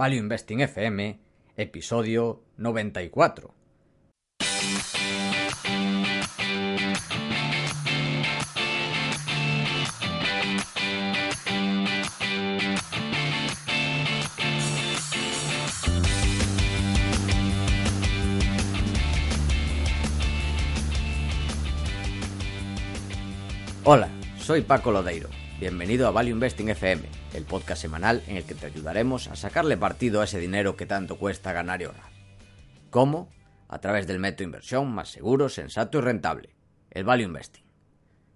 Value 0.00 0.16
Investing 0.16 0.62
FM, 0.62 1.20
episodio 1.58 2.42
94. 2.56 3.52
Hola, 23.84 24.08
soy 24.38 24.62
Paco 24.62 24.92
Lodeiro. 24.92 25.28
Bienvenido 25.60 26.08
a 26.08 26.10
Value 26.10 26.30
Investing 26.30 26.70
FM, 26.70 27.19
el 27.34 27.44
podcast 27.44 27.82
semanal 27.82 28.22
en 28.26 28.36
el 28.36 28.44
que 28.44 28.54
te 28.54 28.66
ayudaremos 28.66 29.28
a 29.28 29.36
sacarle 29.36 29.76
partido 29.76 30.20
a 30.20 30.24
ese 30.24 30.38
dinero 30.38 30.76
que 30.76 30.86
tanto 30.86 31.16
cuesta 31.16 31.52
ganar 31.52 31.80
y 31.80 31.84
ahorrar. 31.84 32.10
¿Cómo? 32.90 33.30
A 33.68 33.80
través 33.80 34.06
del 34.06 34.18
método 34.18 34.38
de 34.38 34.44
inversión 34.44 34.92
más 34.92 35.10
seguro, 35.10 35.48
sensato 35.48 35.98
y 35.98 36.00
rentable, 36.00 36.54
el 36.90 37.04
Value 37.04 37.24
Investing. 37.24 37.64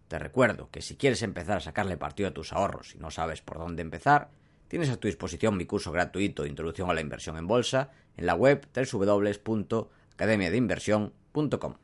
Te 0.08 0.18
recuerdo 0.18 0.68
que 0.70 0.82
si 0.82 0.96
quieres 0.96 1.22
empezar 1.22 1.56
a 1.56 1.60
sacarle 1.60 1.96
partido 1.96 2.28
a 2.28 2.34
tus 2.34 2.52
ahorros 2.52 2.94
y 2.94 2.98
no 2.98 3.10
sabes 3.10 3.42
por 3.42 3.58
dónde 3.58 3.82
empezar, 3.82 4.30
tienes 4.68 4.90
a 4.90 4.96
tu 4.96 5.08
disposición 5.08 5.56
mi 5.56 5.66
curso 5.66 5.90
gratuito 5.90 6.44
de 6.44 6.50
Introducción 6.50 6.90
a 6.90 6.94
la 6.94 7.00
Inversión 7.00 7.36
en 7.36 7.48
Bolsa 7.48 7.90
en 8.16 8.26
la 8.26 8.34
web 8.34 8.66
www.academiadeinversión.com. 8.74 11.74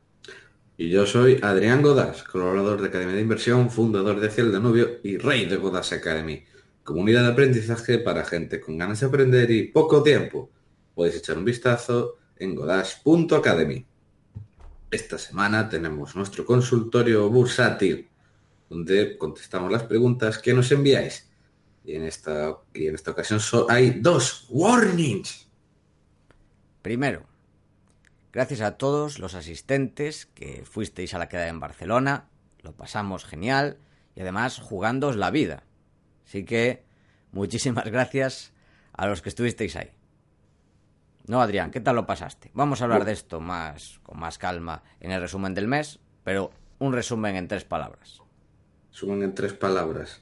Y 0.77 0.89
yo 0.89 1.05
soy 1.05 1.39
Adrián 1.41 1.81
Godas, 1.81 2.23
colaborador 2.23 2.81
de 2.81 2.87
Academia 2.87 3.15
de 3.15 3.21
Inversión, 3.21 3.69
fundador 3.69 4.19
de 4.19 4.29
Ciel 4.29 4.51
Danubio 4.51 4.99
y 5.03 5.17
rey 5.17 5.45
de 5.45 5.57
Godas 5.57 5.91
Academy, 5.91 6.43
comunidad 6.83 7.23
de 7.23 7.31
aprendizaje 7.31 7.99
para 7.99 8.25
gente 8.25 8.59
con 8.59 8.77
ganas 8.77 8.99
de 8.99 9.05
aprender 9.07 9.49
y 9.51 9.67
poco 9.67 10.03
tiempo. 10.03 10.49
Podéis 10.95 11.17
echar 11.17 11.37
un 11.37 11.45
vistazo 11.45 12.17
en 12.37 12.55
godas.academy. 12.55 13.85
Esta 14.89 15.17
semana 15.17 15.69
tenemos 15.69 16.15
nuestro 16.15 16.45
consultorio 16.45 17.29
bursátil, 17.29 18.09
donde 18.69 19.17
contestamos 19.17 19.71
las 19.71 19.83
preguntas 19.83 20.37
que 20.37 20.53
nos 20.53 20.71
enviáis. 20.71 21.29
Y 21.83 21.95
en 21.95 22.03
esta, 22.03 22.57
y 22.73 22.87
en 22.87 22.95
esta 22.95 23.11
ocasión 23.11 23.39
so- 23.39 23.69
hay 23.69 23.91
dos 24.01 24.45
warnings. 24.49 25.47
Primero, 26.81 27.23
gracias 28.33 28.61
a 28.61 28.77
todos 28.77 29.19
los 29.19 29.33
asistentes 29.35 30.25
que 30.25 30.63
fuisteis 30.65 31.13
a 31.13 31.19
la 31.19 31.29
queda 31.29 31.47
en 31.47 31.59
Barcelona, 31.59 32.27
lo 32.61 32.73
pasamos 32.75 33.25
genial 33.25 33.77
y 34.15 34.21
además 34.21 34.59
jugándoos 34.59 35.15
la 35.15 35.31
vida. 35.31 35.63
Así 36.25 36.45
que 36.45 36.83
muchísimas 37.31 37.85
gracias 37.91 38.53
a 38.93 39.07
los 39.07 39.21
que 39.21 39.29
estuvisteis 39.29 39.75
ahí. 39.75 39.91
No, 41.27 41.41
Adrián, 41.41 41.71
¿qué 41.71 41.79
tal 41.79 41.95
lo 41.95 42.05
pasaste? 42.05 42.49
Vamos 42.53 42.81
a 42.81 42.85
hablar 42.85 43.05
de 43.05 43.13
esto 43.13 43.39
más 43.39 43.99
con 44.03 44.19
más 44.19 44.37
calma 44.37 44.83
en 44.99 45.11
el 45.11 45.21
resumen 45.21 45.53
del 45.53 45.67
mes, 45.67 45.99
pero 46.23 46.51
un 46.79 46.93
resumen 46.93 47.35
en 47.35 47.47
tres 47.47 47.63
palabras. 47.63 48.19
Suman 48.89 49.21
en 49.23 49.33
tres 49.35 49.53
palabras. 49.53 50.21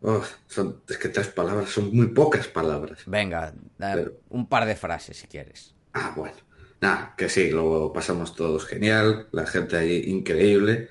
Oh, 0.00 0.20
son, 0.48 0.82
es 0.88 0.98
que 0.98 1.10
tres 1.10 1.28
palabras 1.28 1.68
son 1.70 1.94
muy 1.94 2.08
pocas 2.08 2.48
palabras. 2.48 3.02
Venga, 3.06 3.52
Pero- 3.78 4.14
un 4.30 4.48
par 4.48 4.66
de 4.66 4.74
frases 4.74 5.18
si 5.18 5.28
quieres. 5.28 5.74
Ah, 5.92 6.12
bueno. 6.16 6.34
Nada, 6.80 7.14
que 7.16 7.28
sí, 7.28 7.50
lo 7.52 7.92
pasamos 7.92 8.34
todos 8.34 8.66
genial, 8.66 9.28
la 9.30 9.46
gente 9.46 9.76
allí 9.76 10.10
increíble. 10.10 10.88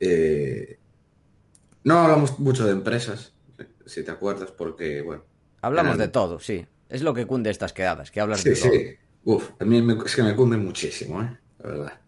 Eh, 0.00 0.79
no 1.84 1.98
hablamos 2.00 2.38
mucho 2.38 2.64
de 2.66 2.72
empresas, 2.72 3.34
si 3.86 4.04
te 4.04 4.10
acuerdas, 4.10 4.50
porque, 4.52 5.02
bueno. 5.02 5.24
Hablamos 5.62 5.96
eran- 5.96 5.98
de 5.98 6.08
todo, 6.08 6.38
sí. 6.38 6.66
Es 6.90 7.02
lo 7.02 7.14
que 7.14 7.26
cunde 7.26 7.50
estas 7.50 7.72
quedadas, 7.72 8.10
que 8.10 8.20
hablas 8.20 8.42
Sí, 8.42 8.50
de 8.50 8.56
todo. 8.56 8.72
sí. 8.72 8.96
Uf, 9.24 9.50
a 9.60 9.64
mí 9.64 9.82
me- 9.82 10.02
es 10.04 10.14
que 10.16 10.22
me 10.22 10.34
cunde 10.36 10.56
muchísimo, 10.56 11.22
¿eh? 11.22 11.38
La 11.58 11.68
verdad. 11.70 12.00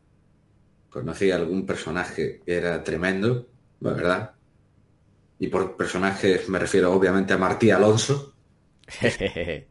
Conocí 0.91 1.31
a 1.33 1.37
algún 1.37 1.67
personaje 1.67 2.41
que 2.45 2.57
era 2.57 2.85
tremendo, 2.85 3.48
la 3.80 3.92
verdad. 3.95 4.36
Y 5.39 5.48
por 5.48 5.77
personajes 5.77 6.48
me 6.48 6.58
refiero 6.58 6.91
obviamente 6.91 7.35
a 7.35 7.36
Martí 7.36 7.70
Alonso. 7.70 8.35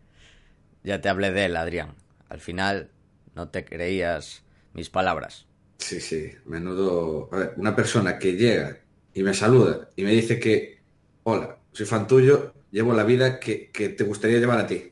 ya 0.83 1.01
te 1.01 1.09
hablé 1.09 1.31
de 1.31 1.45
él, 1.45 1.55
Adrián. 1.57 1.95
Al 2.29 2.39
final 2.39 2.91
no 3.35 3.49
te 3.49 3.65
creías 3.65 4.43
mis 4.73 4.89
palabras. 4.89 5.47
Sí, 5.77 5.99
sí, 5.99 6.31
menudo. 6.45 7.29
A 7.33 7.37
ver, 7.37 7.53
una 7.57 7.75
persona 7.75 8.17
que 8.19 8.33
llega 8.33 8.77
y 9.13 9.23
me 9.23 9.33
saluda 9.33 9.89
y 9.95 10.03
me 10.03 10.11
dice 10.11 10.39
que, 10.39 10.79
hola, 11.23 11.57
soy 11.71 11.85
fan 11.85 12.07
tuyo, 12.07 12.53
llevo 12.71 12.93
la 12.93 13.03
vida 13.03 13.39
que, 13.39 13.69
que 13.71 13.89
te 13.89 14.03
gustaría 14.03 14.39
llevar 14.39 14.59
a 14.59 14.67
ti. 14.67 14.91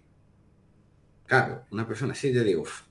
Claro, 1.26 1.64
una 1.72 1.88
persona 1.88 2.14
así, 2.14 2.34
yo 2.34 2.44
digo, 2.44 2.64
"Uf, 2.64 2.82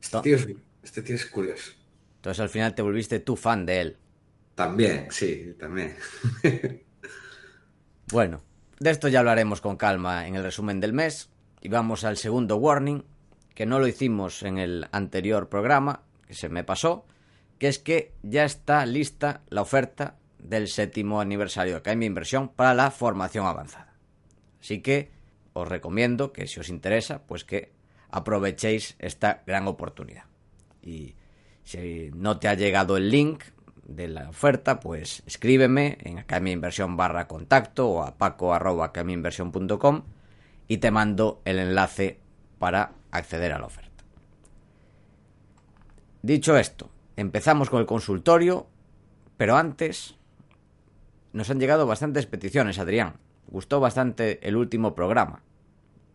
este 0.00 0.20
tío, 0.20 0.36
es, 0.36 0.48
este 0.82 1.02
tío 1.02 1.14
es 1.16 1.26
curioso. 1.26 1.72
Entonces 2.16 2.40
al 2.40 2.48
final 2.48 2.74
te 2.74 2.82
volviste 2.82 3.20
tú 3.20 3.36
fan 3.36 3.66
de 3.66 3.80
él. 3.80 3.96
También, 4.54 5.08
sí, 5.10 5.54
también. 5.58 5.96
Bueno, 8.12 8.42
de 8.80 8.90
esto 8.90 9.08
ya 9.08 9.20
hablaremos 9.20 9.62
con 9.62 9.76
calma 9.76 10.28
en 10.28 10.34
el 10.36 10.42
resumen 10.42 10.78
del 10.78 10.92
mes. 10.92 11.30
Y 11.62 11.68
vamos 11.68 12.04
al 12.04 12.18
segundo 12.18 12.56
warning, 12.56 13.02
que 13.54 13.64
no 13.64 13.80
lo 13.80 13.86
hicimos 13.86 14.42
en 14.42 14.58
el 14.58 14.86
anterior 14.92 15.48
programa, 15.48 16.02
que 16.26 16.34
se 16.34 16.50
me 16.50 16.64
pasó, 16.64 17.06
que 17.58 17.68
es 17.68 17.78
que 17.78 18.12
ya 18.22 18.44
está 18.44 18.84
lista 18.84 19.42
la 19.48 19.62
oferta 19.62 20.16
del 20.44 20.68
séptimo 20.68 21.20
aniversario 21.20 21.72
de 21.72 21.78
Academia 21.78 22.06
de 22.06 22.12
Inversión 22.12 22.48
para 22.48 22.74
la 22.74 22.90
formación 22.90 23.46
avanzada. 23.46 23.94
Así 24.60 24.80
que 24.80 25.10
os 25.54 25.66
recomiendo 25.66 26.32
que 26.32 26.46
si 26.46 26.60
os 26.60 26.68
interesa, 26.68 27.22
pues 27.26 27.44
que 27.44 27.72
aprovechéis 28.10 28.94
esta 28.98 29.42
gran 29.46 29.66
oportunidad. 29.66 30.24
Y 30.82 31.16
si 31.64 32.10
no 32.14 32.38
te 32.38 32.48
ha 32.48 32.54
llegado 32.54 32.96
el 32.96 33.10
link 33.10 33.42
de 33.86 34.08
la 34.08 34.28
oferta, 34.28 34.80
pues 34.80 35.22
escríbeme 35.26 35.98
en 36.00 36.18
Academia 36.18 36.50
de 36.50 36.54
Inversión 36.54 36.96
barra 36.96 37.26
contacto 37.26 37.88
o 37.88 38.02
a 38.02 38.16
paco 38.16 38.54
arroba 38.54 38.86
academiainversión.com 38.86 40.02
y 40.68 40.78
te 40.78 40.90
mando 40.90 41.40
el 41.44 41.58
enlace 41.58 42.20
para 42.58 42.92
acceder 43.10 43.52
a 43.52 43.58
la 43.58 43.66
oferta. 43.66 44.04
Dicho 46.22 46.56
esto, 46.56 46.90
empezamos 47.16 47.68
con 47.68 47.80
el 47.80 47.86
consultorio, 47.86 48.66
pero 49.36 49.56
antes 49.56 50.16
nos 51.34 51.50
han 51.50 51.58
llegado 51.58 51.86
bastantes 51.86 52.26
peticiones, 52.26 52.78
Adrián. 52.78 53.16
Gustó 53.48 53.80
bastante 53.80 54.38
el 54.46 54.56
último 54.56 54.94
programa, 54.94 55.42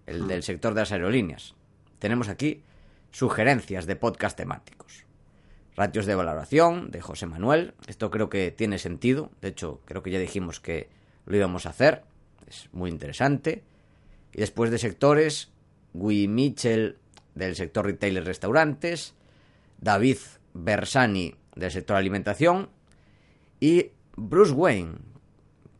el 0.07 0.27
del 0.27 0.43
sector 0.43 0.73
de 0.73 0.81
las 0.81 0.93
aerolíneas. 0.93 1.55
Tenemos 1.99 2.29
aquí 2.29 2.63
sugerencias 3.11 3.85
de 3.85 3.97
podcast 3.97 4.37
temáticos. 4.37 5.05
Ratios 5.75 6.05
de 6.05 6.15
valoración 6.15 6.89
de 6.89 7.01
José 7.01 7.25
Manuel. 7.25 7.73
Esto 7.87 8.09
creo 8.09 8.29
que 8.29 8.51
tiene 8.51 8.79
sentido. 8.79 9.29
De 9.41 9.49
hecho, 9.49 9.81
creo 9.83 10.01
que 10.01 10.11
ya 10.11 10.19
dijimos 10.19 10.61
que 10.61 10.89
lo 11.25 11.35
íbamos 11.35 11.65
a 11.65 11.71
hacer. 11.71 12.03
Es 12.47 12.69
muy 12.71 12.89
interesante. 12.89 13.63
Y 14.31 14.39
después 14.39 14.71
de 14.71 14.77
sectores, 14.77 15.51
Guy 15.93 16.29
Mitchell 16.29 16.97
del 17.35 17.55
sector 17.55 17.85
retail 17.85 18.17
y 18.17 18.21
restaurantes, 18.21 19.15
David 19.79 20.17
Bersani 20.53 21.35
del 21.55 21.71
sector 21.71 21.97
alimentación 21.97 22.69
y 23.59 23.91
Bruce 24.15 24.53
Wayne. 24.53 25.08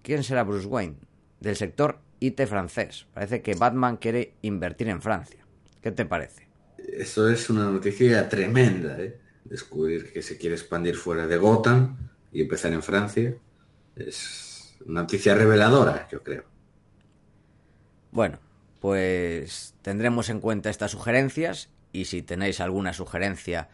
¿Quién 0.10 0.24
será 0.24 0.42
Bruce 0.44 0.66
Wayne? 0.66 0.96
Del 1.40 1.56
sector 1.56 2.00
IT 2.20 2.42
francés. 2.48 3.06
Parece 3.14 3.44
que 3.44 3.54
Batman 3.54 3.98
quiere 3.98 4.34
invertir 4.42 4.90
en 4.90 5.04
Francia. 5.04 5.46
¿Qué 5.84 5.92
te 5.92 6.04
parece? 6.04 6.48
Eso 6.80 7.30
es 7.30 7.48
una 7.52 7.70
noticia 7.70 8.28
tremenda, 8.28 9.00
¿eh? 9.00 9.20
Descubrir 9.44 10.12
que 10.12 10.24
se 10.24 10.40
quiere 10.40 10.56
expandir 10.56 10.96
fuera 10.96 11.28
de 11.28 11.38
Gotham 11.38 11.96
y 12.32 12.42
empezar 12.42 12.74
en 12.74 12.82
Francia. 12.82 13.36
Es 13.96 14.76
una 14.84 15.02
noticia 15.02 15.36
reveladora, 15.36 16.08
yo 16.12 16.24
creo. 16.24 16.44
Bueno, 18.10 18.40
pues 18.80 19.76
tendremos 19.84 20.32
en 20.32 20.40
cuenta 20.40 20.72
estas 20.72 20.90
sugerencias 20.90 21.70
y 21.94 22.06
si 22.06 22.24
tenéis 22.24 22.62
alguna 22.62 22.94
sugerencia 22.94 23.70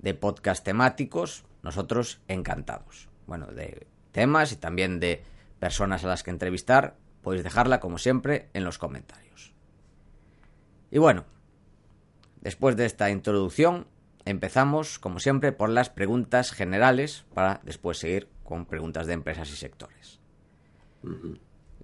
de 0.00 0.12
podcast 0.12 0.62
temáticos, 0.62 1.46
nosotros 1.62 2.20
encantados. 2.28 3.08
Bueno, 3.26 3.46
de 3.46 3.86
temas 4.12 4.52
y 4.52 4.56
también 4.56 5.00
de 5.00 5.22
personas 5.58 6.04
a 6.04 6.08
las 6.08 6.22
que 6.22 6.30
entrevistar, 6.30 6.96
podéis 7.22 7.44
dejarla 7.44 7.80
como 7.80 7.98
siempre 7.98 8.48
en 8.54 8.64
los 8.64 8.78
comentarios. 8.78 9.52
Y 10.90 10.98
bueno, 10.98 11.24
después 12.40 12.76
de 12.76 12.86
esta 12.86 13.10
introducción, 13.10 13.86
empezamos 14.24 14.98
como 14.98 15.20
siempre 15.20 15.52
por 15.52 15.70
las 15.70 15.90
preguntas 15.90 16.52
generales 16.52 17.24
para 17.34 17.60
después 17.64 17.98
seguir 17.98 18.28
con 18.44 18.66
preguntas 18.66 19.06
de 19.06 19.14
empresas 19.14 19.50
y 19.50 19.56
sectores. 19.56 20.20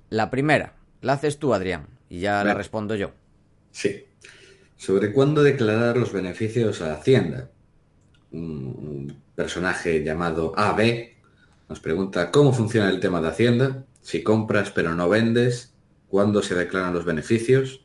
La 0.08 0.30
primera, 0.30 0.74
la 1.00 1.14
haces 1.14 1.38
tú, 1.38 1.54
Adrián, 1.54 1.88
y 2.08 2.20
ya 2.20 2.42
la 2.44 2.54
respondo 2.54 2.94
yo. 2.94 3.12
Sí. 3.70 4.06
Sobre 4.76 5.12
cuándo 5.12 5.42
declarar 5.42 5.96
los 5.96 6.12
beneficios 6.12 6.80
a 6.80 6.94
Hacienda. 6.94 7.50
Un, 8.32 8.42
un 8.42 9.22
personaje 9.34 10.02
llamado 10.02 10.52
AB 10.56 11.13
nos 11.68 11.80
pregunta 11.80 12.30
cómo 12.30 12.52
funciona 12.52 12.90
el 12.90 13.00
tema 13.00 13.20
de 13.20 13.28
Hacienda, 13.28 13.84
si 14.00 14.22
compras 14.22 14.70
pero 14.70 14.94
no 14.94 15.08
vendes, 15.08 15.74
cuándo 16.08 16.42
se 16.42 16.54
declaran 16.54 16.94
los 16.94 17.04
beneficios. 17.04 17.80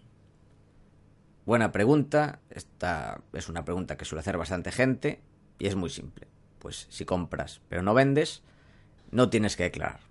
Buena 1.46 1.72
pregunta. 1.72 2.42
Esta 2.50 3.22
es 3.34 3.50
una 3.50 3.66
pregunta 3.66 3.98
que 3.98 4.06
suele 4.06 4.20
hacer 4.20 4.38
bastante 4.38 4.72
gente 4.72 5.22
y 5.58 5.68
es 5.68 5.76
muy 5.76 5.90
simple. 5.90 6.28
Pues 6.60 6.88
si 6.90 7.06
compras 7.06 7.62
pero 7.70 7.82
no 7.82 7.94
vendes, 7.94 8.44
no 9.12 9.30
tienes 9.30 9.56
que 9.56 9.64
declarar. 9.64 10.02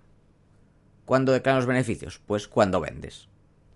¿Cuándo 1.05 1.31
declaran 1.31 1.59
los 1.59 1.67
beneficios? 1.67 2.19
Pues 2.25 2.47
cuando 2.47 2.81
vendes. 2.81 3.29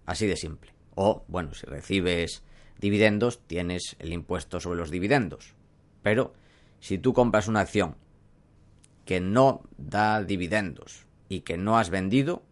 Así 0.06 0.28
de 0.28 0.36
simple. 0.36 0.74
O, 0.96 1.24
bueno, 1.28 1.54
si 1.54 1.66
recibes 1.66 2.44
dividendos, 2.80 3.40
tienes 3.48 3.96
el 4.00 4.12
impuesto 4.12 4.60
sobre 4.60 4.80
los 4.80 4.92
dividendos. 4.92 5.54
Pero 6.02 6.34
si 6.80 6.98
tú 6.98 7.14
compras 7.14 7.48
una 7.48 7.62
acción 7.62 7.96
que 9.06 9.20
no 9.20 9.64
da 9.78 10.24
dividendos 10.24 11.06
y 11.30 11.42
que 11.42 11.58
no 11.58 11.78
has 11.78 11.90
vendido, 11.90 12.44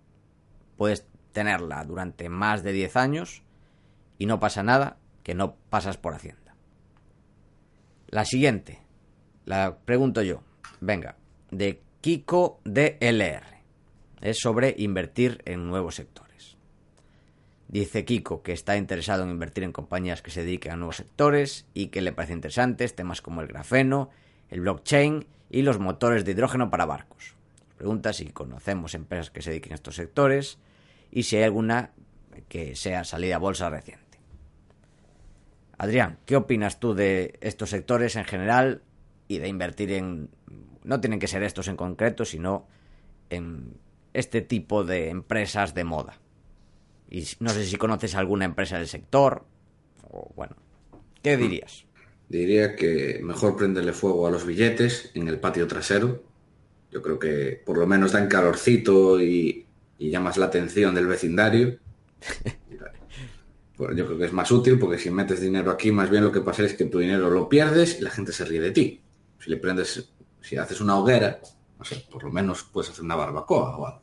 puedes 0.78 1.08
tenerla 1.32 1.84
durante 1.86 2.30
más 2.30 2.64
de 2.64 2.74
10 2.74 2.96
años 2.96 3.44
y 4.18 4.26
no 4.26 4.40
pasa 4.40 4.64
nada 4.64 4.98
que 5.24 5.36
no 5.36 5.56
pasas 5.70 5.98
por 5.98 6.14
Hacienda. 6.14 6.56
La 8.08 8.26
siguiente, 8.26 8.80
la 9.46 9.78
pregunto 9.86 10.22
yo, 10.22 10.44
venga, 10.82 11.16
de 11.50 11.82
Kiko 12.02 12.60
DLR. 12.66 13.62
Es 14.22 14.40
sobre 14.40 14.76
invertir 14.78 15.42
en 15.46 15.68
nuevos 15.68 15.96
sectores. 15.96 16.58
Dice 17.68 18.04
Kiko 18.04 18.44
que 18.44 18.52
está 18.52 18.76
interesado 18.76 19.24
en 19.24 19.30
invertir 19.30 19.64
en 19.64 19.72
compañías 19.72 20.22
que 20.22 20.32
se 20.32 20.44
dediquen 20.44 20.74
a 20.74 20.76
nuevos 20.76 20.98
sectores 20.98 21.66
y 21.74 21.88
que 21.88 22.02
le 22.02 22.12
parecen 22.12 22.38
interesantes 22.38 22.96
temas 22.96 23.22
como 23.22 23.42
el 23.42 23.48
grafeno, 23.48 24.10
el 24.52 24.62
blockchain 24.62 25.26
y 25.50 25.64
los 25.64 25.80
motores 25.80 26.24
de 26.24 26.32
hidrógeno 26.32 26.70
para 26.70 26.86
barcos. 26.86 27.36
Pregunta 27.78 28.14
si 28.14 28.28
conocemos 28.28 28.94
empresas 28.94 29.32
que 29.32 29.42
se 29.42 29.50
dediquen 29.50 29.72
a 29.72 29.76
estos 29.76 29.96
sectores 29.96 30.60
y 31.10 31.24
si 31.24 31.38
hay 31.38 31.44
alguna 31.44 31.92
que 32.48 32.76
sea 32.76 33.04
salida 33.04 33.38
a 33.38 33.40
bolsa 33.40 33.70
reciente. 33.70 34.20
Adrián, 35.78 36.20
¿qué 36.26 36.36
opinas 36.36 36.80
tú 36.80 36.94
de 36.94 37.40
estos 37.42 37.72
sectores 37.72 38.16
en 38.16 38.26
general 38.26 38.84
y 39.28 39.40
de 39.40 39.48
invertir 39.48 39.92
en... 39.94 40.30
No 40.84 41.00
tienen 41.00 41.20
que 41.20 41.28
ser 41.28 41.42
estos 41.44 41.68
en 41.68 41.76
concreto, 41.76 42.24
sino 42.26 42.68
en 43.30 43.78
este 44.14 44.42
tipo 44.42 44.84
de 44.84 45.10
empresas 45.10 45.74
de 45.74 45.84
moda. 45.84 46.20
Y 47.10 47.26
no 47.40 47.50
sé 47.50 47.66
si 47.66 47.78
conoces 47.78 48.16
alguna 48.16 48.46
empresa 48.46 48.78
del 48.78 48.88
sector, 48.88 49.46
o 50.10 50.32
bueno, 50.36 50.56
¿qué 51.22 51.38
dirías? 51.38 51.86
Diría 52.32 52.78
que 52.78 53.20
mejor 53.22 53.58
prenderle 53.58 53.92
fuego 53.92 54.26
a 54.26 54.32
los 54.32 54.46
billetes 54.46 55.12
en 55.16 55.28
el 55.28 55.42
patio 55.42 55.68
trasero. 55.68 56.24
Yo 56.90 57.02
creo 57.02 57.20
que 57.20 57.62
por 57.66 57.78
lo 57.78 57.86
menos 57.86 58.14
dan 58.14 58.30
calorcito 58.30 59.20
y, 59.20 59.66
y 59.98 60.10
llamas 60.10 60.38
la 60.38 60.46
atención 60.46 60.96
del 60.96 61.08
vecindario. 61.08 61.78
Pues 63.76 63.98
yo 63.98 64.06
creo 64.06 64.20
que 64.20 64.26
es 64.26 64.34
más 64.34 64.52
útil 64.52 64.78
porque 64.78 65.00
si 65.00 65.10
metes 65.10 65.42
dinero 65.42 65.72
aquí, 65.72 65.92
más 65.92 66.08
bien 66.12 66.24
lo 66.24 66.32
que 66.32 66.42
pasa 66.42 66.64
es 66.64 66.76
que 66.76 66.86
tu 66.86 67.00
dinero 67.00 67.32
lo 67.32 67.50
pierdes 67.50 67.98
y 67.98 68.04
la 68.04 68.12
gente 68.12 68.32
se 68.32 68.46
ríe 68.46 68.62
de 68.62 68.70
ti. 68.70 69.02
Si 69.40 69.50
le 69.50 69.58
prendes, 69.58 70.14
si 70.40 70.56
haces 70.56 70.82
una 70.82 71.00
hoguera, 71.00 71.40
no 71.80 71.84
sé, 71.84 72.06
por 72.12 72.24
lo 72.24 72.32
menos 72.32 72.62
puedes 72.62 72.92
hacer 72.92 73.04
una 73.04 73.16
barbacoa 73.16 73.78
o 73.78 73.88
algo. 73.88 74.02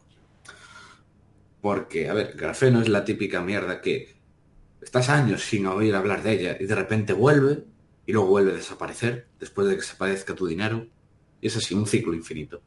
Porque, 1.60 2.08
a 2.08 2.14
ver, 2.14 2.34
grafeno 2.36 2.80
es 2.80 2.88
la 2.88 3.04
típica 3.04 3.40
mierda 3.40 3.80
que 3.80 4.16
estás 4.82 5.08
años 5.10 5.44
sin 5.44 5.64
oír 5.68 5.94
hablar 5.94 6.24
de 6.24 6.32
ella 6.32 6.56
y 6.58 6.66
de 6.66 6.74
repente 6.74 7.12
vuelve 7.12 7.62
y 8.08 8.12
luego 8.12 8.28
vuelve 8.28 8.52
a 8.52 8.54
desaparecer 8.54 9.28
después 9.38 9.68
de 9.68 9.74
que 9.74 9.82
desaparezca 9.82 10.34
tu 10.34 10.46
dinero. 10.46 10.86
Y 11.42 11.46
es 11.46 11.56
así, 11.58 11.74
un 11.74 11.86
ciclo 11.86 12.14
infinito. 12.14 12.62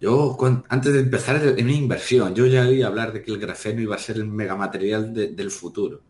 Yo, 0.00 0.34
antes 0.70 0.94
de 0.94 1.00
empezar 1.00 1.36
en 1.44 1.62
una 1.62 1.74
inversión, 1.74 2.34
yo 2.34 2.46
ya 2.46 2.66
oí 2.66 2.80
hablar 2.80 3.12
de 3.12 3.20
que 3.20 3.30
el 3.30 3.38
grafeno 3.38 3.82
iba 3.82 3.94
a 3.94 3.98
ser 3.98 4.16
el 4.16 4.28
megamaterial 4.28 5.12
del 5.12 5.50
futuro. 5.50 6.00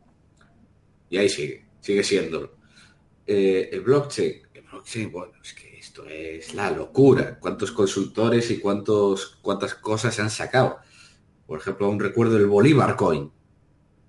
Y 1.10 1.16
ahí 1.16 1.28
sigue, 1.28 1.66
sigue 1.80 2.04
siéndolo. 2.04 2.54
Eh, 3.26 3.68
el 3.72 3.80
blockchain, 3.80 4.42
el 4.54 4.62
blockchain, 4.62 5.10
bueno, 5.10 5.32
es 5.42 5.52
que 5.52 5.76
esto 5.76 6.06
es 6.06 6.54
la 6.54 6.70
locura. 6.70 7.36
Cuántos 7.40 7.72
consultores 7.72 8.48
y 8.52 8.60
cuántos, 8.60 9.38
cuántas 9.42 9.74
cosas 9.74 10.14
se 10.14 10.22
han 10.22 10.30
sacado. 10.30 10.78
Por 11.48 11.58
ejemplo, 11.58 11.88
un 11.88 11.98
recuerdo 11.98 12.36
el 12.36 12.46
Bolívar 12.46 12.94
Coin 12.94 13.28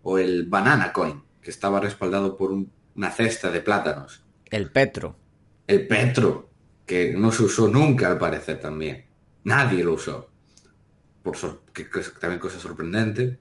o 0.03 0.19
el 0.19 0.45
Banana 0.45 0.93
Coin, 0.93 1.23
que 1.41 1.49
estaba 1.49 1.79
respaldado 1.79 2.37
por 2.37 2.51
una 2.97 3.11
cesta 3.11 3.51
de 3.51 3.61
plátanos. 3.61 4.23
El 4.45 4.71
Petro. 4.71 5.15
El 5.67 5.87
Petro, 5.87 6.49
que 6.85 7.13
no 7.13 7.31
se 7.31 7.43
usó 7.43 7.67
nunca 7.67 8.07
al 8.07 8.17
parecer 8.17 8.59
también. 8.59 9.05
Nadie 9.43 9.83
lo 9.83 9.93
usó. 9.93 10.29
Por 11.21 11.37
que, 11.73 11.85
también 12.19 12.39
cosa 12.39 12.59
sorprendente. 12.59 13.39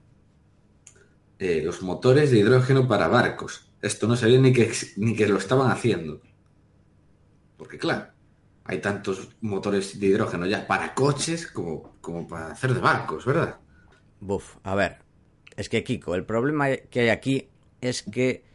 Eh, 1.39 1.61
los 1.63 1.81
motores 1.81 2.31
de 2.31 2.37
hidrógeno 2.37 2.87
para 2.87 3.07
barcos. 3.07 3.71
Esto 3.81 4.07
no 4.07 4.15
sabía 4.15 4.39
ni 4.39 4.53
que, 4.53 4.71
ni 4.97 5.15
que 5.15 5.27
lo 5.27 5.37
estaban 5.37 5.71
haciendo. 5.71 6.21
Porque 7.57 7.77
claro, 7.77 8.07
hay 8.63 8.79
tantos 8.79 9.29
motores 9.41 9.99
de 9.99 10.07
hidrógeno 10.07 10.45
ya 10.45 10.67
para 10.67 10.93
coches 10.93 11.47
como, 11.47 11.97
como 12.01 12.27
para 12.27 12.51
hacer 12.51 12.73
de 12.73 12.79
barcos, 12.79 13.25
¿verdad? 13.25 13.57
Buf, 14.19 14.57
a 14.63 14.75
ver. 14.75 14.99
Es 15.55 15.69
que 15.69 15.83
Kiko, 15.83 16.13
el 16.15 16.25
problema 16.25 16.69
que 16.75 16.99
hay 16.99 17.09
aquí 17.09 17.49
es 17.81 18.03
que 18.03 18.46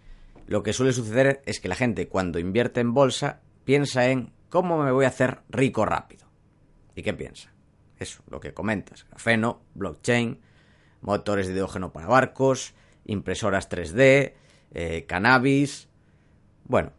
lo 0.53 0.63
que 0.63 0.75
suele 0.75 0.93
suceder 0.93 1.41
es 1.47 1.61
que 1.61 1.69
la 1.69 1.75
gente 1.75 2.09
cuando 2.09 2.39
invierte 2.39 2.81
en 2.81 2.93
bolsa 2.93 3.41
piensa 3.65 4.11
en 4.11 4.35
cómo 4.51 4.83
me 4.83 4.93
voy 4.93 5.07
a 5.07 5.09
hacer 5.09 5.39
rico 5.49 5.87
rápido. 5.87 6.27
¿Y 6.95 7.03
qué 7.03 7.15
piensa? 7.15 7.51
Eso, 7.99 8.23
lo 8.29 8.39
que 8.39 8.53
comentas. 8.53 9.07
Grafeno, 9.09 9.63
blockchain, 9.73 10.43
motores 11.01 11.47
de 11.47 11.55
hidrógeno 11.55 11.91
para 11.91 12.07
barcos, 12.07 12.75
impresoras 13.07 13.71
3D, 13.71 14.35
eh, 14.75 15.07
cannabis. 15.09 15.89
Bueno, 16.65 16.93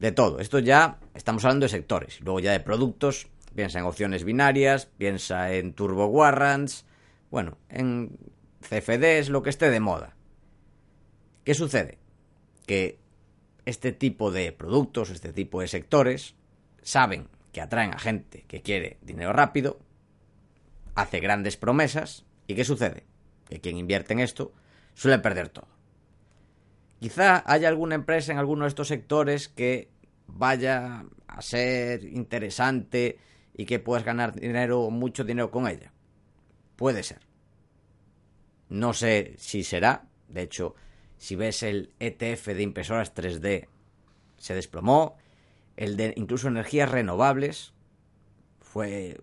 de 0.00 0.10
todo. 0.10 0.40
Esto 0.40 0.58
ya 0.58 0.98
estamos 1.14 1.44
hablando 1.44 1.66
de 1.66 1.70
sectores. 1.70 2.20
Luego 2.22 2.40
ya 2.40 2.50
de 2.50 2.58
productos, 2.58 3.28
piensa 3.54 3.78
en 3.78 3.84
opciones 3.84 4.24
binarias, 4.24 4.86
piensa 4.86 5.52
en 5.52 5.74
turbo 5.74 6.06
warrants, 6.06 6.86
bueno, 7.30 7.56
en 7.68 8.18
CFDs, 8.68 9.28
lo 9.28 9.44
que 9.44 9.50
esté 9.50 9.70
de 9.70 9.78
moda. 9.78 10.16
¿Qué 11.44 11.54
sucede? 11.54 11.99
Que 12.70 13.00
este 13.66 13.90
tipo 13.90 14.30
de 14.30 14.52
productos, 14.52 15.10
este 15.10 15.32
tipo 15.32 15.60
de 15.60 15.66
sectores, 15.66 16.36
saben 16.82 17.26
que 17.50 17.60
atraen 17.60 17.92
a 17.92 17.98
gente 17.98 18.44
que 18.46 18.62
quiere 18.62 18.98
dinero 19.02 19.32
rápido, 19.32 19.80
hace 20.94 21.18
grandes 21.18 21.56
promesas 21.56 22.26
y 22.46 22.54
¿qué 22.54 22.62
sucede? 22.62 23.02
Que 23.48 23.60
quien 23.60 23.76
invierte 23.76 24.12
en 24.12 24.20
esto 24.20 24.52
suele 24.94 25.18
perder 25.18 25.48
todo. 25.48 25.66
Quizá 27.00 27.42
haya 27.44 27.66
alguna 27.66 27.96
empresa 27.96 28.30
en 28.30 28.38
alguno 28.38 28.66
de 28.66 28.68
estos 28.68 28.86
sectores 28.86 29.48
que 29.48 29.90
vaya 30.28 31.06
a 31.26 31.42
ser 31.42 32.04
interesante 32.04 33.18
y 33.52 33.66
que 33.66 33.80
puedas 33.80 34.04
ganar 34.04 34.32
dinero, 34.32 34.90
mucho 34.90 35.24
dinero 35.24 35.50
con 35.50 35.66
ella. 35.66 35.92
Puede 36.76 37.02
ser. 37.02 37.18
No 38.68 38.92
sé 38.92 39.34
si 39.38 39.64
será. 39.64 40.06
De 40.28 40.42
hecho, 40.42 40.76
si 41.20 41.36
ves 41.36 41.62
el 41.62 41.92
ETF 42.00 42.46
de 42.46 42.62
impresoras 42.62 43.14
3D, 43.14 43.68
se 44.38 44.54
desplomó 44.54 45.18
el 45.76 45.98
de 45.98 46.14
incluso 46.16 46.48
energías 46.48 46.90
renovables, 46.90 47.74
fue 48.58 49.20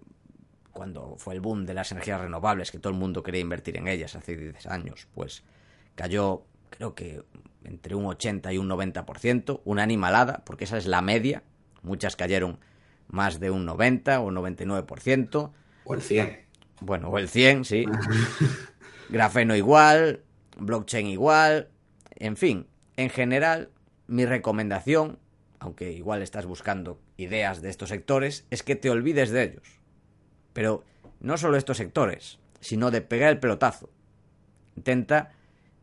cuando 0.71 1.15
fue 1.17 1.33
el 1.33 1.41
boom 1.41 1.65
de 1.65 1.73
las 1.73 1.91
energías 1.91 2.21
renovables, 2.21 2.69
que 2.69 2.77
todo 2.77 2.93
el 2.93 2.99
mundo 2.99 3.23
quería 3.23 3.41
invertir 3.41 3.77
en 3.77 3.87
ellas 3.87 4.15
hace 4.15 4.37
10 4.37 4.67
años, 4.67 5.07
pues 5.15 5.43
cayó 5.95 6.45
creo 6.69 6.93
que 6.93 7.23
entre 7.63 7.95
un 7.95 8.05
80 8.05 8.53
y 8.53 8.59
un 8.59 8.69
90%, 8.69 9.61
una 9.65 9.81
animalada, 9.81 10.43
porque 10.45 10.65
esa 10.65 10.77
es 10.77 10.85
la 10.85 11.01
media, 11.01 11.41
muchas 11.81 12.15
cayeron 12.15 12.59
más 13.07 13.39
de 13.39 13.49
un 13.49 13.65
90 13.65 14.19
o 14.21 14.29
99%. 14.29 15.51
O 15.83 15.93
el 15.95 16.01
100. 16.03 16.45
Bueno, 16.81 17.09
o 17.09 17.17
el 17.17 17.27
100, 17.27 17.65
sí. 17.65 17.85
Grafeno 19.09 19.55
igual, 19.55 20.21
blockchain 20.59 21.07
igual, 21.07 21.69
en 22.19 22.37
fin, 22.37 22.67
en 22.95 23.09
general, 23.09 23.69
mi 24.07 24.25
recomendación 24.25 25.19
aunque 25.59 25.91
igual 25.91 26.21
estás 26.21 26.45
buscando 26.45 26.99
ideas 27.17 27.61
de 27.61 27.69
estos 27.69 27.89
sectores, 27.89 28.45
es 28.49 28.63
que 28.63 28.75
te 28.75 28.89
olvides 28.89 29.31
de 29.31 29.43
ellos. 29.43 29.79
Pero 30.53 30.83
no 31.19 31.37
solo 31.37 31.57
estos 31.57 31.77
sectores, 31.77 32.39
sino 32.59 32.91
de 32.91 33.01
pegar 33.01 33.31
el 33.31 33.39
pelotazo. 33.39 33.89
Intenta 34.75 35.33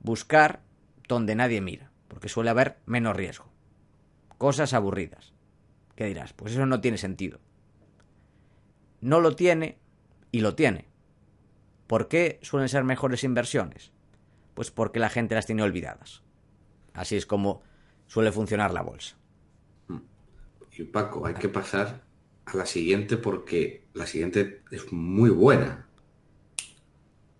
buscar 0.00 0.60
donde 1.08 1.34
nadie 1.34 1.60
mira, 1.60 1.90
porque 2.08 2.28
suele 2.28 2.50
haber 2.50 2.78
menos 2.86 3.16
riesgo. 3.16 3.46
Cosas 4.38 4.74
aburridas. 4.74 5.32
¿Qué 5.96 6.06
dirás? 6.06 6.32
Pues 6.32 6.52
eso 6.52 6.66
no 6.66 6.80
tiene 6.80 6.98
sentido. 6.98 7.40
No 9.00 9.20
lo 9.20 9.36
tiene 9.36 9.78
y 10.30 10.40
lo 10.40 10.54
tiene. 10.54 10.86
¿Por 11.86 12.08
qué 12.08 12.38
suelen 12.42 12.68
ser 12.68 12.84
mejores 12.84 13.24
inversiones? 13.24 13.92
Pues 14.54 14.70
porque 14.70 14.98
la 14.98 15.10
gente 15.10 15.34
las 15.34 15.46
tiene 15.46 15.62
olvidadas. 15.62 16.23
Así 16.94 17.16
es 17.16 17.26
como 17.26 17.62
suele 18.06 18.32
funcionar 18.32 18.72
la 18.72 18.82
bolsa. 18.82 19.16
Y 20.76 20.84
Paco, 20.84 21.26
hay 21.26 21.34
que 21.34 21.48
pasar 21.48 22.02
a 22.46 22.56
la 22.56 22.66
siguiente 22.66 23.16
porque 23.16 23.84
la 23.94 24.06
siguiente 24.06 24.62
es 24.70 24.92
muy 24.92 25.30
buena. 25.30 25.86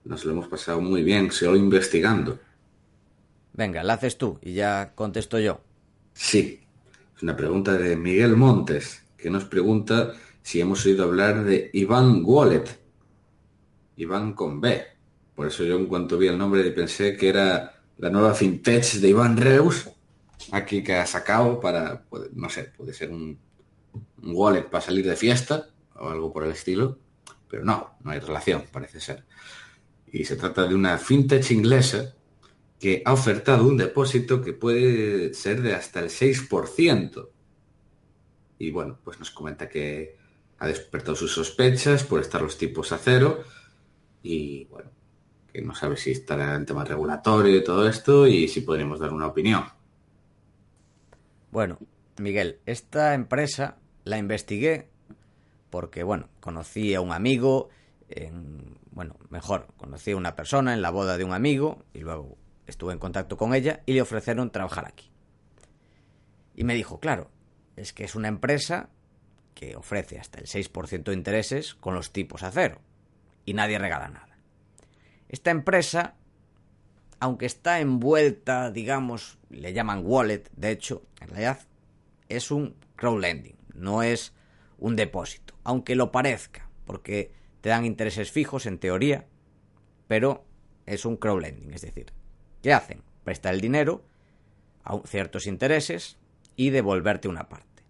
Nos 0.05 0.25
lo 0.25 0.33
hemos 0.33 0.49
pasado 0.49 0.81
muy 0.81 1.03
bien, 1.03 1.33
solo 1.33 1.57
investigando. 1.57 2.39
Venga, 3.55 3.83
la 3.83 3.95
haces 3.95 4.19
tú 4.19 4.39
y 4.43 4.53
ya 4.55 4.93
contesto 4.95 5.39
yo. 5.39 5.61
Sí. 6.13 6.61
Es 7.17 7.23
una 7.23 7.37
pregunta 7.37 7.75
de 7.75 7.97
Miguel 7.97 8.37
Montes, 8.37 9.05
que 9.17 9.31
nos 9.31 9.45
pregunta 9.45 10.15
si 10.43 10.61
hemos 10.61 10.85
oído 10.85 11.05
hablar 11.05 11.45
de 11.45 11.71
Iván 11.73 12.23
Wallet. 12.25 12.65
Iván 13.97 14.35
con 14.35 14.61
B. 14.61 14.85
Por 15.35 15.47
eso 15.47 15.65
yo 15.65 15.77
en 15.77 15.87
cuanto 15.87 16.19
vi 16.19 16.27
el 16.27 16.39
nombre 16.39 16.69
pensé 16.73 17.17
que 17.17 17.29
era 17.29 17.74
la 17.99 18.11
nueva 18.11 18.35
fintech 18.35 18.95
de 18.95 19.09
Iván 19.09 19.37
Reus, 19.37 19.89
aquí 20.53 20.83
que 20.83 20.95
ha 20.95 21.07
sacado 21.07 21.61
para, 21.61 22.05
no 22.33 22.49
sé, 22.49 22.65
puede 22.77 22.93
ser 22.93 23.11
un, 23.11 23.39
wallet 24.23 24.65
para 24.71 24.85
salir 24.85 25.07
de 25.07 25.17
fiesta 25.17 25.69
o 25.97 26.09
algo 26.09 26.33
por 26.33 26.45
el 26.45 26.53
estilo, 26.53 26.99
pero 27.49 27.65
no, 27.65 27.97
no 28.03 28.11
hay 28.11 28.21
relación, 28.21 28.65
parece 28.73 29.01
ser. 29.01 29.25
Y 30.07 30.25
se 30.25 30.37
trata 30.37 30.67
de 30.67 30.75
una 30.75 30.99
fintech 30.99 31.51
inglesa 31.51 32.15
que 32.79 33.03
ha 33.05 33.13
ofertado 33.13 33.67
un 33.67 33.77
depósito 33.77 34.43
que 34.43 34.53
puede 34.53 35.35
ser 35.35 35.63
de 35.63 35.75
hasta 35.75 36.01
el 36.01 36.11
6%. 36.11 37.29
Y 38.59 38.71
bueno, 38.71 38.99
pues 39.03 39.19
nos 39.19 39.31
comenta 39.31 39.69
que 39.69 40.17
ha 40.59 40.67
despertado 40.67 41.17
sus 41.17 41.33
sospechas 41.33 42.05
por 42.05 42.21
estar 42.21 42.41
los 42.41 42.57
tipos 42.57 42.93
a 42.93 42.99
cero 42.99 43.45
y 44.23 44.65
bueno, 44.67 44.91
que 45.55 45.63
no 45.63 45.73
sabe 45.73 45.97
si 45.97 46.11
estará 46.11 46.57
en 46.57 46.67
tema 46.67 46.85
regulatorio 46.85 47.57
y 47.57 47.63
todo 47.63 47.89
esto 47.89 48.27
y 48.27 48.49
si 48.49 48.63
podríamos 48.63 48.99
dar 48.99 49.13
una 49.13 49.29
opinión. 49.29 49.63
Bueno, 51.53 51.79
Miguel, 52.19 52.59
esta 52.67 53.15
empresa 53.15 53.77
la 54.03 54.19
investigué 54.19 54.89
porque, 55.71 56.03
bueno, 56.03 56.29
conocí 56.41 56.93
a 56.95 57.01
un 57.01 57.13
amigo, 57.13 57.69
en, 58.09 58.79
bueno, 58.91 59.15
mejor, 59.31 59.69
conocí 59.77 60.11
a 60.11 60.17
una 60.17 60.35
persona 60.35 60.75
en 60.75 60.83
la 60.83 60.91
boda 60.91 61.17
de 61.17 61.23
un 61.23 61.33
amigo 61.33 61.85
y 61.93 62.01
luego 62.01 62.37
estuve 62.67 62.93
en 62.93 62.99
contacto 62.99 63.37
con 63.37 63.55
ella 63.55 63.81
y 63.87 63.93
le 63.93 64.03
ofrecieron 64.03 64.51
trabajar 64.51 64.87
aquí. 64.87 65.13
Y 66.57 66.65
me 66.65 66.75
dijo, 66.75 66.99
claro, 66.99 67.31
es 67.77 67.93
que 67.93 68.03
es 68.03 68.17
una 68.17 68.27
empresa 68.27 68.89
que 69.55 69.77
ofrece 69.77 70.19
hasta 70.19 70.41
el 70.41 70.47
6% 70.47 71.05
de 71.05 71.15
intereses 71.15 71.77
con 71.77 71.95
los 71.95 72.13
tipos 72.13 72.43
a 72.43 72.51
cero 72.51 72.81
y 73.45 73.55
nadie 73.55 73.79
regala 73.79 74.09
nada. 74.09 74.34
Esta 75.29 75.51
empresa, 75.51 76.15
aunque 77.21 77.47
está 77.47 77.81
envuelta, 77.81 78.71
digamos, 78.71 79.39
le 79.51 79.73
llaman 79.73 80.03
wallet, 80.05 80.51
de 80.57 80.71
hecho, 80.71 81.03
en 81.21 81.29
realidad 81.29 81.61
es 82.29 82.51
un 82.51 82.77
crowdlending, 82.97 83.57
no 83.75 84.03
es 84.03 84.33
un 84.79 84.97
depósito, 84.97 85.55
aunque 85.65 85.95
lo 85.95 86.13
parezca, 86.13 86.69
porque 86.85 87.33
te 87.61 87.71
dan 87.71 87.85
intereses 87.85 88.31
fijos 88.31 88.67
en 88.67 88.79
teoría, 88.79 89.27
pero 90.07 90.45
es 90.87 91.05
un 91.05 91.17
crowdlending, 91.17 91.73
es 91.73 91.83
decir, 91.83 92.13
¿qué 92.63 92.73
hacen? 92.73 93.03
Prestar 93.25 93.55
el 93.55 93.61
dinero 93.61 94.05
a 94.85 95.01
ciertos 95.07 95.47
intereses 95.47 96.19
y 96.57 96.71
devolverte 96.71 97.29
una 97.29 97.49
parte. 97.49 97.83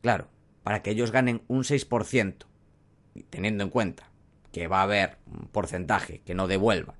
Claro, 0.00 0.28
para 0.64 0.82
que 0.82 0.90
ellos 0.90 1.12
ganen 1.12 1.42
un 1.46 1.62
6%, 1.62 2.46
teniendo 3.30 3.62
en 3.62 3.70
cuenta 3.70 4.11
que 4.52 4.68
va 4.68 4.80
a 4.80 4.84
haber 4.84 5.18
un 5.26 5.48
porcentaje 5.48 6.20
que 6.20 6.34
no 6.34 6.46
devuelva, 6.46 6.94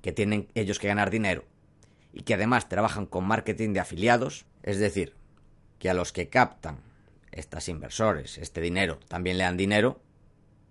que 0.00 0.12
tienen 0.12 0.48
ellos 0.54 0.78
que 0.78 0.88
ganar 0.88 1.10
dinero 1.10 1.44
y 2.12 2.22
que 2.22 2.34
además 2.34 2.68
trabajan 2.68 3.06
con 3.06 3.24
marketing 3.24 3.72
de 3.72 3.80
afiliados, 3.80 4.46
es 4.62 4.78
decir, 4.78 5.14
que 5.78 5.90
a 5.90 5.94
los 5.94 6.12
que 6.12 6.28
captan 6.28 6.78
estas 7.32 7.68
inversores 7.68 8.38
este 8.38 8.60
dinero 8.60 9.00
también 9.08 9.38
le 9.38 9.44
dan 9.44 9.56
dinero, 9.56 10.00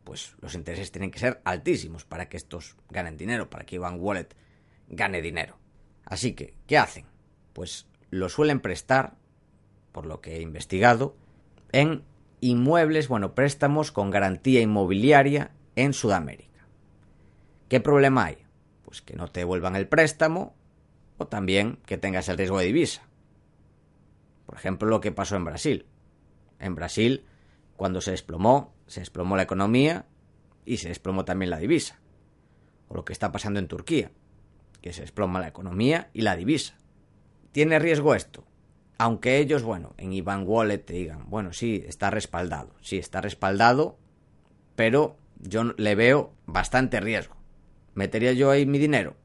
pues 0.06 0.36
los 0.39 0.56
intereses 0.56 0.92
tienen 0.92 1.12
que 1.12 1.20
ser 1.20 1.42
altísimos 1.44 2.06
para 2.06 2.30
que 2.30 2.38
estos 2.38 2.75
ganen 2.89 3.18
dinero, 3.18 3.50
para 3.50 3.65
que 3.65 3.75
Ivan 3.75 4.00
Wallet 4.00 4.30
gane 4.88 5.22
dinero. 5.22 5.58
Así 6.06 6.34
que, 6.34 6.53
¿qué 6.68 6.77
hacen? 6.77 7.06
Pues 7.53 7.88
lo 8.10 8.30
suelen 8.30 8.60
prestar, 8.60 9.15
por 9.92 10.06
lo 10.06 10.22
que 10.22 10.38
he 10.38 10.42
investigado, 10.42 11.15
en 11.72 12.03
inmuebles, 12.42 13.08
bueno, 13.08 13.36
préstamos 13.36 13.92
con 13.92 14.12
garantía 14.12 14.62
inmobiliaria 14.62 15.51
en 15.75 15.94
Sudamérica. 15.94 16.68
¿Qué 17.70 17.80
problema 17.80 18.25
hay? 18.25 18.38
Pues 18.84 19.01
que 19.01 19.15
no 19.15 19.27
te 19.27 19.42
devuelvan 19.42 19.75
el 19.75 19.88
préstamo 19.88 20.56
o 21.18 21.27
también 21.27 21.80
que 21.86 21.98
tengas 21.98 22.30
el 22.30 22.38
riesgo 22.38 22.60
de 22.60 22.65
divisa. 22.65 23.03
Por 24.46 24.56
ejemplo, 24.56 24.88
lo 24.88 25.01
que 25.01 25.12
pasó 25.12 25.36
en 25.36 25.46
Brasil. 25.46 25.86
En 26.60 26.75
Brasil, 26.75 27.25
cuando 27.75 28.01
se 28.01 28.12
desplomó, 28.12 28.74
se 28.88 29.00
desplomó 29.00 29.36
la 29.36 29.44
economía 29.44 30.06
y 30.65 30.77
se 30.77 30.89
desplomó 30.89 31.25
también 31.25 31.50
la 31.50 31.58
divisa. 31.58 32.00
O 32.88 32.96
lo 32.96 33.06
que 33.06 33.13
está 33.13 33.32
pasando 33.32 33.60
en 33.60 33.68
Turquía, 33.68 34.12
que 34.82 34.94
se 34.94 35.01
desploma 35.01 35.39
la 35.39 35.48
economía 35.48 36.10
y 36.13 36.22
la 36.22 36.36
divisa. 36.36 36.77
¿Tiene 37.51 37.80
riesgo 37.80 38.15
esto? 38.15 38.46
Aunque 38.98 39.39
ellos, 39.39 39.63
bueno, 39.63 39.96
en 39.98 40.13
Ivan 40.13 40.44
Wallet 40.46 40.80
te 40.80 40.94
digan, 40.94 41.30
bueno, 41.30 41.53
sí, 41.53 41.84
está 41.88 42.12
respaldado, 42.12 42.75
sí, 42.82 42.98
está 42.98 43.22
respaldado, 43.22 43.98
pero 44.75 45.18
yo 45.43 45.63
le 45.77 45.95
veo 45.95 46.33
bastante 46.45 47.00
riesgo. 47.00 47.35
¿Metería 47.93 48.33
yo 48.33 48.50
ahí 48.50 48.65
mi 48.65 48.79
dinero? 48.79 49.15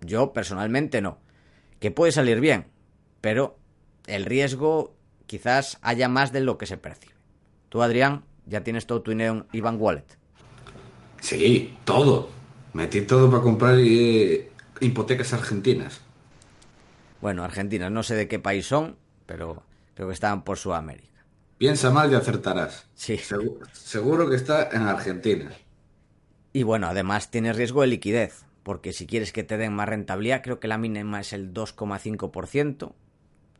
Yo 0.00 0.32
personalmente 0.32 1.02
no. 1.02 1.18
Que 1.80 1.90
puede 1.90 2.12
salir 2.12 2.40
bien, 2.40 2.68
pero 3.20 3.58
el 4.06 4.24
riesgo 4.24 4.94
quizás 5.26 5.78
haya 5.82 6.08
más 6.08 6.32
de 6.32 6.40
lo 6.40 6.56
que 6.56 6.66
se 6.66 6.78
percibe. 6.78 7.14
Tú, 7.68 7.82
Adrián, 7.82 8.24
ya 8.46 8.62
tienes 8.62 8.86
todo 8.86 9.02
tu 9.02 9.10
dinero 9.10 9.32
en 9.32 9.46
Ivan 9.52 9.76
Wallet. 9.78 10.06
Sí, 11.20 11.76
todo. 11.84 12.30
Metí 12.72 13.02
todo 13.02 13.30
para 13.30 13.42
comprar 13.42 13.76
eh, 13.78 14.50
hipotecas 14.80 15.32
argentinas. 15.32 16.00
Bueno, 17.20 17.42
argentinas, 17.42 17.90
no 17.90 18.02
sé 18.02 18.14
de 18.14 18.28
qué 18.28 18.38
país 18.38 18.66
son, 18.66 18.96
pero 19.26 19.62
creo 19.94 20.08
que 20.08 20.14
estaban 20.14 20.44
por 20.44 20.58
Sudamérica. 20.58 21.15
Piensa 21.58 21.90
mal 21.90 22.12
y 22.12 22.14
acertarás. 22.14 22.86
Sí. 22.94 23.16
Seguro, 23.16 23.66
seguro 23.72 24.28
que 24.28 24.36
está 24.36 24.68
en 24.70 24.82
Argentina. 24.82 25.50
Y 26.52 26.62
bueno, 26.62 26.86
además 26.86 27.30
tienes 27.30 27.56
riesgo 27.56 27.82
de 27.82 27.86
liquidez, 27.88 28.44
porque 28.62 28.92
si 28.92 29.06
quieres 29.06 29.32
que 29.32 29.42
te 29.42 29.56
den 29.56 29.72
más 29.72 29.88
rentabilidad, 29.88 30.42
creo 30.42 30.60
que 30.60 30.68
la 30.68 30.78
mínima 30.78 31.20
es 31.20 31.32
el 31.32 31.52
2,5%, 31.52 32.92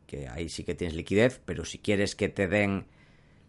que 0.05 0.27
ahí 0.27 0.49
sí 0.49 0.63
que 0.63 0.75
tienes 0.75 0.95
liquidez, 0.95 1.41
pero 1.45 1.65
si 1.65 1.79
quieres 1.79 2.15
que 2.15 2.29
te 2.29 2.47
den, 2.47 2.87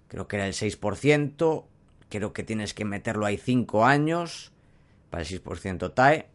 creo 0.08 0.28
que 0.28 0.36
era 0.36 0.46
el 0.46 0.54
6%, 0.54 1.64
creo 2.08 2.32
que 2.32 2.42
tienes 2.42 2.74
que 2.74 2.84
meterlo 2.84 3.26
ahí 3.26 3.36
5 3.36 3.84
años 3.84 4.52
para 5.10 5.22
el 5.22 5.28
6% 5.28 5.94
TAE, 5.94 6.28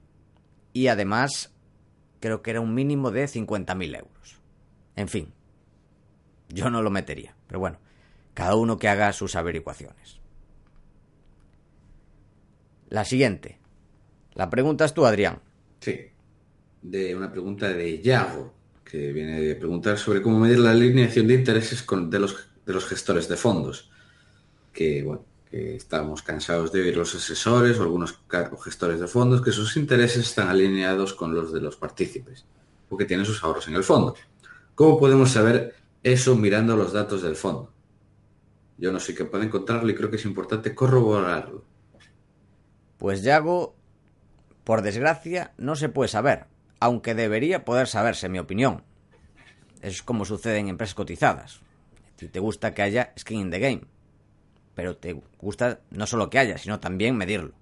y 0.72 0.88
además 0.88 1.54
creo 2.20 2.42
que 2.42 2.52
era 2.52 2.62
un 2.62 2.74
mínimo 2.74 3.12
de 3.12 3.26
50.000 3.26 3.98
euros. 3.98 4.42
En 4.96 5.08
fin, 5.08 5.34
yo 6.50 6.70
no 6.70 6.82
lo 6.82 6.90
metería, 6.90 7.36
pero 7.48 7.60
bueno, 7.60 7.80
cada 8.34 8.56
uno 8.56 8.78
que 8.78 8.88
haga 8.88 9.14
sus 9.14 9.36
averiguaciones. 9.36 10.20
La 12.90 13.06
siguiente. 13.06 13.60
La 14.34 14.50
preguntas 14.50 14.94
tú, 14.94 15.06
Adrián. 15.06 15.40
Sí. 15.80 16.00
De 16.82 17.16
una 17.16 17.32
pregunta 17.32 17.70
de 17.70 18.02
Yago, 18.02 18.54
que 18.84 19.12
viene 19.12 19.42
de 19.42 19.56
preguntar 19.56 19.98
sobre 19.98 20.22
cómo 20.22 20.40
medir 20.40 20.60
la 20.60 20.72
alineación 20.72 21.28
de 21.28 21.36
intereses 21.36 21.86
de, 21.88 22.20
los, 22.20 22.50
de 22.66 22.74
los 22.74 22.86
gestores 22.86 23.28
de 23.28 23.38
fondos. 23.38 23.90
Que, 24.72 25.04
bueno, 25.04 25.26
que 25.50 25.76
estamos 25.76 26.22
cansados 26.24 26.72
de 26.72 26.82
oír 26.82 26.98
los 26.98 27.14
asesores 27.16 27.80
o 27.80 27.84
algunos 27.84 28.20
gestores 28.64 29.00
de 29.00 29.08
fondos 29.08 29.42
que 29.42 29.52
sus 29.52 29.76
intereses 29.78 30.28
están 30.28 30.50
alineados 30.50 31.14
con 31.14 31.34
los 31.34 31.54
de 31.54 31.62
los 31.62 31.76
partícipes 31.76 32.46
o 32.90 32.98
que 32.98 33.06
tienen 33.06 33.26
sus 33.26 33.44
ahorros 33.44 33.68
en 33.68 33.76
el 33.76 33.84
fondo. 33.84 34.16
¿Cómo 34.76 35.00
podemos 35.00 35.32
saber 35.32 35.76
eso 36.02 36.36
mirando 36.36 36.76
los 36.76 36.94
datos 36.94 37.22
del 37.22 37.36
fondo? 37.36 37.73
Yo 38.78 38.92
no 38.92 39.00
sé 39.00 39.14
qué 39.16 39.26
puede 39.26 39.46
encontrarlo 39.46 39.90
y 39.90 39.96
creo 39.96 40.10
que 40.10 40.16
es 40.18 40.26
importante 40.26 40.74
corroborarlo. 40.74 41.64
Pues 42.98 43.24
Yago, 43.24 43.76
por 44.64 44.82
desgracia, 44.82 45.54
no 45.58 45.76
se 45.76 45.90
puede 45.90 46.08
saber, 46.08 46.46
aunque 46.80 47.16
debería 47.16 47.66
poder 47.66 47.88
saberse, 47.88 48.28
en 48.28 48.32
mi 48.32 48.40
opinión. 48.40 48.84
Es 49.82 50.02
como 50.04 50.26
sucede 50.26 50.58
en 50.58 50.70
empresas 50.70 50.96
cotizadas. 50.96 51.62
Si 52.16 52.28
te 52.28 52.40
gusta 52.40 52.74
que 52.74 52.82
haya 52.82 53.14
skin 53.20 53.42
in 53.42 53.52
the 53.52 53.60
game, 53.60 53.82
pero 54.76 54.98
te 54.98 55.22
gusta 55.40 55.82
no 55.92 56.08
solo 56.08 56.30
que 56.30 56.40
haya, 56.40 56.58
sino 56.58 56.80
también 56.80 57.18
medirlo. 57.18 57.54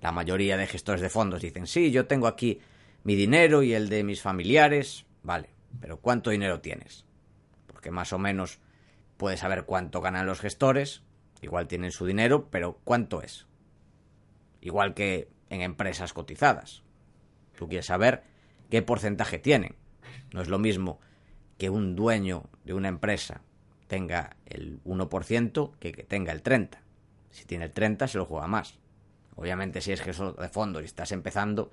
La 0.00 0.12
mayoría 0.12 0.56
de 0.56 0.66
gestores 0.66 1.00
de 1.00 1.08
fondos 1.08 1.40
dicen, 1.40 1.66
sí, 1.66 1.90
yo 1.90 2.06
tengo 2.06 2.26
aquí 2.26 2.60
mi 3.02 3.14
dinero 3.14 3.62
y 3.62 3.72
el 3.72 3.88
de 3.88 4.04
mis 4.04 4.20
familiares, 4.20 5.06
vale, 5.22 5.50
pero 5.80 5.98
¿cuánto 5.98 6.30
dinero 6.30 6.60
tienes? 6.60 7.04
Porque 7.66 7.90
más 7.90 8.12
o 8.12 8.18
menos 8.18 8.58
puedes 9.16 9.40
saber 9.40 9.64
cuánto 9.64 10.00
ganan 10.00 10.26
los 10.26 10.40
gestores, 10.40 11.02
igual 11.40 11.68
tienen 11.68 11.92
su 11.92 12.06
dinero, 12.06 12.48
pero 12.50 12.80
¿cuánto 12.84 13.22
es? 13.22 13.46
Igual 14.60 14.94
que 14.94 15.28
en 15.48 15.62
empresas 15.62 16.12
cotizadas. 16.12 16.82
Tú 17.56 17.68
quieres 17.68 17.86
saber 17.86 18.24
qué 18.70 18.82
porcentaje 18.82 19.38
tienen. 19.38 19.76
No 20.32 20.42
es 20.42 20.48
lo 20.48 20.58
mismo 20.58 21.00
que 21.58 21.70
un 21.70 21.96
dueño 21.96 22.50
de 22.64 22.74
una 22.74 22.88
empresa 22.88 23.42
tenga 23.86 24.36
el 24.46 24.82
1% 24.84 25.72
que 25.78 25.92
que 25.92 26.02
tenga 26.02 26.32
el 26.32 26.42
30%. 26.42 26.78
Si 27.30 27.44
tiene 27.44 27.66
el 27.66 27.74
30% 27.74 28.08
se 28.08 28.18
lo 28.18 28.26
juega 28.26 28.46
más. 28.46 28.78
Obviamente 29.34 29.80
si 29.80 29.92
es 29.92 30.00
gestor 30.00 30.36
de 30.36 30.48
fondos 30.48 30.82
y 30.82 30.86
estás 30.86 31.12
empezando, 31.12 31.70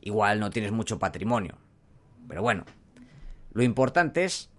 igual 0.00 0.40
no 0.40 0.50
tienes 0.50 0.72
mucho 0.72 0.98
patrimonio. 0.98 1.56
Pero 2.28 2.42
bueno, 2.42 2.64
lo 3.52 3.62
importante 3.62 4.24
es 4.24 4.50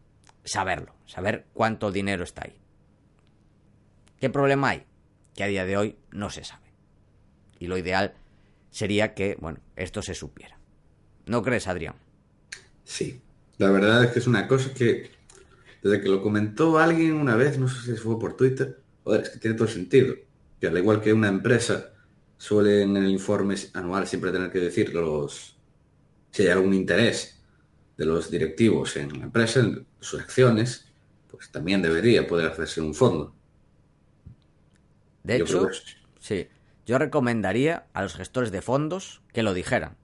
saberlo, 0.48 0.96
saber 1.06 1.46
cuánto 1.54 1.92
dinero 1.92 2.24
está 2.24 2.44
ahí. 2.46 2.58
¿Qué 4.20 4.30
problema 4.30 4.70
hay? 4.70 4.86
Que 5.36 5.44
a 5.44 5.48
día 5.48 5.66
de 5.66 5.78
hoy 5.78 5.98
no 6.12 6.30
se 6.30 6.44
sabe. 6.44 6.66
Y 7.60 7.68
lo 7.68 7.78
ideal 7.78 8.16
sería 8.72 9.14
que, 9.14 9.38
bueno, 9.40 9.60
esto 9.76 10.02
se 10.02 10.14
supiera. 10.14 10.58
¿No 11.26 11.44
crees, 11.44 11.68
Adrián? 11.68 11.96
Sí. 12.84 13.22
La 13.58 13.72
verdad 13.72 14.04
es 14.04 14.12
que 14.12 14.20
es 14.20 14.28
una 14.28 14.48
cosa 14.48 14.74
que, 14.74 15.12
desde 15.82 16.02
que 16.02 16.10
lo 16.10 16.22
comentó 16.22 16.78
alguien 16.78 17.14
una 17.14 17.36
vez, 17.36 17.58
no 17.58 17.68
sé 17.68 17.96
si 17.96 17.98
fue 17.98 18.20
por 18.20 18.38
Twitter, 18.38 18.80
joder, 19.04 19.22
es 19.22 19.30
que 19.30 19.40
tiene 19.40 19.58
todo 19.58 19.68
sentido. 19.68 20.16
Que 20.60 20.68
al 20.68 20.78
igual 20.78 21.02
que 21.02 21.12
una 21.12 21.28
empresa 21.28 21.92
suele 22.38 22.84
en 22.84 22.96
el 22.98 23.10
informe 23.10 23.56
anual 23.74 24.08
siempre 24.08 24.32
tener 24.32 24.52
que 24.52 24.60
decir 24.60 24.94
los, 24.94 25.58
si 26.32 26.44
hay 26.44 26.50
algún 26.50 26.74
interés 26.74 27.37
de 27.98 28.06
los 28.06 28.30
directivos 28.30 28.96
en 28.96 29.20
la 29.20 29.26
empresa, 29.26 29.60
en 29.60 29.86
sus 30.00 30.22
acciones, 30.22 30.88
pues 31.30 31.52
también 31.52 31.82
debería 31.82 32.28
poder 32.28 32.52
hacerse 32.52 32.80
un 32.82 32.94
fondo. 32.94 33.34
De 35.24 35.40
Yo 35.40 35.46
hecho, 35.46 35.70
sí, 36.20 36.48
yo 36.86 36.98
recomendaría 36.98 37.88
a 37.94 38.04
los 38.04 38.16
gestores 38.16 38.52
de 38.52 38.62
fondos 38.62 39.22
que 39.34 39.44
lo 39.44 39.54
dijeran. 39.54 39.98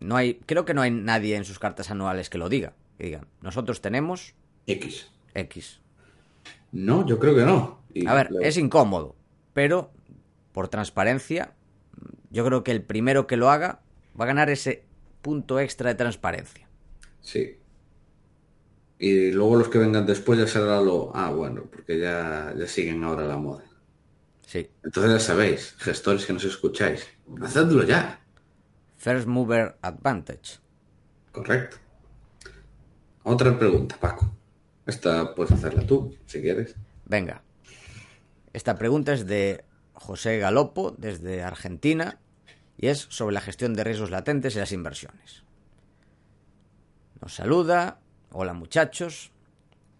No 0.00 0.16
hay, 0.16 0.34
creo 0.46 0.64
que 0.64 0.74
no 0.74 0.82
hay 0.82 0.90
nadie 0.90 1.36
en 1.36 1.44
sus 1.44 1.58
cartas 1.58 1.90
anuales 1.90 2.30
que 2.30 2.38
lo 2.38 2.48
diga. 2.48 2.74
Que 2.96 3.04
digan, 3.04 3.26
nosotros 3.40 3.80
tenemos 3.80 4.34
X. 4.66 5.10
X. 5.34 5.80
No, 6.72 7.06
yo 7.06 7.18
creo 7.18 7.34
que 7.34 7.44
no. 7.44 7.82
Y 7.94 8.06
A 8.06 8.14
ver, 8.14 8.30
es 8.40 8.56
incómodo, 8.56 9.16
pero 9.54 9.90
por 10.52 10.68
transparencia, 10.68 11.54
yo 12.30 12.44
creo 12.44 12.64
que 12.64 12.72
el 12.72 12.82
primero 12.82 13.26
que 13.26 13.36
lo 13.36 13.50
haga 13.50 13.80
va 14.18 14.24
a 14.24 14.28
ganar 14.28 14.50
ese 14.50 14.84
punto 15.22 15.60
extra 15.60 15.90
de 15.90 15.94
transparencia. 15.94 16.67
Sí. 17.20 17.58
Y 18.98 19.30
luego 19.30 19.56
los 19.56 19.68
que 19.68 19.78
vengan 19.78 20.06
después 20.06 20.38
ya 20.38 20.46
será 20.46 20.80
lo... 20.80 21.14
Ah, 21.14 21.30
bueno, 21.30 21.64
porque 21.70 21.98
ya, 21.98 22.52
ya 22.56 22.66
siguen 22.66 23.04
ahora 23.04 23.26
la 23.26 23.36
moda. 23.36 23.64
Sí. 24.46 24.68
Entonces 24.82 25.12
ya 25.12 25.20
sabéis, 25.20 25.74
gestores 25.78 26.26
que 26.26 26.32
nos 26.32 26.44
escucháis, 26.44 27.06
hacedlo 27.42 27.84
ya. 27.84 28.20
First 28.96 29.26
Mover 29.26 29.76
Advantage. 29.82 30.58
Correcto. 31.30 31.76
Otra 33.22 33.58
pregunta, 33.58 33.96
Paco. 34.00 34.34
Esta 34.86 35.34
puedes 35.34 35.52
hacerla 35.52 35.86
tú, 35.86 36.16
si 36.26 36.40
quieres. 36.40 36.74
Venga. 37.04 37.42
Esta 38.54 38.76
pregunta 38.76 39.12
es 39.12 39.26
de 39.26 39.64
José 39.92 40.38
Galopo, 40.38 40.94
desde 40.96 41.42
Argentina, 41.42 42.18
y 42.78 42.88
es 42.88 43.06
sobre 43.10 43.34
la 43.34 43.40
gestión 43.40 43.74
de 43.74 43.84
riesgos 43.84 44.10
latentes 44.10 44.56
y 44.56 44.58
las 44.58 44.72
inversiones. 44.72 45.44
Nos 47.20 47.34
saluda. 47.34 48.00
Hola 48.30 48.52
muchachos. 48.52 49.32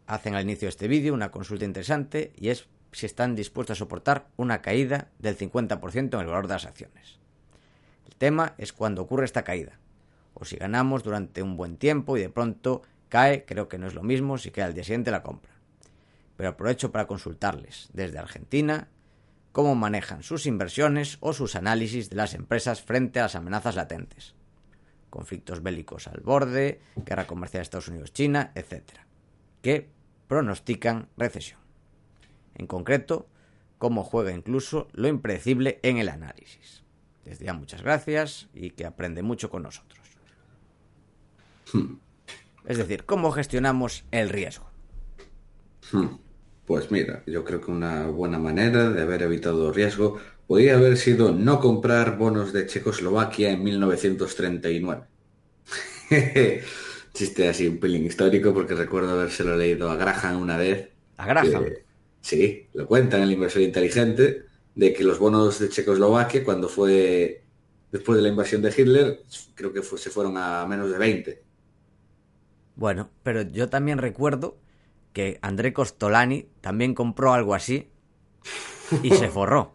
Hacen 0.06 0.34
al 0.34 0.44
inicio 0.44 0.66
de 0.66 0.70
este 0.70 0.88
vídeo 0.88 1.14
una 1.14 1.30
consulta 1.30 1.64
interesante 1.64 2.32
y 2.36 2.48
es 2.48 2.68
si 2.92 3.06
están 3.06 3.36
dispuestos 3.36 3.76
a 3.76 3.78
soportar 3.78 4.28
una 4.36 4.62
caída 4.62 5.08
del 5.18 5.36
50% 5.36 6.14
en 6.14 6.20
el 6.20 6.26
valor 6.26 6.46
de 6.46 6.54
las 6.54 6.66
acciones. 6.66 7.18
El 8.06 8.14
tema 8.16 8.54
es 8.58 8.72
cuando 8.72 9.02
ocurre 9.02 9.24
esta 9.24 9.44
caída. 9.44 9.78
O 10.34 10.44
si 10.44 10.56
ganamos 10.56 11.02
durante 11.02 11.42
un 11.42 11.56
buen 11.56 11.76
tiempo 11.76 12.16
y 12.16 12.22
de 12.22 12.30
pronto 12.30 12.82
cae, 13.08 13.44
creo 13.44 13.68
que 13.68 13.78
no 13.78 13.86
es 13.86 13.94
lo 13.94 14.02
mismo 14.02 14.38
si 14.38 14.50
cae 14.50 14.64
al 14.64 14.74
día 14.74 14.84
siguiente 14.84 15.10
la 15.10 15.22
compra 15.22 15.58
pero 16.38 16.50
aprovecho 16.50 16.92
para 16.92 17.08
consultarles 17.08 17.88
desde 17.92 18.16
Argentina 18.16 18.86
cómo 19.50 19.74
manejan 19.74 20.22
sus 20.22 20.46
inversiones 20.46 21.18
o 21.18 21.32
sus 21.32 21.56
análisis 21.56 22.10
de 22.10 22.16
las 22.16 22.32
empresas 22.32 22.80
frente 22.80 23.18
a 23.18 23.24
las 23.24 23.34
amenazas 23.34 23.74
latentes. 23.74 24.36
Conflictos 25.10 25.62
bélicos 25.62 26.06
al 26.06 26.20
borde, 26.20 26.80
guerra 26.96 27.26
comercial 27.26 27.62
Estados 27.62 27.88
Unidos-China, 27.88 28.52
etc. 28.54 28.82
Que 29.62 29.88
pronostican 30.26 31.08
recesión. 31.16 31.60
En 32.54 32.66
concreto, 32.66 33.28
cómo 33.78 34.04
juega 34.04 34.32
incluso 34.32 34.88
lo 34.92 35.08
impredecible 35.08 35.80
en 35.82 35.98
el 35.98 36.08
análisis. 36.08 36.82
Desde 37.24 37.46
ya 37.46 37.54
muchas 37.54 37.82
gracias 37.82 38.48
y 38.54 38.70
que 38.70 38.84
aprende 38.84 39.22
mucho 39.22 39.50
con 39.50 39.62
nosotros. 39.62 39.98
Es 42.66 42.78
decir, 42.78 43.04
cómo 43.04 43.30
gestionamos 43.32 44.04
el 44.10 44.28
riesgo. 44.28 44.66
Pues 46.68 46.90
mira, 46.92 47.22
yo 47.26 47.44
creo 47.44 47.60
que 47.62 47.70
una 47.72 48.08
buena 48.08 48.38
manera 48.38 48.90
de 48.90 49.02
haber 49.02 49.22
evitado 49.22 49.72
riesgo 49.72 50.20
podría 50.46 50.76
haber 50.76 50.96
sido 50.98 51.32
no 51.32 51.60
comprar 51.60 52.18
bonos 52.18 52.52
de 52.52 52.66
Checoslovaquia 52.66 53.50
en 53.52 53.64
1939. 53.64 55.06
Chiste 57.14 57.48
así 57.48 57.66
un 57.68 57.78
pelín 57.80 58.06
histórico 58.06 58.54
porque 58.54 58.74
recuerdo 58.74 59.12
habérselo 59.12 59.56
leído 59.56 59.90
a 59.90 59.96
Graham 59.96 60.42
una 60.42 60.56
vez. 60.58 60.90
A 61.16 61.26
Graham. 61.26 61.64
que- 61.64 61.84
sí, 62.20 62.68
lo 62.74 62.86
cuenta 62.86 63.16
en 63.16 63.24
el 63.24 63.32
inversor 63.32 63.62
inteligente 63.62 64.44
de 64.74 64.92
que 64.92 65.04
los 65.04 65.18
bonos 65.18 65.58
de 65.58 65.70
Checoslovaquia 65.70 66.44
cuando 66.44 66.68
fue 66.68 67.46
después 67.90 68.16
de 68.16 68.22
la 68.22 68.28
invasión 68.28 68.62
de 68.62 68.74
Hitler 68.76 69.24
creo 69.54 69.72
que 69.72 69.82
fue- 69.82 69.98
se 69.98 70.10
fueron 70.10 70.36
a 70.36 70.66
menos 70.66 70.90
de 70.90 70.98
20. 70.98 71.44
Bueno, 72.76 73.10
pero 73.22 73.42
yo 73.42 73.68
también 73.68 73.98
recuerdo 73.98 74.62
que 75.18 75.36
André 75.42 75.72
Costolani 75.72 76.46
también 76.60 76.94
compró 76.94 77.32
algo 77.32 77.52
así 77.52 77.90
y 79.02 79.10
se 79.10 79.26
forró. 79.30 79.74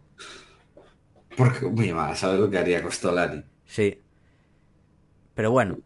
Porque, 1.36 1.66
muy 1.66 1.92
mal, 1.92 2.16
¿sabes 2.16 2.40
lo 2.40 2.48
que 2.48 2.56
haría 2.56 2.82
Costolani? 2.82 3.44
Sí. 3.66 4.00
Pero 5.34 5.50
bueno, 5.50 5.80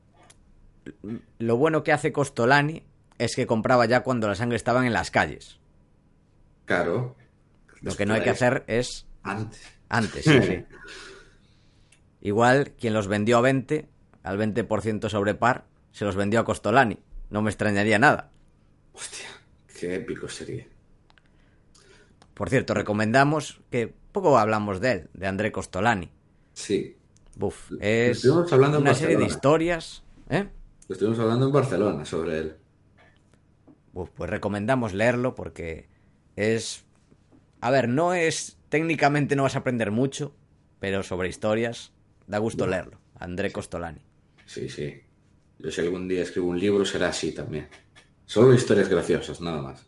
lo 1.40 1.56
bueno 1.56 1.82
que 1.82 1.90
hace 1.90 2.12
Costolani 2.12 2.84
es 3.18 3.34
que 3.34 3.48
compraba 3.48 3.84
ya 3.86 4.04
cuando 4.04 4.28
la 4.28 4.36
sangre 4.36 4.54
estaban 4.54 4.84
en 4.86 4.92
las 4.92 5.10
calles. 5.10 5.58
Claro. 6.64 7.16
Lo 7.80 7.96
que 7.96 8.06
no 8.06 8.14
hay 8.14 8.22
que 8.22 8.30
hacer 8.30 8.62
es 8.68 9.08
Antes. 9.24 9.60
antes. 9.88 10.24
sí, 10.24 10.40
sí. 10.46 10.64
Igual 12.20 12.74
quien 12.78 12.94
los 12.94 13.08
vendió 13.08 13.38
a 13.38 13.40
20, 13.40 13.88
al 14.22 14.38
20% 14.38 15.08
sobre 15.08 15.34
par, 15.34 15.64
se 15.90 16.04
los 16.04 16.14
vendió 16.14 16.38
a 16.38 16.44
Costolani. 16.44 17.00
No 17.30 17.42
me 17.42 17.50
extrañaría 17.50 17.98
nada. 17.98 18.30
Hostia, 18.92 19.26
qué 19.78 19.94
épico 19.94 20.28
sería. 20.28 20.66
Por 22.34 22.50
cierto, 22.50 22.74
recomendamos 22.74 23.60
que 23.70 23.92
poco 24.12 24.38
hablamos 24.38 24.80
de 24.80 24.92
él, 24.92 25.10
de 25.14 25.26
André 25.26 25.52
Costolani. 25.52 26.10
Sí. 26.52 26.96
Buf, 27.36 27.72
es 27.80 28.18
estuvimos 28.18 28.52
hablando 28.52 28.78
en 28.78 28.82
una 28.82 28.94
serie 28.94 29.16
de 29.16 29.24
historias. 29.24 30.02
¿eh? 30.28 30.48
Estuvimos 30.88 31.18
hablando 31.18 31.46
en 31.46 31.52
Barcelona 31.52 32.04
sobre 32.04 32.38
él. 32.38 32.56
Buf, 33.92 34.10
pues 34.10 34.30
recomendamos 34.30 34.94
leerlo 34.94 35.34
porque 35.34 35.88
es... 36.36 36.84
A 37.60 37.70
ver, 37.70 37.88
no 37.88 38.14
es... 38.14 38.58
Técnicamente 38.68 39.34
no 39.34 39.44
vas 39.44 39.56
a 39.56 39.60
aprender 39.60 39.90
mucho, 39.90 40.34
pero 40.78 41.02
sobre 41.02 41.28
historias 41.28 41.92
da 42.26 42.38
gusto 42.38 42.66
leerlo. 42.66 42.98
André 43.18 43.50
Costolani. 43.50 44.00
Sí, 44.46 44.68
sí. 44.68 45.00
Yo 45.58 45.70
si 45.70 45.80
algún 45.80 46.06
día 46.06 46.22
escribo 46.22 46.48
un 46.48 46.58
libro 46.58 46.84
será 46.84 47.08
así 47.08 47.32
también. 47.32 47.68
Solo 48.28 48.52
historias 48.52 48.90
graciosas, 48.90 49.40
nada 49.40 49.62
más. 49.62 49.86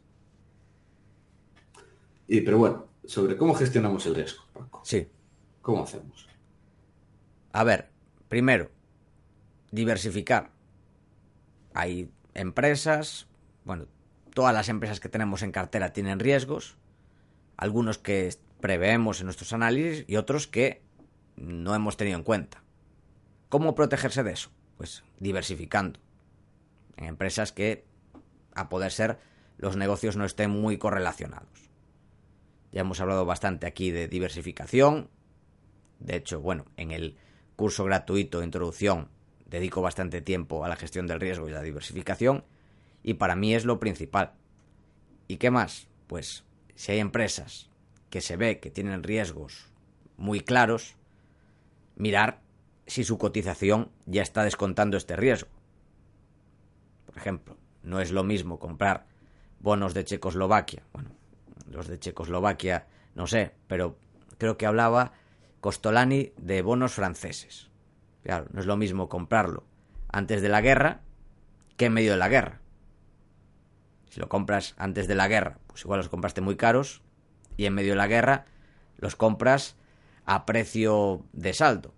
Y 2.27 2.41
pero 2.41 2.57
bueno, 2.57 2.87
sobre 3.05 3.37
cómo 3.37 3.53
gestionamos 3.53 4.07
el 4.07 4.15
riesgo, 4.15 4.45
Paco. 4.55 4.81
Sí. 4.83 5.07
¿Cómo 5.61 5.83
hacemos? 5.83 6.27
A 7.53 7.65
ver, 7.65 7.91
primero, 8.31 8.71
diversificar. 9.71 10.53
Hay 11.75 12.11
empresas, 12.33 13.29
bueno, 13.67 13.85
todas 14.33 14.55
las 14.55 14.71
empresas 14.71 15.01
que 15.01 15.11
tenemos 15.11 15.43
en 15.43 15.53
cartera 15.53 15.93
tienen 15.93 16.19
riesgos, 16.19 16.79
algunos 17.59 17.99
que 17.99 18.35
preveemos 18.63 19.21
en 19.21 19.27
nuestros 19.27 19.53
análisis 19.53 20.07
y 20.09 20.17
otros 20.17 20.47
que 20.47 20.81
no 21.37 21.75
hemos 21.75 21.99
tenido 21.99 22.17
en 22.17 22.25
cuenta. 22.25 22.63
¿Cómo 23.51 23.75
protegerse 23.75 24.23
de 24.23 24.33
eso? 24.33 24.51
Pues 24.79 25.05
diversificando. 25.19 26.01
En 26.97 27.05
empresas 27.05 27.53
que, 27.53 27.90
a 28.55 28.69
poder 28.69 28.93
ser, 28.93 29.19
los 29.59 29.77
negocios 29.77 30.17
no 30.17 30.25
estén 30.25 30.51
muy 30.51 30.79
correlacionados. 30.79 31.71
Ya 32.73 32.83
hemos 32.83 33.01
hablado 33.01 33.25
bastante 33.27 33.67
aquí 33.67 33.91
de 33.91 34.09
diversificación. 34.09 35.11
De 35.99 36.17
hecho, 36.17 36.41
bueno, 36.41 36.65
en 36.77 36.93
el 36.93 37.17
curso 37.57 37.85
gratuito 37.85 38.39
de 38.39 38.47
introducción 38.47 39.09
dedico 39.47 39.83
bastante 39.83 40.23
tiempo 40.23 40.65
a 40.65 40.69
la 40.69 40.77
gestión 40.77 41.07
del 41.07 41.21
riesgo 41.21 41.49
y 41.49 41.53
la 41.53 41.63
diversificación. 41.63 42.45
Y 43.03 43.15
para 43.15 43.37
mí 43.37 43.55
es 43.55 43.65
lo 43.65 43.81
principal. 43.81 44.33
¿Y 45.27 45.37
qué 45.37 45.51
más? 45.51 45.89
Pues 46.07 46.45
si 46.75 46.93
hay 46.93 46.99
empresas 47.01 47.69
que 48.09 48.21
se 48.21 48.37
ve 48.37 48.61
que 48.61 48.71
tienen 48.71 49.03
riesgos 49.03 49.71
muy 50.17 50.41
claros, 50.41 50.97
mirar 51.97 52.41
si 52.87 53.05
su 53.05 53.19
cotización 53.19 53.91
ya 54.07 54.23
está 54.23 54.45
descontando 54.45 54.97
este 54.97 55.17
riesgo. 55.17 55.51
Por 57.07 57.17
ejemplo, 57.17 57.57
no 57.83 58.01
es 58.01 58.11
lo 58.13 58.25
mismo 58.25 58.59
comprar 58.59 59.07
bonos 59.61 59.95
de 59.95 60.05
Checoslovaquia. 60.05 60.83
Bueno, 60.93 61.11
los 61.71 61.87
de 61.89 61.99
Checoslovaquia 61.99 62.87
no 63.15 63.27
sé, 63.27 63.53
pero 63.67 63.99
creo 64.39 64.57
que 64.57 64.67
hablaba 64.67 65.13
Costolani 65.61 66.33
de 66.37 66.63
bonos 66.63 66.93
franceses. 66.93 67.69
Claro, 68.23 68.47
no 68.53 68.61
es 68.61 68.67
lo 68.67 68.77
mismo 68.77 69.09
comprarlo 69.09 69.65
antes 70.13 70.43
de 70.43 70.49
la 70.49 70.61
guerra 70.61 71.01
que 71.77 71.87
en 71.87 71.95
medio 71.95 72.13
de 72.13 72.19
la 72.19 72.29
guerra. 72.29 72.61
Si 74.11 74.21
lo 74.21 74.29
compras 74.29 74.75
antes 74.77 75.07
de 75.07 75.15
la 75.15 75.29
guerra, 75.29 75.59
pues 75.67 75.83
igual 75.83 75.99
los 75.99 76.09
compraste 76.09 76.41
muy 76.41 76.57
caros 76.57 77.03
y 77.57 77.67
en 77.67 77.75
medio 77.75 77.93
de 77.93 77.97
la 77.97 78.09
guerra 78.09 78.47
los 78.99 79.17
compras 79.17 79.77
a 80.27 80.47
precio 80.47 81.25
de 81.33 81.55
saldo. 81.55 81.95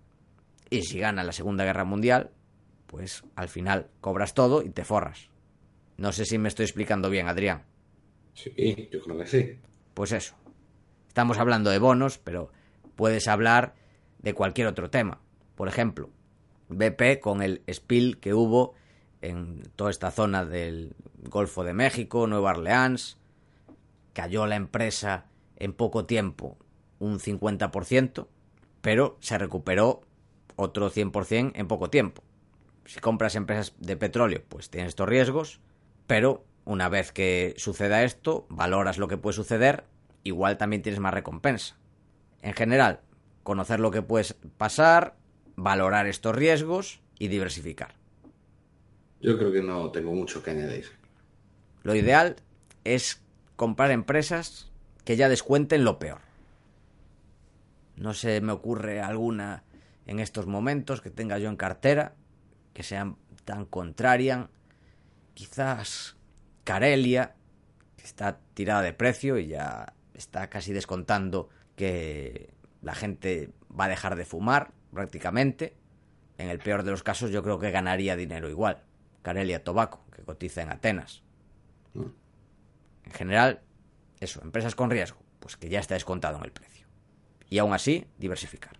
Y 0.71 0.83
si 0.83 0.99
gana 0.99 1.25
la 1.25 1.33
Segunda 1.33 1.65
Guerra 1.65 1.85
Mundial, 1.85 2.31
pues 2.87 3.25
al 3.35 3.49
final 3.49 3.89
cobras 4.01 4.35
todo 4.35 4.63
y 4.63 4.71
te 4.71 4.85
forras. 4.85 5.32
No 6.03 6.11
sé 6.11 6.25
si 6.25 6.37
me 6.37 6.49
estoy 6.49 6.65
explicando 6.65 7.11
bien, 7.11 7.29
Adrián. 7.29 7.63
Sí, 8.35 8.89
yo 8.91 9.01
creo 9.03 9.19
que 9.19 9.27
sí. 9.29 9.61
Pues 9.95 10.11
eso. 10.11 10.35
Estamos 11.07 11.39
hablando 11.39 11.71
de 11.71 11.79
bonos, 11.79 12.19
pero 12.19 12.51
puedes 12.97 13.29
hablar 13.29 13.77
de 14.19 14.35
cualquier 14.35 14.67
otro 14.67 14.91
tema. 14.91 15.21
Por 15.55 15.69
ejemplo, 15.69 16.11
BP 16.69 17.21
con 17.21 17.41
el 17.41 17.63
spill 17.73 18.19
que 18.19 18.35
hubo 18.35 18.75
en 19.21 19.63
toda 19.77 19.93
esta 19.93 20.11
zona 20.11 20.45
del 20.45 20.97
Golfo 21.31 21.63
de 21.63 21.73
México, 21.73 22.27
Nueva 22.27 22.51
Orleans, 22.51 23.17
cayó 24.13 24.49
la 24.49 24.57
empresa 24.57 25.27
en 25.55 25.73
poco 25.73 26.05
tiempo 26.05 26.59
un 26.99 27.21
50%, 27.21 28.27
pero 28.81 29.19
se 29.21 29.39
recuperó 29.39 30.01
otro 30.57 30.91
100% 30.91 31.53
en 31.55 31.69
poco 31.69 31.91
tiempo. 31.91 32.25
Si 32.87 32.99
compras 32.99 33.37
empresas 33.37 33.77
de 33.79 33.97
petróleo, 33.97 34.43
pues 34.49 34.69
tienes 34.69 34.89
estos 34.89 35.09
riesgos, 35.09 35.61
pero 36.07 36.45
una 36.65 36.89
vez 36.89 37.13
que 37.13 37.55
suceda 37.57 38.05
esto, 38.05 38.47
valoras 38.49 38.99
lo 38.99 39.09
que 39.09 39.17
puede 39.17 39.35
suceder, 39.35 39.85
igual 40.25 40.59
también 40.59 40.83
tienes 40.83 41.01
más 41.01 41.15
recompensa. 41.15 41.77
En 42.43 42.55
general, 42.55 43.01
conocer 43.43 43.81
lo 43.81 43.91
que 43.91 44.03
puede 44.03 44.27
pasar, 44.57 45.17
valorar 45.57 46.07
estos 46.07 46.35
riesgos 46.35 47.01
y 47.19 47.29
diversificar. 47.29 47.95
Yo 49.21 49.39
creo 49.39 49.53
que 49.53 49.63
no 49.63 49.91
tengo 49.91 50.13
mucho 50.13 50.43
que 50.43 50.51
añadir. 50.51 50.87
Lo 51.83 51.95
ideal 51.95 52.37
es 52.85 53.23
comprar 53.57 53.91
empresas 53.91 54.71
que 55.05 55.17
ya 55.17 55.29
descuenten 55.29 55.85
lo 55.85 55.99
peor. 55.99 56.21
No 57.97 58.15
se 58.15 58.41
me 58.41 58.53
ocurre 58.53 59.01
alguna 59.01 59.65
en 60.07 60.19
estos 60.19 60.47
momentos 60.47 61.01
que 61.01 61.11
tenga 61.11 61.39
yo 61.39 61.49
en 61.49 61.57
cartera 61.57 62.15
que 62.73 62.83
sean 62.83 63.17
tan 63.45 63.65
contrarian. 63.65 64.49
Quizás 65.35 66.17
Carelia, 66.65 67.35
que 67.97 68.05
está 68.05 68.39
tirada 68.55 68.83
de 68.83 68.93
precio 68.93 69.39
y 69.39 69.49
ya 69.49 69.95
está 70.15 70.49
casi 70.49 70.73
descontando 70.73 71.49
que 71.77 72.53
la 72.83 72.95
gente 72.95 73.51
va 73.79 73.87
a 73.87 73.89
dejar 73.89 74.17
de 74.17 74.25
fumar 74.25 74.73
prácticamente. 74.93 75.77
En 76.39 76.49
el 76.49 76.59
peor 76.59 76.83
de 76.83 76.91
los 76.91 77.03
casos 77.03 77.31
yo 77.31 77.43
creo 77.43 77.59
que 77.59 77.71
ganaría 77.71 78.17
dinero 78.17 78.49
igual. 78.49 78.83
Carelia 79.23 79.63
Tobacco, 79.63 80.05
que 80.15 80.23
cotiza 80.23 80.63
en 80.63 80.71
Atenas. 80.71 81.23
Mm. 81.95 82.07
En 83.05 83.13
general, 83.13 83.63
eso, 84.21 84.43
empresas 84.43 84.75
con 84.75 84.91
riesgo, 84.91 85.19
pues 85.41 85.57
que 85.57 85.69
ya 85.69 85.81
está 85.81 85.95
descontado 85.95 86.39
en 86.39 86.45
el 86.45 86.53
precio. 86.53 86.87
Y 87.49 87.59
aún 87.59 87.73
así, 87.73 88.07
diversificar. 88.19 88.79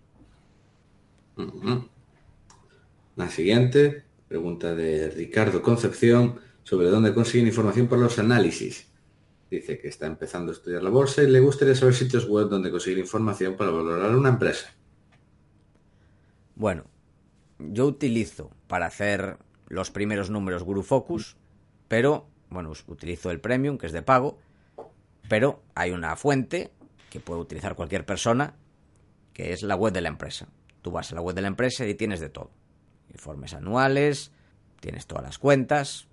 La 3.15 3.29
siguiente, 3.29 4.03
pregunta 4.33 4.73
de 4.73 5.11
Ricardo 5.11 5.61
Concepción 5.61 6.39
sobre 6.63 6.87
dónde 6.87 7.13
conseguir 7.13 7.45
información 7.45 7.87
para 7.87 8.01
los 8.01 8.17
análisis. 8.17 8.87
Dice 9.51 9.77
que 9.77 9.87
está 9.87 10.07
empezando 10.07 10.51
a 10.51 10.55
estudiar 10.55 10.81
la 10.81 10.89
bolsa 10.89 11.21
y 11.21 11.27
le 11.27 11.39
gustaría 11.39 11.75
saber 11.75 11.93
sitios 11.93 12.27
web 12.27 12.49
donde 12.49 12.71
conseguir 12.71 12.97
información 12.97 13.55
para 13.55 13.69
valorar 13.69 14.15
una 14.15 14.29
empresa. 14.29 14.73
Bueno, 16.55 16.85
yo 17.59 17.85
utilizo 17.85 18.49
para 18.65 18.87
hacer 18.87 19.37
los 19.67 19.91
primeros 19.91 20.31
números 20.31 20.63
Guru 20.63 20.81
Focus, 20.81 21.37
pero, 21.87 22.25
bueno, 22.49 22.71
utilizo 22.87 23.29
el 23.29 23.39
Premium, 23.39 23.77
que 23.77 23.85
es 23.85 23.93
de 23.93 24.01
pago, 24.01 24.39
pero 25.29 25.61
hay 25.75 25.91
una 25.91 26.15
fuente 26.15 26.71
que 27.11 27.19
puede 27.19 27.39
utilizar 27.39 27.75
cualquier 27.75 28.03
persona, 28.03 28.55
que 29.31 29.53
es 29.53 29.61
la 29.61 29.75
web 29.75 29.93
de 29.93 30.01
la 30.01 30.09
empresa. 30.09 30.47
Tú 30.81 30.89
vas 30.89 31.11
a 31.11 31.15
la 31.15 31.21
web 31.21 31.35
de 31.35 31.43
la 31.43 31.49
empresa 31.49 31.85
y 31.85 31.93
tienes 31.93 32.19
de 32.19 32.29
todo. 32.29 32.49
Informes 33.13 33.53
anuales, 33.53 34.31
tienes 34.79 35.07
todas 35.07 35.23
las 35.23 35.39
cuentas, 35.39 36.07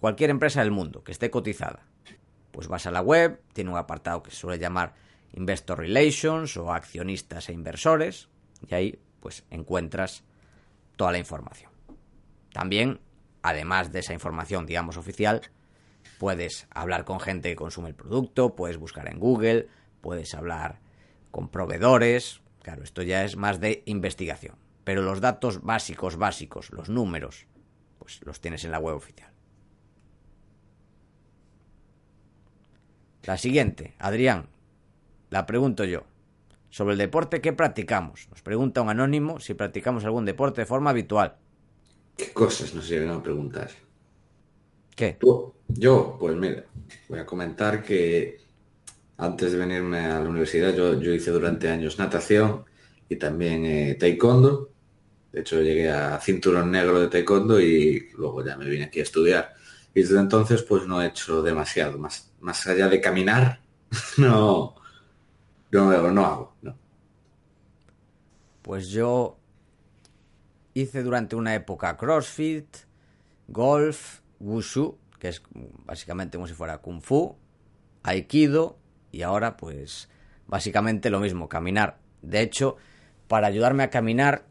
cualquier 0.00 0.30
empresa 0.30 0.60
del 0.60 0.70
mundo 0.70 1.04
que 1.04 1.12
esté 1.12 1.30
cotizada. 1.30 1.84
Pues 2.52 2.68
vas 2.68 2.86
a 2.86 2.90
la 2.90 3.00
web, 3.00 3.40
tiene 3.52 3.70
un 3.70 3.76
apartado 3.76 4.22
que 4.22 4.30
se 4.30 4.36
suele 4.36 4.58
llamar 4.58 4.94
Investor 5.34 5.78
Relations 5.78 6.56
o 6.56 6.72
accionistas 6.72 7.48
e 7.48 7.52
inversores, 7.52 8.28
y 8.66 8.74
ahí 8.74 8.98
pues 9.20 9.44
encuentras 9.50 10.24
toda 10.96 11.12
la 11.12 11.18
información. 11.18 11.70
También, 12.52 13.00
además 13.42 13.92
de 13.92 14.00
esa 14.00 14.14
información, 14.14 14.66
digamos, 14.66 14.96
oficial, 14.96 15.42
puedes 16.18 16.66
hablar 16.70 17.04
con 17.04 17.20
gente 17.20 17.50
que 17.50 17.56
consume 17.56 17.88
el 17.88 17.94
producto, 17.94 18.56
puedes 18.56 18.78
buscar 18.78 19.08
en 19.08 19.18
Google, 19.18 19.68
puedes 20.00 20.34
hablar 20.34 20.80
con 21.30 21.48
proveedores. 21.48 22.40
Claro, 22.62 22.82
esto 22.82 23.02
ya 23.02 23.24
es 23.24 23.36
más 23.36 23.60
de 23.60 23.82
investigación. 23.86 24.56
Pero 24.88 25.02
los 25.02 25.20
datos 25.20 25.60
básicos, 25.60 26.16
básicos, 26.16 26.70
los 26.70 26.88
números, 26.88 27.44
pues 27.98 28.20
los 28.24 28.40
tienes 28.40 28.64
en 28.64 28.70
la 28.70 28.78
web 28.78 28.96
oficial. 28.96 29.30
La 33.24 33.36
siguiente, 33.36 33.92
Adrián, 33.98 34.48
la 35.28 35.44
pregunto 35.44 35.84
yo. 35.84 36.04
Sobre 36.70 36.92
el 36.92 36.98
deporte 36.98 37.42
que 37.42 37.52
practicamos. 37.52 38.28
Nos 38.30 38.40
pregunta 38.40 38.80
un 38.80 38.88
anónimo 38.88 39.40
si 39.40 39.52
practicamos 39.52 40.06
algún 40.06 40.24
deporte 40.24 40.62
de 40.62 40.66
forma 40.66 40.88
habitual. 40.88 41.36
¿Qué 42.16 42.32
cosas 42.32 42.74
nos 42.74 42.88
llegan 42.88 43.10
a 43.10 43.22
preguntar? 43.22 43.68
¿Qué? 44.96 45.18
Yo, 45.68 46.16
pues 46.18 46.34
mira, 46.34 46.64
voy 47.10 47.18
a 47.18 47.26
comentar 47.26 47.82
que 47.82 48.38
antes 49.18 49.52
de 49.52 49.58
venirme 49.58 50.06
a 50.06 50.20
la 50.20 50.30
universidad 50.30 50.74
yo, 50.74 50.94
hice 50.94 51.30
durante 51.30 51.68
años 51.68 51.98
natación 51.98 52.64
y 53.06 53.16
también 53.16 53.66
eh, 53.66 53.94
taekwondo. 54.00 54.77
De 55.32 55.40
hecho, 55.40 55.60
llegué 55.60 55.90
a 55.90 56.18
cinturón 56.20 56.70
negro 56.70 57.00
de 57.00 57.08
taekwondo 57.08 57.60
y 57.60 58.10
luego 58.16 58.44
ya 58.44 58.56
me 58.56 58.68
vine 58.68 58.84
aquí 58.84 59.00
a 59.00 59.02
estudiar. 59.02 59.54
Y 59.94 60.02
desde 60.02 60.18
entonces, 60.18 60.62
pues 60.62 60.86
no 60.86 61.02
he 61.02 61.06
hecho 61.06 61.42
demasiado. 61.42 61.98
Más, 61.98 62.32
más 62.40 62.66
allá 62.66 62.88
de 62.88 63.00
caminar, 63.00 63.60
no, 64.16 64.74
no, 65.70 66.12
no 66.12 66.26
hago. 66.26 66.56
No. 66.62 66.76
Pues 68.62 68.88
yo 68.88 69.38
hice 70.74 71.02
durante 71.02 71.36
una 71.36 71.54
época 71.54 71.96
CrossFit, 71.96 72.68
golf, 73.48 74.20
wushu, 74.40 74.98
que 75.18 75.28
es 75.28 75.42
básicamente 75.84 76.38
como 76.38 76.46
si 76.46 76.54
fuera 76.54 76.78
kung 76.78 77.00
fu, 77.00 77.36
aikido 78.02 78.78
y 79.10 79.22
ahora 79.22 79.56
pues 79.56 80.08
básicamente 80.46 81.10
lo 81.10 81.20
mismo, 81.20 81.48
caminar. 81.48 81.98
De 82.22 82.40
hecho, 82.40 82.76
para 83.26 83.46
ayudarme 83.46 83.82
a 83.82 83.90
caminar 83.90 84.47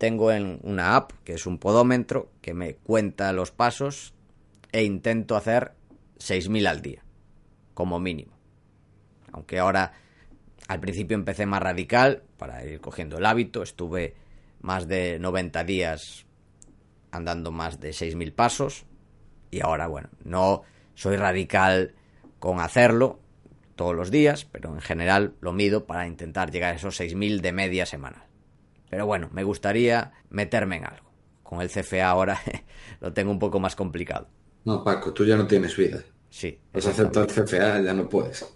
tengo 0.00 0.32
en 0.32 0.58
una 0.62 0.96
app 0.96 1.12
que 1.24 1.34
es 1.34 1.44
un 1.44 1.58
podómetro 1.58 2.32
que 2.40 2.54
me 2.54 2.74
cuenta 2.74 3.34
los 3.34 3.52
pasos 3.52 4.14
e 4.72 4.82
intento 4.82 5.36
hacer 5.36 5.74
6.000 6.18 6.66
al 6.66 6.80
día, 6.80 7.04
como 7.74 8.00
mínimo. 8.00 8.32
Aunque 9.30 9.58
ahora 9.58 9.92
al 10.68 10.80
principio 10.80 11.16
empecé 11.16 11.44
más 11.44 11.62
radical 11.62 12.22
para 12.38 12.64
ir 12.64 12.80
cogiendo 12.80 13.18
el 13.18 13.26
hábito, 13.26 13.62
estuve 13.62 14.14
más 14.62 14.88
de 14.88 15.18
90 15.18 15.64
días 15.64 16.24
andando 17.10 17.52
más 17.52 17.78
de 17.78 17.90
6.000 17.90 18.34
pasos 18.34 18.86
y 19.50 19.60
ahora, 19.60 19.86
bueno, 19.86 20.08
no 20.24 20.62
soy 20.94 21.16
radical 21.16 21.94
con 22.38 22.60
hacerlo 22.60 23.20
todos 23.76 23.94
los 23.94 24.10
días, 24.10 24.46
pero 24.46 24.72
en 24.72 24.80
general 24.80 25.34
lo 25.42 25.52
mido 25.52 25.84
para 25.84 26.06
intentar 26.06 26.50
llegar 26.50 26.72
a 26.72 26.76
esos 26.76 26.98
6.000 26.98 27.42
de 27.42 27.52
media 27.52 27.84
semanal. 27.84 28.29
Pero 28.90 29.06
bueno, 29.06 29.30
me 29.32 29.44
gustaría 29.44 30.12
meterme 30.28 30.76
en 30.76 30.84
algo. 30.84 31.08
Con 31.44 31.62
el 31.62 31.70
CFA 31.70 32.08
ahora 32.08 32.40
lo 33.00 33.12
tengo 33.12 33.30
un 33.30 33.38
poco 33.38 33.60
más 33.60 33.76
complicado. 33.76 34.28
No, 34.64 34.84
Paco, 34.84 35.14
tú 35.14 35.24
ya 35.24 35.36
no 35.36 35.46
tienes 35.46 35.76
vida. 35.76 36.02
Sí. 36.28 36.58
Has 36.74 36.86
aceptado 36.86 37.26
el 37.26 37.32
CFA, 37.32 37.80
ya 37.80 37.94
no 37.94 38.08
puedes. 38.08 38.46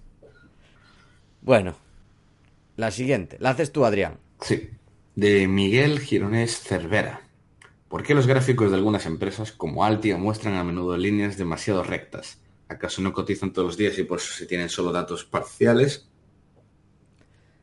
Bueno, 1.40 1.76
la 2.76 2.90
siguiente. 2.90 3.36
La 3.40 3.50
haces 3.50 3.72
tú, 3.72 3.84
Adrián. 3.84 4.18
Sí. 4.40 4.70
De 5.14 5.46
Miguel 5.46 6.00
Gironés 6.00 6.60
Cervera. 6.60 7.22
¿Por 7.88 8.02
qué 8.02 8.14
los 8.14 8.26
gráficos 8.26 8.70
de 8.70 8.76
algunas 8.76 9.06
empresas 9.06 9.52
como 9.52 9.84
Altia 9.84 10.16
muestran 10.16 10.54
a 10.54 10.64
menudo 10.64 10.96
líneas 10.96 11.38
demasiado 11.38 11.84
rectas? 11.84 12.40
¿Acaso 12.68 13.02
no 13.02 13.12
cotizan 13.12 13.52
todos 13.52 13.66
los 13.66 13.76
días 13.76 13.96
y 13.98 14.02
por 14.02 14.18
eso 14.18 14.32
se 14.32 14.46
tienen 14.46 14.68
solo 14.68 14.90
datos 14.90 15.24
parciales? 15.24 16.08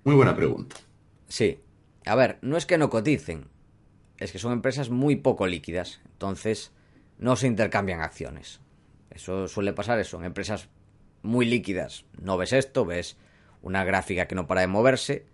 Muy 0.05 0.15
buena 0.15 0.35
pregunta. 0.35 0.77
Sí. 1.27 1.59
A 2.05 2.15
ver, 2.15 2.39
no 2.41 2.57
es 2.57 2.65
que 2.65 2.77
no 2.77 2.89
coticen, 2.89 3.47
es 4.17 4.31
que 4.31 4.39
son 4.39 4.53
empresas 4.53 4.89
muy 4.89 5.15
poco 5.15 5.47
líquidas, 5.47 6.01
entonces 6.05 6.71
no 7.17 7.35
se 7.35 7.47
intercambian 7.47 8.01
acciones. 8.01 8.59
Eso 9.09 9.47
suele 9.47 9.73
pasar 9.73 9.99
eso, 9.99 10.17
en 10.17 10.25
empresas 10.25 10.69
muy 11.23 11.45
líquidas 11.45 12.05
no 12.19 12.37
ves 12.37 12.53
esto, 12.53 12.85
ves 12.85 13.17
una 13.61 13.83
gráfica 13.83 14.27
que 14.27 14.35
no 14.35 14.47
para 14.47 14.61
de 14.61 14.67
moverse 14.67 15.25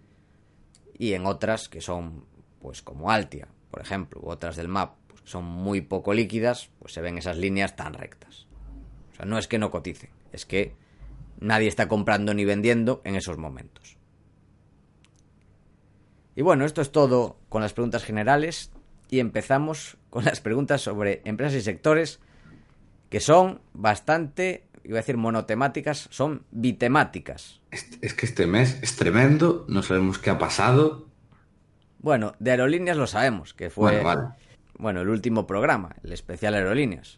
y 0.98 1.14
en 1.14 1.26
otras 1.26 1.70
que 1.70 1.82
son 1.82 2.26
pues 2.60 2.82
como 2.82 3.12
Altia, 3.12 3.48
por 3.72 3.82
ejemplo, 3.82 4.20
u 4.22 4.30
otras 4.30 4.56
del 4.56 4.68
MAP, 4.68 4.96
pues 5.08 5.22
son 5.24 5.46
muy 5.46 5.82
poco 5.82 6.14
líquidas, 6.14 6.70
pues 6.80 6.94
se 6.94 7.02
ven 7.02 7.18
esas 7.18 7.38
líneas 7.38 7.76
tan 7.76 7.94
rectas. 7.94 8.48
O 9.12 9.16
sea, 9.16 9.26
no 9.26 9.38
es 9.38 9.48
que 9.48 9.60
no 9.60 9.72
coticen, 9.72 10.10
es 10.32 10.46
que 10.46 10.74
nadie 11.40 11.68
está 11.68 11.88
comprando 11.88 12.34
ni 12.34 12.46
vendiendo 12.46 13.02
en 13.06 13.16
esos 13.16 13.38
momentos. 13.38 13.97
Y 16.38 16.44
bueno, 16.44 16.66
esto 16.66 16.84
es 16.84 16.92
todo 16.92 17.40
con 17.50 17.64
las 17.64 17.74
preguntas 17.74 18.04
generales 18.04 18.70
y 19.10 19.20
empezamos 19.22 19.98
con 20.12 20.24
las 20.24 20.40
preguntas 20.40 20.82
sobre 20.82 21.24
empresas 21.26 21.56
y 21.56 21.62
sectores 21.62 22.20
que 23.10 23.20
son 23.20 23.60
bastante, 23.74 24.68
iba 24.84 24.98
a 24.98 25.02
decir 25.02 25.18
monotemáticas, 25.18 26.08
son 26.12 26.44
bitemáticas. 26.52 27.60
Es, 27.72 28.14
que 28.14 28.28
este 28.28 28.46
mes 28.46 28.78
es 28.84 28.98
tremendo, 28.98 29.66
no 29.68 29.82
sabemos 29.82 30.20
qué 30.20 30.30
ha 30.30 30.38
pasado. 30.38 31.08
Bueno, 31.98 32.36
de 32.38 32.52
aerolíneas 32.52 32.98
lo 32.98 33.08
sabemos, 33.08 33.56
que 33.56 33.72
fue 33.72 34.04
bueno, 34.78 35.02
el 35.02 35.10
último 35.10 35.48
programa, 35.48 35.96
el 36.04 36.14
especial 36.14 36.54
aerolíneas. 36.54 37.18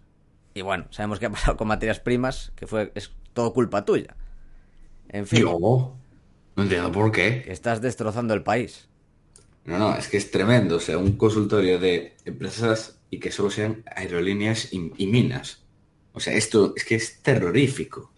Y 0.53 0.62
bueno, 0.62 0.86
sabemos 0.91 1.19
qué 1.19 1.25
ha 1.25 1.32
pasado 1.32 1.58
con 1.58 1.67
materias 1.67 1.99
primas, 1.99 2.53
que 2.55 2.67
fue 2.67 2.93
es 2.95 3.12
todo 3.34 3.51
culpa 3.51 3.84
tuya. 3.84 4.15
En 5.10 5.27
fin. 5.27 5.41
Yo, 5.41 5.97
no 6.55 6.63
entiendo 6.63 6.89
por 6.93 7.12
qué. 7.12 7.43
Estás 7.49 7.82
destrozando 7.82 8.34
el 8.34 8.43
país. 8.43 8.88
No, 9.69 9.77
no, 9.77 9.95
es 9.95 10.08
que 10.08 10.17
es 10.17 10.32
tremendo. 10.32 10.77
O 10.77 10.79
sea, 10.79 10.97
un 10.97 11.15
consultorio 11.15 11.77
de 11.77 12.15
empresas 12.25 12.99
y 13.12 13.19
que 13.19 13.32
solo 13.32 13.51
sean 13.51 13.84
aerolíneas 13.95 14.73
y, 14.73 14.79
minas. 15.05 15.62
O 16.13 16.19
sea, 16.19 16.34
esto 16.34 16.73
es 16.75 16.84
que 16.84 16.95
es 16.95 17.21
terrorífico. 17.21 18.12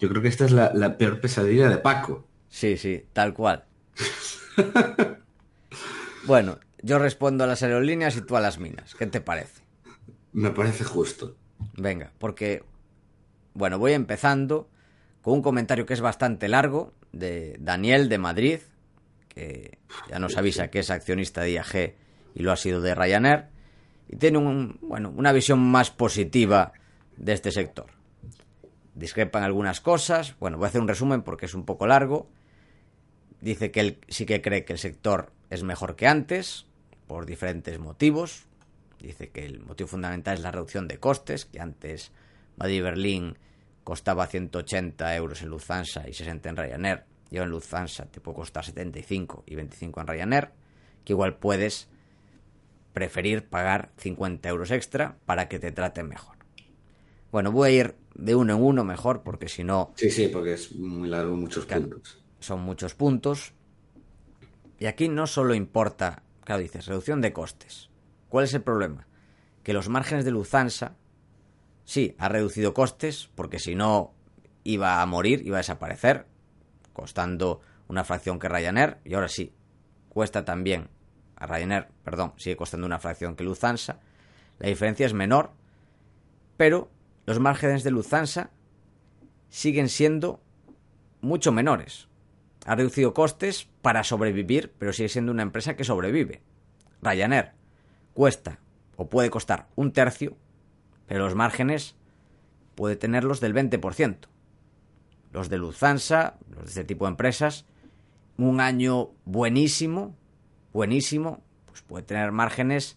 Yo 0.00 0.08
creo 0.08 0.20
que 0.20 0.26
esta 0.26 0.46
es 0.46 0.50
la, 0.50 0.72
la 0.74 0.98
peor 0.98 1.20
pesadilla 1.20 1.68
de 1.68 1.78
Paco. 1.78 2.26
Sí, 2.48 2.76
sí, 2.76 3.04
tal 3.12 3.34
cual. 3.34 3.66
bueno, 6.26 6.58
yo 6.82 6.98
respondo 6.98 7.44
a 7.44 7.46
las 7.46 7.62
aerolíneas 7.62 8.16
y 8.16 8.22
tú 8.22 8.36
a 8.36 8.40
las 8.40 8.58
minas. 8.58 8.96
¿Qué 8.96 9.06
te 9.06 9.20
parece? 9.20 9.62
Me 10.32 10.50
parece 10.50 10.82
justo. 10.82 11.36
Venga, 11.76 12.12
porque, 12.18 12.64
bueno, 13.54 13.78
voy 13.78 13.92
empezando 13.92 14.68
con 15.22 15.34
un 15.34 15.42
comentario 15.42 15.86
que 15.86 15.94
es 15.94 16.00
bastante 16.00 16.48
largo 16.48 16.92
de 17.12 17.56
Daniel 17.60 18.08
de 18.08 18.18
Madrid, 18.18 18.58
ya 20.08 20.18
nos 20.18 20.36
avisa 20.36 20.68
que 20.68 20.80
es 20.80 20.90
accionista 20.90 21.42
de 21.42 21.52
IAG 21.52 21.94
y 22.34 22.42
lo 22.42 22.52
ha 22.52 22.56
sido 22.56 22.80
de 22.80 22.94
Ryanair, 22.94 23.46
y 24.08 24.16
tiene 24.16 24.38
un, 24.38 24.78
bueno, 24.80 25.12
una 25.14 25.32
visión 25.32 25.58
más 25.58 25.90
positiva 25.90 26.72
de 27.16 27.32
este 27.32 27.50
sector. 27.50 27.86
Discrepan 28.94 29.42
algunas 29.42 29.80
cosas, 29.80 30.36
bueno, 30.40 30.56
voy 30.56 30.66
a 30.66 30.68
hacer 30.68 30.80
un 30.80 30.88
resumen 30.88 31.22
porque 31.22 31.46
es 31.46 31.54
un 31.54 31.64
poco 31.64 31.86
largo. 31.86 32.28
Dice 33.40 33.70
que 33.70 33.80
él 33.80 33.98
sí 34.08 34.26
que 34.26 34.40
cree 34.40 34.64
que 34.64 34.72
el 34.72 34.78
sector 34.78 35.32
es 35.50 35.62
mejor 35.62 35.94
que 35.94 36.06
antes, 36.06 36.66
por 37.06 37.26
diferentes 37.26 37.78
motivos. 37.78 38.46
Dice 38.98 39.30
que 39.30 39.44
el 39.44 39.60
motivo 39.60 39.88
fundamental 39.88 40.34
es 40.34 40.42
la 40.42 40.50
reducción 40.50 40.88
de 40.88 40.98
costes, 40.98 41.44
que 41.44 41.60
antes 41.60 42.10
Madrid-Berlín 42.56 43.38
costaba 43.84 44.26
180 44.26 45.14
euros 45.14 45.42
en 45.42 45.48
Lufthansa 45.48 46.08
y 46.08 46.14
60 46.14 46.48
en 46.48 46.56
Ryanair 46.56 47.04
yo 47.30 47.42
en 47.42 47.50
Lufthansa 47.50 48.06
te 48.06 48.20
puedo 48.20 48.36
costar 48.36 48.64
75 48.64 49.44
y 49.46 49.54
25 49.54 50.00
en 50.00 50.06
Ryanair, 50.06 50.50
que 51.04 51.12
igual 51.12 51.36
puedes 51.36 51.88
preferir 52.92 53.48
pagar 53.48 53.92
50 53.98 54.48
euros 54.48 54.70
extra 54.70 55.18
para 55.26 55.48
que 55.48 55.58
te 55.58 55.70
traten 55.72 56.08
mejor. 56.08 56.36
Bueno, 57.30 57.52
voy 57.52 57.68
a 57.68 57.72
ir 57.72 57.96
de 58.14 58.34
uno 58.34 58.54
en 58.54 58.62
uno 58.62 58.84
mejor, 58.84 59.22
porque 59.22 59.48
si 59.48 59.62
no... 59.62 59.92
Sí, 59.96 60.10
sí, 60.10 60.28
porque 60.28 60.54
es 60.54 60.74
muy 60.74 61.08
largo, 61.08 61.36
muchos 61.36 61.66
puntos. 61.66 62.18
Son 62.40 62.60
muchos 62.60 62.94
puntos. 62.94 63.52
Y 64.78 64.86
aquí 64.86 65.08
no 65.08 65.26
solo 65.26 65.54
importa, 65.54 66.22
claro, 66.44 66.62
dices, 66.62 66.86
reducción 66.86 67.20
de 67.20 67.32
costes. 67.32 67.90
¿Cuál 68.28 68.44
es 68.44 68.54
el 68.54 68.62
problema? 68.62 69.06
Que 69.62 69.72
los 69.72 69.88
márgenes 69.88 70.24
de 70.24 70.30
Lufthansa, 70.30 70.96
sí, 71.84 72.14
ha 72.18 72.28
reducido 72.28 72.74
costes, 72.74 73.30
porque 73.34 73.58
si 73.58 73.74
no 73.74 74.14
iba 74.64 75.02
a 75.02 75.06
morir, 75.06 75.42
iba 75.44 75.58
a 75.58 75.60
desaparecer, 75.60 76.26
costando 76.98 77.60
una 77.86 78.02
fracción 78.02 78.40
que 78.40 78.48
Ryanair, 78.48 78.98
y 79.04 79.14
ahora 79.14 79.28
sí, 79.28 79.54
cuesta 80.08 80.44
también 80.44 80.88
a 81.36 81.46
Ryanair, 81.46 81.86
perdón, 82.02 82.32
sigue 82.36 82.56
costando 82.56 82.86
una 82.86 82.98
fracción 82.98 83.36
que 83.36 83.44
Lufthansa. 83.44 84.00
La 84.58 84.68
diferencia 84.68 85.06
es 85.06 85.14
menor, 85.14 85.52
pero 86.56 86.90
los 87.24 87.38
márgenes 87.38 87.84
de 87.84 87.92
Lufthansa 87.92 88.50
siguen 89.48 89.88
siendo 89.88 90.42
mucho 91.20 91.52
menores. 91.52 92.08
Ha 92.66 92.74
reducido 92.74 93.14
costes 93.14 93.68
para 93.80 94.02
sobrevivir, 94.02 94.74
pero 94.76 94.92
sigue 94.92 95.08
siendo 95.08 95.30
una 95.30 95.42
empresa 95.42 95.76
que 95.76 95.84
sobrevive. 95.84 96.42
Ryanair 97.00 97.52
cuesta 98.12 98.58
o 98.96 99.08
puede 99.08 99.30
costar 99.30 99.68
un 99.76 99.92
tercio, 99.92 100.36
pero 101.06 101.24
los 101.24 101.36
márgenes 101.36 101.94
puede 102.74 102.96
tenerlos 102.96 103.38
del 103.38 103.54
20% 103.54 104.16
los 105.32 105.48
de 105.48 105.58
Lufthansa, 105.58 106.38
los 106.50 106.64
de 106.64 106.68
este 106.68 106.84
tipo 106.84 107.04
de 107.04 107.10
empresas, 107.10 107.66
un 108.36 108.60
año 108.60 109.10
buenísimo, 109.24 110.16
buenísimo, 110.72 111.42
pues 111.66 111.82
puede 111.82 112.04
tener 112.04 112.32
márgenes 112.32 112.96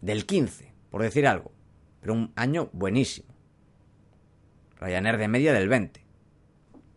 del 0.00 0.26
15, 0.26 0.72
por 0.90 1.02
decir 1.02 1.26
algo, 1.26 1.52
pero 2.00 2.14
un 2.14 2.32
año 2.36 2.68
buenísimo. 2.72 3.28
Ryanair 4.80 5.16
de 5.16 5.28
media 5.28 5.52
del 5.52 5.68
20. 5.68 6.04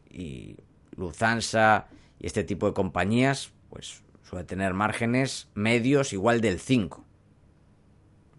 Y 0.10 0.58
Lufthansa 0.96 1.88
y 2.20 2.28
este 2.28 2.44
tipo 2.44 2.68
de 2.68 2.74
compañías, 2.74 3.54
pues 3.70 4.04
suele 4.22 4.46
tener 4.46 4.74
márgenes 4.74 5.50
medios 5.56 6.14
igual 6.14 6.42
del 6.42 6.60
5. 6.60 7.04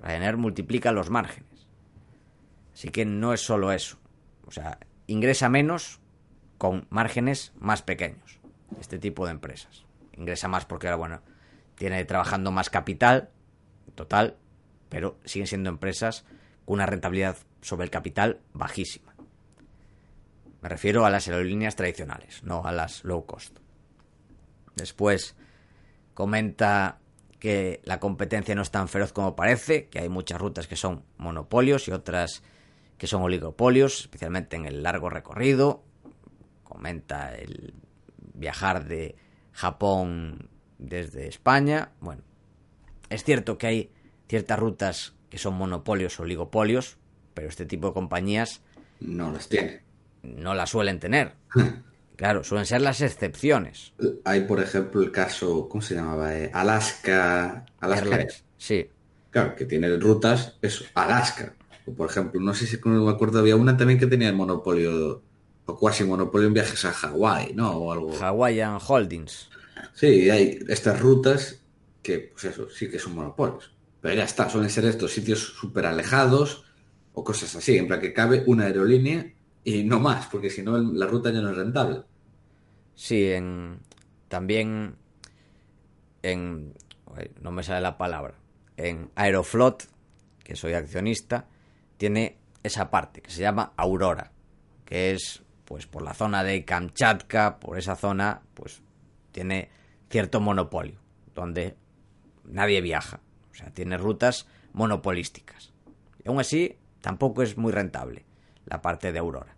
Ryanair 0.02 0.36
multiplica 0.36 0.92
los 0.92 1.10
márgenes. 1.10 1.66
Así 2.72 2.90
que 2.90 3.04
no 3.04 3.32
es 3.32 3.40
solo 3.40 3.72
eso. 3.72 3.98
O 4.46 4.50
sea, 4.50 4.78
ingresa 5.06 5.48
menos 5.48 6.01
con 6.62 6.86
márgenes 6.90 7.52
más 7.58 7.82
pequeños. 7.82 8.38
Este 8.80 9.00
tipo 9.00 9.26
de 9.26 9.32
empresas. 9.32 9.84
Ingresa 10.16 10.46
más 10.46 10.64
porque 10.64 10.86
ahora, 10.86 10.96
bueno, 10.96 11.20
tiene 11.74 12.04
trabajando 12.04 12.52
más 12.52 12.70
capital 12.70 13.30
total, 13.96 14.36
pero 14.88 15.18
siguen 15.24 15.48
siendo 15.48 15.70
empresas 15.70 16.24
con 16.64 16.74
una 16.74 16.86
rentabilidad 16.86 17.36
sobre 17.62 17.82
el 17.82 17.90
capital 17.90 18.42
bajísima. 18.52 19.12
Me 20.60 20.68
refiero 20.68 21.04
a 21.04 21.10
las 21.10 21.26
aerolíneas 21.26 21.74
tradicionales, 21.74 22.44
no 22.44 22.64
a 22.64 22.70
las 22.70 23.02
low 23.02 23.26
cost. 23.26 23.58
Después 24.76 25.34
comenta 26.14 27.00
que 27.40 27.80
la 27.82 27.98
competencia 27.98 28.54
no 28.54 28.62
es 28.62 28.70
tan 28.70 28.86
feroz 28.86 29.12
como 29.12 29.34
parece, 29.34 29.88
que 29.88 29.98
hay 29.98 30.08
muchas 30.08 30.40
rutas 30.40 30.68
que 30.68 30.76
son 30.76 31.02
monopolios 31.16 31.88
y 31.88 31.90
otras 31.90 32.44
que 32.98 33.08
son 33.08 33.20
oligopolios, 33.22 34.02
especialmente 34.02 34.54
en 34.54 34.64
el 34.64 34.84
largo 34.84 35.10
recorrido, 35.10 35.82
comenta 36.72 37.34
el 37.34 37.74
viajar 38.34 38.86
de 38.86 39.14
Japón 39.52 40.48
desde 40.78 41.28
España. 41.28 41.92
Bueno, 42.00 42.22
es 43.10 43.24
cierto 43.24 43.58
que 43.58 43.66
hay 43.66 43.90
ciertas 44.28 44.58
rutas 44.58 45.14
que 45.28 45.38
son 45.38 45.54
monopolios 45.54 46.18
o 46.18 46.22
oligopolios, 46.22 46.96
pero 47.34 47.48
este 47.48 47.66
tipo 47.66 47.88
de 47.88 47.94
compañías 47.94 48.62
no 49.00 49.30
las 49.30 49.48
tiene. 49.48 49.82
No 50.22 50.54
las 50.54 50.70
suelen 50.70 50.98
tener. 50.98 51.34
claro, 52.16 52.42
suelen 52.42 52.66
ser 52.66 52.80
las 52.80 53.00
excepciones. 53.02 53.92
Hay, 54.24 54.42
por 54.42 54.60
ejemplo, 54.60 55.02
el 55.02 55.10
caso, 55.10 55.68
¿cómo 55.68 55.82
se 55.82 55.94
llamaba? 55.94 56.36
Eh, 56.38 56.50
Alaska. 56.54 57.66
Alaska. 57.80 58.26
Sí. 58.56 58.88
Claro, 59.30 59.54
que 59.56 59.66
tiene 59.66 59.94
rutas, 59.96 60.58
eso, 60.62 60.84
Alaska. 60.94 61.54
O 61.86 61.92
por 61.92 62.08
ejemplo, 62.08 62.40
no 62.40 62.54
sé 62.54 62.66
si 62.66 62.78
me 62.84 63.10
acuerdo, 63.10 63.40
había 63.40 63.56
una 63.56 63.76
también 63.76 63.98
que 63.98 64.06
tenía 64.06 64.28
el 64.28 64.36
monopolio 64.36 65.22
o 65.66 65.78
casi 65.78 66.04
monopolio 66.04 66.48
en 66.48 66.54
viajes 66.54 66.84
a 66.84 66.92
Hawái, 66.92 67.54
¿no? 67.54 67.70
O 67.72 67.92
algo. 67.92 68.12
Hawaiian 68.20 68.78
Holdings. 68.86 69.48
Sí, 69.94 70.30
hay 70.30 70.58
estas 70.68 71.00
rutas 71.00 71.62
que, 72.02 72.18
pues 72.32 72.44
eso, 72.44 72.68
sí 72.68 72.90
que 72.90 72.98
son 72.98 73.14
monopolios. 73.14 73.72
Pero 74.00 74.14
ya 74.14 74.24
está, 74.24 74.48
suelen 74.48 74.70
ser 74.70 74.84
estos 74.86 75.12
sitios 75.12 75.38
súper 75.40 75.86
alejados 75.86 76.64
o 77.14 77.22
cosas 77.22 77.54
así, 77.54 77.76
en 77.76 77.86
plan 77.86 78.00
que 78.00 78.12
cabe 78.12 78.42
una 78.46 78.64
aerolínea 78.64 79.32
y 79.64 79.84
no 79.84 80.00
más, 80.00 80.26
porque 80.26 80.50
si 80.50 80.62
no 80.62 80.78
la 80.78 81.06
ruta 81.06 81.30
ya 81.30 81.40
no 81.40 81.50
es 81.50 81.56
rentable. 81.56 82.02
Sí, 82.94 83.30
en, 83.30 83.78
también 84.28 84.96
en... 86.22 86.74
No 87.40 87.50
me 87.50 87.62
sale 87.62 87.82
la 87.82 87.98
palabra. 87.98 88.34
En 88.76 89.10
Aeroflot, 89.14 89.86
que 90.42 90.56
soy 90.56 90.72
accionista, 90.72 91.46
tiene 91.98 92.38
esa 92.62 92.90
parte 92.90 93.20
que 93.20 93.30
se 93.30 93.42
llama 93.42 93.74
Aurora, 93.76 94.32
que 94.86 95.12
es 95.12 95.42
pues 95.72 95.86
por 95.86 96.02
la 96.02 96.12
zona 96.12 96.44
de 96.44 96.66
Kamchatka, 96.66 97.58
por 97.58 97.78
esa 97.78 97.96
zona, 97.96 98.42
pues 98.52 98.82
tiene 99.30 99.70
cierto 100.10 100.38
monopolio, 100.38 100.98
donde 101.34 101.78
nadie 102.44 102.82
viaja. 102.82 103.20
O 103.50 103.54
sea, 103.54 103.70
tiene 103.70 103.96
rutas 103.96 104.46
monopolísticas. 104.74 105.72
Y 106.22 106.28
aún 106.28 106.40
así, 106.40 106.76
tampoco 107.00 107.42
es 107.42 107.56
muy 107.56 107.72
rentable 107.72 108.26
la 108.66 108.82
parte 108.82 109.12
de 109.12 109.18
Aurora. 109.18 109.56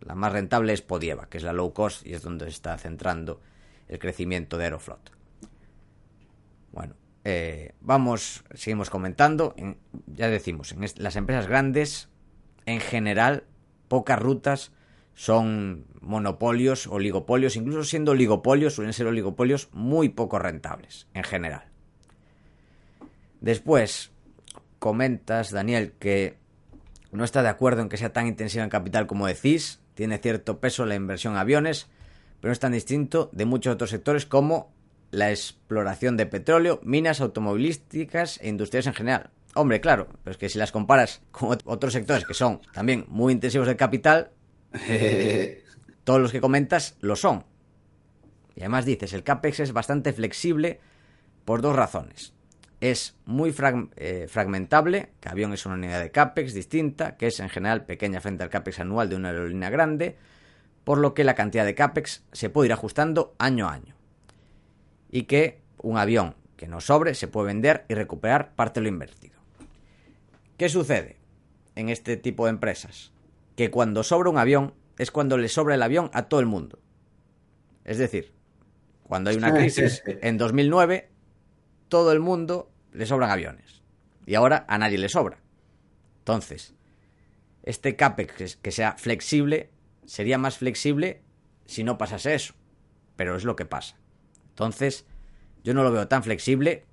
La 0.00 0.14
más 0.14 0.32
rentable 0.32 0.72
es 0.72 0.80
Podieva, 0.80 1.28
que 1.28 1.36
es 1.36 1.44
la 1.44 1.52
low 1.52 1.74
cost 1.74 2.06
y 2.06 2.14
es 2.14 2.22
donde 2.22 2.46
se 2.46 2.52
está 2.52 2.78
centrando 2.78 3.42
el 3.88 3.98
crecimiento 3.98 4.56
de 4.56 4.64
Aeroflot. 4.64 5.12
Bueno, 6.72 6.94
eh, 7.24 7.74
vamos, 7.82 8.42
seguimos 8.54 8.88
comentando. 8.88 9.52
En, 9.58 9.76
ya 10.06 10.30
decimos, 10.30 10.72
en 10.72 10.80
las 10.96 11.16
empresas 11.16 11.46
grandes, 11.46 12.08
en 12.64 12.80
general, 12.80 13.44
pocas 13.88 14.18
rutas 14.18 14.72
son 15.14 15.86
monopolios, 16.00 16.86
oligopolios, 16.86 17.56
incluso 17.56 17.84
siendo 17.84 18.12
oligopolios, 18.12 18.74
suelen 18.74 18.92
ser 18.92 19.06
oligopolios 19.06 19.68
muy 19.72 20.08
poco 20.08 20.38
rentables, 20.38 21.06
en 21.14 21.24
general. 21.24 21.64
Después, 23.40 24.10
comentas, 24.78 25.50
Daniel, 25.50 25.92
que 25.98 26.38
no 27.10 27.24
está 27.24 27.42
de 27.42 27.48
acuerdo 27.48 27.82
en 27.82 27.88
que 27.88 27.96
sea 27.96 28.12
tan 28.12 28.26
intensiva 28.26 28.64
en 28.64 28.70
capital 28.70 29.06
como 29.06 29.26
decís, 29.26 29.80
tiene 29.94 30.18
cierto 30.18 30.60
peso 30.60 30.86
la 30.86 30.94
inversión 30.94 31.34
en 31.34 31.40
aviones, 31.40 31.88
pero 32.40 32.50
no 32.50 32.52
es 32.52 32.60
tan 32.60 32.72
distinto 32.72 33.30
de 33.32 33.44
muchos 33.44 33.74
otros 33.74 33.90
sectores 33.90 34.26
como 34.26 34.72
la 35.10 35.30
exploración 35.30 36.16
de 36.16 36.26
petróleo, 36.26 36.80
minas 36.82 37.20
automovilísticas 37.20 38.40
e 38.40 38.48
industrias 38.48 38.86
en 38.86 38.94
general. 38.94 39.30
Hombre, 39.54 39.80
claro, 39.80 40.08
pero 40.24 40.32
es 40.32 40.38
que 40.38 40.48
si 40.48 40.58
las 40.58 40.72
comparas 40.72 41.20
con 41.30 41.58
otros 41.66 41.92
sectores 41.92 42.24
que 42.24 42.32
son 42.32 42.60
también 42.72 43.04
muy 43.08 43.34
intensivos 43.34 43.68
de 43.68 43.76
capital, 43.76 44.30
todos 46.04 46.20
los 46.20 46.32
que 46.32 46.40
comentas 46.40 46.96
lo 47.00 47.16
son. 47.16 47.44
Y 48.54 48.60
además 48.60 48.84
dices, 48.84 49.12
el 49.12 49.22
CAPEX 49.22 49.60
es 49.60 49.72
bastante 49.72 50.12
flexible 50.12 50.80
por 51.44 51.62
dos 51.62 51.74
razones. 51.74 52.34
Es 52.80 53.16
muy 53.24 53.54
eh, 53.96 54.26
fragmentable, 54.28 55.10
que 55.20 55.28
avión 55.28 55.52
es 55.52 55.64
una 55.66 55.76
unidad 55.76 56.00
de 56.00 56.10
CAPEX 56.10 56.52
distinta, 56.52 57.16
que 57.16 57.28
es 57.28 57.40
en 57.40 57.48
general 57.48 57.84
pequeña 57.84 58.20
frente 58.20 58.42
al 58.42 58.50
CAPEX 58.50 58.80
anual 58.80 59.08
de 59.08 59.16
una 59.16 59.28
aerolínea 59.28 59.70
grande, 59.70 60.16
por 60.84 60.98
lo 60.98 61.14
que 61.14 61.24
la 61.24 61.34
cantidad 61.34 61.64
de 61.64 61.74
CAPEX 61.74 62.24
se 62.32 62.50
puede 62.50 62.66
ir 62.66 62.72
ajustando 62.72 63.34
año 63.38 63.68
a 63.68 63.74
año. 63.74 63.94
Y 65.10 65.24
que 65.24 65.60
un 65.78 65.96
avión 65.96 66.34
que 66.56 66.66
no 66.66 66.80
sobre 66.80 67.14
se 67.14 67.28
puede 67.28 67.48
vender 67.48 67.84
y 67.88 67.94
recuperar 67.94 68.54
parte 68.54 68.80
de 68.80 68.84
lo 68.84 68.88
invertido. 68.88 69.38
¿Qué 70.56 70.68
sucede 70.68 71.16
en 71.74 71.88
este 71.88 72.16
tipo 72.16 72.46
de 72.46 72.50
empresas? 72.50 73.11
Que 73.56 73.70
cuando 73.70 74.02
sobra 74.02 74.30
un 74.30 74.38
avión 74.38 74.74
es 74.98 75.10
cuando 75.10 75.36
le 75.38 75.48
sobra 75.48 75.74
el 75.74 75.82
avión 75.82 76.10
a 76.12 76.24
todo 76.24 76.40
el 76.40 76.46
mundo. 76.46 76.78
Es 77.84 77.98
decir, 77.98 78.32
cuando 79.02 79.30
hay 79.30 79.36
una 79.36 79.54
crisis 79.54 80.02
en 80.06 80.38
2009, 80.38 81.10
todo 81.88 82.12
el 82.12 82.20
mundo 82.20 82.70
le 82.92 83.06
sobran 83.06 83.30
aviones. 83.30 83.82
Y 84.26 84.34
ahora 84.34 84.64
a 84.68 84.78
nadie 84.78 84.98
le 84.98 85.08
sobra. 85.08 85.42
Entonces, 86.18 86.74
este 87.62 87.96
CAPEX 87.96 88.56
que 88.56 88.70
sea 88.70 88.96
flexible 88.96 89.70
sería 90.06 90.38
más 90.38 90.58
flexible 90.58 91.22
si 91.66 91.84
no 91.84 91.98
pasase 91.98 92.34
eso. 92.34 92.54
Pero 93.16 93.36
es 93.36 93.44
lo 93.44 93.56
que 93.56 93.66
pasa. 93.66 93.98
Entonces, 94.50 95.06
yo 95.64 95.74
no 95.74 95.82
lo 95.82 95.92
veo 95.92 96.08
tan 96.08 96.22
flexible 96.22 96.86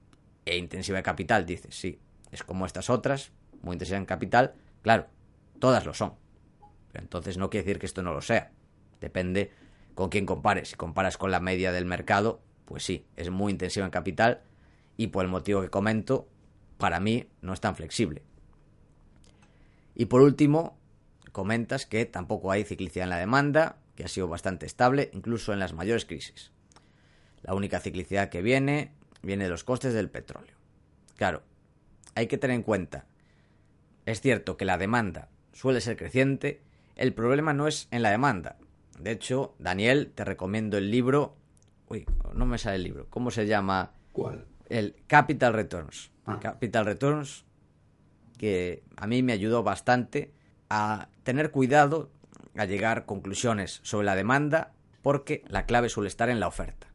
e 0.45 0.58
intensiva 0.58 0.98
de 0.98 1.04
capital, 1.04 1.45
dices, 1.45 1.76
sí. 1.76 2.00
Es 2.32 2.43
como 2.43 2.65
estas 2.65 2.89
otras, 2.89 3.32
muy 3.62 3.76
intensiva 3.76 3.98
en 3.98 4.06
capital. 4.06 4.56
Claro, 4.82 5.08
todas 5.60 5.86
lo 5.86 5.93
son. 5.93 6.15
Pero 6.91 7.04
entonces 7.04 7.38
no 7.38 7.49
quiere 7.49 7.65
decir 7.65 7.80
que 7.80 7.86
esto 7.86 8.02
no 8.02 8.13
lo 8.13 8.21
sea. 8.21 8.52
Depende 8.99 9.52
con 9.95 10.10
quién 10.10 10.25
compares. 10.25 10.69
Si 10.69 10.75
comparas 10.75 11.17
con 11.17 11.32
la 11.32 11.39
media 11.39 11.71
del 11.71 11.86
mercado, 11.86 12.41
pues 12.65 12.84
sí, 12.84 13.06
es 13.15 13.30
muy 13.30 13.52
intensiva 13.52 13.86
en 13.86 13.91
capital 13.91 14.41
y 14.97 15.08
por 15.08 15.23
el 15.23 15.32
motivo 15.32 15.62
que 15.62 15.69
comento, 15.69 16.28
para 16.78 16.99
mí 16.99 17.28
no 17.41 17.54
es 17.54 17.62
tan 17.62 17.75
flexible. 17.75 18.23
Y 19.95 20.06
por 20.06 20.21
último, 20.21 20.78
comentas 21.32 21.86
que 21.86 22.06
tampoco 22.06 22.52
hay 22.52 22.63
ciclicidad 22.63 23.04
en 23.04 23.10
la 23.10 23.17
demanda, 23.17 23.78
que 23.95 24.04
ha 24.06 24.08
sido 24.08 24.28
bastante 24.28 24.65
estable, 24.65 25.10
incluso 25.13 25.52
en 25.52 25.60
las 25.60 25.73
mayores 25.73 26.06
crisis. 26.06 26.52
La 27.41 27.54
única 27.54 27.80
ciclicidad 27.80 28.30
que 28.30 28.41
viene 28.41 28.93
viene 29.21 29.45
de 29.45 29.49
los 29.49 29.63
costes 29.63 29.93
del 29.93 30.10
petróleo. 30.10 30.56
Claro, 31.17 31.43
hay 32.15 32.28
que 32.28 32.38
tener 32.38 32.56
en 32.56 32.63
cuenta, 32.63 33.06
es 34.06 34.21
cierto 34.21 34.58
que 34.58 34.65
la 34.65 34.78
demanda 34.78 35.30
suele 35.54 35.82
ser 35.82 35.97
creciente, 35.97 36.62
el 37.00 37.14
problema 37.14 37.54
no 37.54 37.70
es 37.70 37.88
en 37.92 38.02
la 38.02 38.12
demanda. 38.12 38.58
De 39.00 39.12
hecho, 39.12 39.56
Daniel, 39.58 40.12
te 40.14 40.26
recomiendo 40.26 40.78
el 40.78 40.92
libro. 40.92 41.38
Uy, 41.88 42.06
no 42.34 42.46
me 42.46 42.58
sale 42.58 42.76
el 42.76 42.84
libro. 42.84 43.08
¿Cómo 43.10 43.32
se 43.32 43.48
llama? 43.48 43.94
¿Cuál? 44.12 44.46
El 44.68 44.98
Capital 45.08 45.54
Returns. 45.54 46.12
Ah. 46.26 46.40
Capital 46.42 46.86
Returns, 46.86 47.46
que 48.38 48.84
a 48.98 49.08
mí 49.08 49.24
me 49.24 49.32
ayudó 49.32 49.64
bastante 49.64 50.34
a 50.70 51.08
tener 51.24 51.52
cuidado 51.52 52.12
a 52.58 52.66
llegar 52.66 52.98
a 52.98 53.06
conclusiones 53.06 53.80
sobre 53.84 54.06
la 54.06 54.18
demanda, 54.18 54.74
porque 55.02 55.46
la 55.48 55.66
clave 55.66 55.88
suele 55.88 56.10
estar 56.10 56.30
en 56.30 56.42
la 56.42 56.50
oferta. 56.50 56.88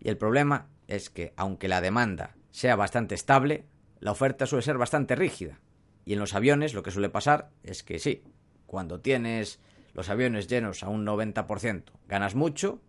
Y 0.00 0.08
el 0.08 0.16
problema 0.16 0.68
es 0.88 1.10
que, 1.10 1.34
aunque 1.36 1.68
la 1.68 1.82
demanda 1.82 2.36
sea 2.52 2.74
bastante 2.74 3.16
estable, 3.16 3.66
la 4.00 4.12
oferta 4.12 4.46
suele 4.46 4.62
ser 4.62 4.78
bastante 4.78 5.14
rígida. 5.14 5.60
Y 6.06 6.14
en 6.14 6.20
los 6.20 6.34
aviones 6.34 6.72
lo 6.72 6.82
que 6.82 6.90
suele 6.90 7.10
pasar 7.10 7.50
es 7.62 7.82
que 7.82 7.98
sí, 7.98 8.22
cuando 8.66 9.00
tienes 9.00 9.60
los 9.94 10.08
aviones 10.10 10.46
llenos 10.46 10.82
a 10.82 10.88
un 10.88 11.06
90%, 11.06 11.84
ganas 12.08 12.34
mucho. 12.34 12.80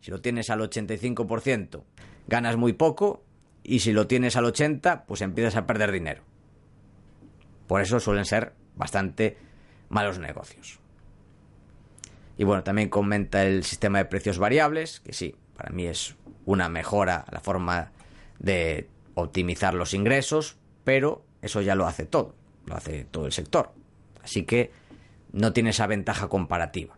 Si 0.00 0.10
lo 0.10 0.20
tienes 0.20 0.50
al 0.50 0.60
85%, 0.60 1.82
ganas 2.26 2.56
muy 2.56 2.72
poco. 2.72 3.22
Y 3.62 3.80
si 3.80 3.92
lo 3.92 4.06
tienes 4.06 4.36
al 4.36 4.44
80%, 4.44 5.04
pues 5.06 5.22
empiezas 5.22 5.56
a 5.56 5.66
perder 5.66 5.92
dinero. 5.92 6.22
Por 7.66 7.80
eso 7.80 7.98
suelen 7.98 8.24
ser 8.24 8.54
bastante 8.76 9.36
malos 9.88 10.18
negocios. 10.18 10.78
Y 12.38 12.44
bueno, 12.44 12.62
también 12.62 12.88
comenta 12.88 13.44
el 13.44 13.64
sistema 13.64 13.98
de 13.98 14.04
precios 14.04 14.38
variables, 14.38 15.00
que 15.00 15.12
sí, 15.12 15.34
para 15.56 15.70
mí 15.70 15.86
es 15.86 16.16
una 16.44 16.68
mejora 16.68 17.24
la 17.30 17.40
forma 17.40 17.92
de 18.38 18.88
optimizar 19.14 19.74
los 19.74 19.94
ingresos, 19.94 20.56
pero 20.84 21.24
eso 21.40 21.62
ya 21.62 21.74
lo 21.74 21.86
hace 21.86 22.04
todo, 22.04 22.34
lo 22.66 22.76
hace 22.76 23.04
todo 23.04 23.26
el 23.26 23.32
sector. 23.32 23.72
Así 24.22 24.44
que 24.44 24.70
no 25.36 25.52
tiene 25.52 25.70
esa 25.70 25.86
ventaja 25.86 26.28
comparativa. 26.28 26.96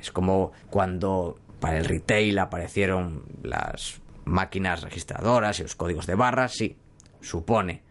Es 0.00 0.10
como 0.10 0.52
cuando 0.70 1.38
para 1.60 1.78
el 1.78 1.84
retail 1.84 2.38
aparecieron 2.38 3.24
las 3.42 4.00
máquinas 4.24 4.82
registradoras 4.82 5.60
y 5.60 5.62
los 5.62 5.76
códigos 5.76 6.06
de 6.06 6.14
barras, 6.14 6.52
sí, 6.52 6.78
supone 7.20 7.82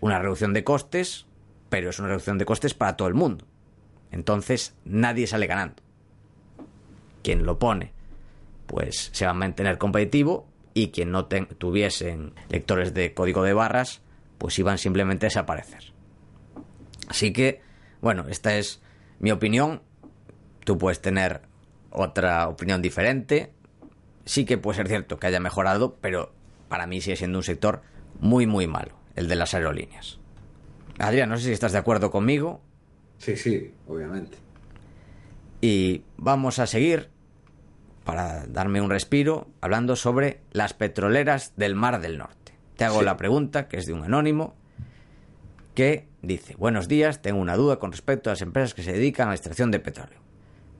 una 0.00 0.18
reducción 0.18 0.52
de 0.52 0.62
costes, 0.62 1.26
pero 1.70 1.90
es 1.90 1.98
una 1.98 2.08
reducción 2.08 2.36
de 2.36 2.44
costes 2.44 2.74
para 2.74 2.96
todo 2.96 3.08
el 3.08 3.14
mundo. 3.14 3.46
Entonces 4.10 4.76
nadie 4.84 5.26
sale 5.26 5.46
ganando. 5.46 5.82
Quien 7.22 7.46
lo 7.46 7.58
pone, 7.58 7.92
pues 8.66 9.08
se 9.12 9.24
va 9.24 9.30
a 9.30 9.34
mantener 9.34 9.78
competitivo 9.78 10.46
y 10.74 10.88
quien 10.90 11.12
no 11.12 11.26
tuviesen 11.26 12.34
lectores 12.50 12.92
de 12.92 13.14
código 13.14 13.42
de 13.42 13.54
barras, 13.54 14.02
pues 14.36 14.58
iban 14.58 14.76
simplemente 14.76 15.26
a 15.26 15.28
desaparecer. 15.28 15.92
Así 17.08 17.32
que 17.32 17.71
bueno, 18.02 18.26
esta 18.28 18.56
es 18.56 18.82
mi 19.20 19.30
opinión. 19.30 19.80
Tú 20.64 20.76
puedes 20.76 21.00
tener 21.00 21.42
otra 21.90 22.48
opinión 22.48 22.82
diferente. 22.82 23.52
Sí 24.26 24.44
que 24.44 24.58
puede 24.58 24.76
ser 24.76 24.88
cierto 24.88 25.18
que 25.18 25.28
haya 25.28 25.40
mejorado, 25.40 25.96
pero 26.00 26.32
para 26.68 26.86
mí 26.86 27.00
sigue 27.00 27.16
siendo 27.16 27.38
un 27.38 27.44
sector 27.44 27.82
muy, 28.20 28.46
muy 28.46 28.66
malo, 28.66 28.94
el 29.16 29.28
de 29.28 29.36
las 29.36 29.54
aerolíneas. 29.54 30.18
Adrián, 30.98 31.30
no 31.30 31.36
sé 31.36 31.44
si 31.44 31.52
estás 31.52 31.72
de 31.72 31.78
acuerdo 31.78 32.10
conmigo. 32.10 32.60
Sí, 33.18 33.36
sí, 33.36 33.72
obviamente. 33.86 34.36
Y 35.60 36.02
vamos 36.16 36.58
a 36.58 36.66
seguir, 36.66 37.08
para 38.04 38.46
darme 38.46 38.80
un 38.80 38.90
respiro, 38.90 39.48
hablando 39.60 39.94
sobre 39.94 40.40
las 40.50 40.74
petroleras 40.74 41.52
del 41.56 41.76
Mar 41.76 42.00
del 42.00 42.18
Norte. 42.18 42.52
Te 42.76 42.84
hago 42.84 43.02
la 43.02 43.16
pregunta, 43.16 43.68
que 43.68 43.76
es 43.76 43.86
de 43.86 43.92
un 43.92 44.02
anónimo, 44.02 44.56
que 45.74 46.08
dice, 46.22 46.54
buenos 46.56 46.88
días, 46.88 47.20
tengo 47.20 47.40
una 47.40 47.56
duda 47.56 47.78
con 47.78 47.90
respecto 47.90 48.30
a 48.30 48.32
las 48.32 48.42
empresas 48.42 48.74
que 48.74 48.82
se 48.82 48.92
dedican 48.92 49.26
a 49.26 49.30
la 49.32 49.36
extracción 49.36 49.70
de 49.70 49.80
petróleo. 49.80 50.20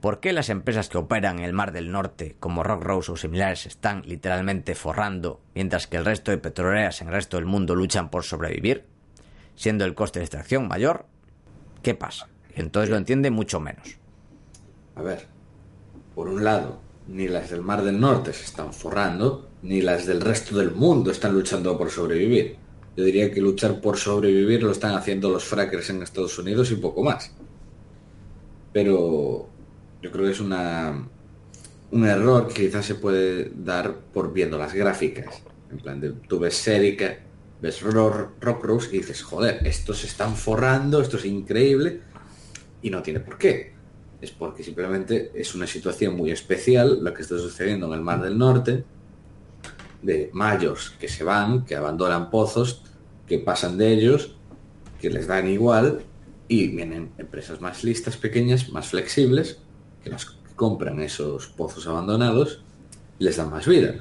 ¿Por 0.00 0.20
qué 0.20 0.33
las 0.33 0.48
empresas 0.48 0.88
que 0.88 0.98
operan 0.98 1.38
en 1.38 1.44
el 1.44 1.52
Mar 1.52 1.72
del 1.72 1.92
Norte, 1.92 2.37
como 2.40 2.62
Rock 2.62 2.83
Rose 2.83 3.12
o 3.12 3.16
similares, 3.16 3.66
están 3.66 4.03
literalmente 4.05 4.74
forrando, 4.74 5.40
mientras 5.55 5.86
que 5.86 5.97
el 5.97 6.05
resto 6.05 6.30
de 6.30 6.38
petroleras 6.38 7.01
en 7.03 7.09
el 7.09 7.14
resto 7.14 7.36
del 7.36 7.47
mundo 7.47 7.74
luchan 7.74 8.11
por 8.11 8.24
sobrevivir? 8.24 8.84
Siendo 9.55 9.84
el 9.84 9.95
coste 9.95 10.18
de 10.18 10.24
extracción 10.24 10.66
mayor, 10.66 11.07
¿qué 11.82 11.95
pasa? 11.95 12.28
Y 12.57 12.61
entonces 12.61 12.90
lo 12.90 12.97
entiende 12.97 13.30
mucho 13.30 13.61
menos. 13.61 13.97
A 14.97 15.03
ver, 15.03 15.26
por 16.14 16.28
un 16.28 16.43
lado, 16.43 16.80
ni 17.07 17.28
las 17.28 17.51
del 17.51 17.62
Mar 17.62 17.82
del 17.82 18.01
Norte 18.01 18.32
se 18.32 18.45
están 18.45 18.72
forrando, 18.72 19.51
ni 19.62 19.82
las 19.82 20.07
del 20.07 20.20
resto 20.20 20.57
del 20.57 20.72
mundo 20.72 21.11
están 21.11 21.32
luchando 21.32 21.78
por 21.78 21.90
sobrevivir. 21.90 22.57
Yo 22.97 23.05
diría 23.05 23.30
que 23.30 23.40
luchar 23.40 23.80
por 23.80 23.97
sobrevivir 23.97 24.62
lo 24.62 24.70
están 24.70 24.95
haciendo 24.95 25.30
los 25.30 25.45
frackers 25.45 25.90
en 25.90 26.03
Estados 26.03 26.38
Unidos 26.38 26.70
y 26.70 26.76
poco 26.76 27.03
más. 27.03 27.32
Pero 28.72 29.49
yo 30.03 30.11
creo 30.11 30.26
que 30.26 30.32
es 30.32 30.40
una, 30.40 31.09
un 31.90 32.07
error 32.07 32.49
que 32.49 32.66
quizás 32.66 32.84
se 32.84 32.97
puede 32.97 33.51
dar 33.55 33.95
por 34.12 34.32
viendo 34.32 34.59
las 34.59 34.74
gráficas. 34.74 35.43
En 35.70 35.78
plan, 35.78 36.01
de, 36.01 36.11
tú 36.28 36.38
ves 36.38 36.55
Serica, 36.55 37.18
ves 37.62 37.80
Rock, 37.80 38.62
Rose 38.62 38.88
y 38.93 38.99
dices, 38.99 39.22
joder, 39.22 39.66
estos 39.66 39.99
se 39.99 40.07
están 40.07 40.36
forrando, 40.36 41.01
esto 41.01 41.16
es 41.16 41.24
increíble. 41.24 42.01
Y 42.82 42.90
no 42.90 43.03
tiene 43.03 43.20
por 43.20 43.38
qué. 43.38 43.72
Es 44.20 44.32
porque 44.32 44.62
simplemente 44.62 45.32
es 45.34 45.55
una 45.55 45.66
situación 45.66 46.14
muy 46.14 46.30
especial 46.30 47.03
la 47.03 47.14
que 47.14 47.22
está 47.22 47.38
sucediendo 47.38 47.86
en 47.86 47.95
el 47.95 48.01
Mar 48.03 48.20
del 48.20 48.36
Norte 48.36 48.84
de 50.03 50.30
mayos 50.32 50.94
que 51.00 51.09
se 51.09 51.24
van, 51.24 51.64
que 51.64 51.76
abandonan 51.76 52.30
pozos, 52.30 52.82
que 53.26 53.38
pasan 53.38 53.78
de 53.78 53.92
ellos, 53.92 54.34
que 55.00 55.11
les 55.11 55.26
dan 55.26 55.48
igual, 55.48 56.03
y 56.48 56.68
vienen 56.68 57.12
empresas 57.18 57.61
más 57.61 57.84
listas, 57.84 58.16
pequeñas, 58.16 58.70
más 58.70 58.88
flexibles, 58.88 59.59
que 60.03 60.11
las 60.11 60.26
compran 60.57 61.00
esos 61.00 61.48
pozos 61.48 61.86
abandonados 61.86 62.62
les 63.18 63.36
dan 63.36 63.50
más 63.50 63.66
vida. 63.66 63.94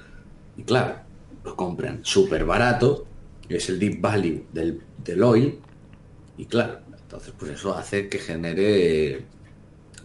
Y 0.58 0.64
claro, 0.64 0.96
lo 1.44 1.56
compran 1.56 2.02
súper 2.04 2.46
barato, 2.46 3.06
es 3.48 3.70
el 3.70 3.80
deep 3.80 4.02
value 4.02 4.46
del, 4.52 4.82
del 5.04 5.24
oil, 5.24 5.60
y 6.38 6.46
claro, 6.46 6.80
entonces 6.92 7.34
pues 7.38 7.52
eso 7.52 7.76
hace 7.76 8.10
que 8.10 8.18
genere 8.18 9.26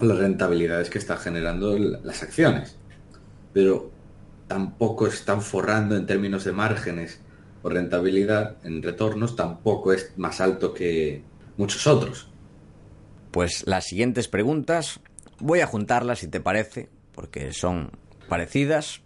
las 0.01 0.19
rentabilidades 0.19 0.91
que 0.91 0.99
está 0.99 1.17
generando 1.17 1.79
las 1.79 2.23
acciones. 2.23 2.77
Pero 3.53 3.91
tampoco 4.49 5.07
están 5.07 5.43
forrando 5.43 5.97
en 5.97 6.07
términos 6.07 6.45
de 6.45 6.53
márgenes 6.53 7.21
o 7.63 7.69
rentabilidad 7.69 8.57
en 8.65 8.83
retornos, 8.83 9.37
tampoco 9.37 9.93
es 9.93 10.13
más 10.17 10.41
alto 10.41 10.73
que 10.73 11.23
muchos 11.57 11.87
otros. 11.87 12.29
Pues 13.31 13.67
las 13.67 13.85
siguientes 13.85 14.29
preguntas 14.29 15.01
voy 15.41 15.61
a 15.61 15.67
juntarlas 15.67 16.21
si 16.21 16.29
te 16.29 16.41
parece, 16.41 16.89
porque 17.13 17.53
son 17.53 17.91
parecidas. 18.29 19.03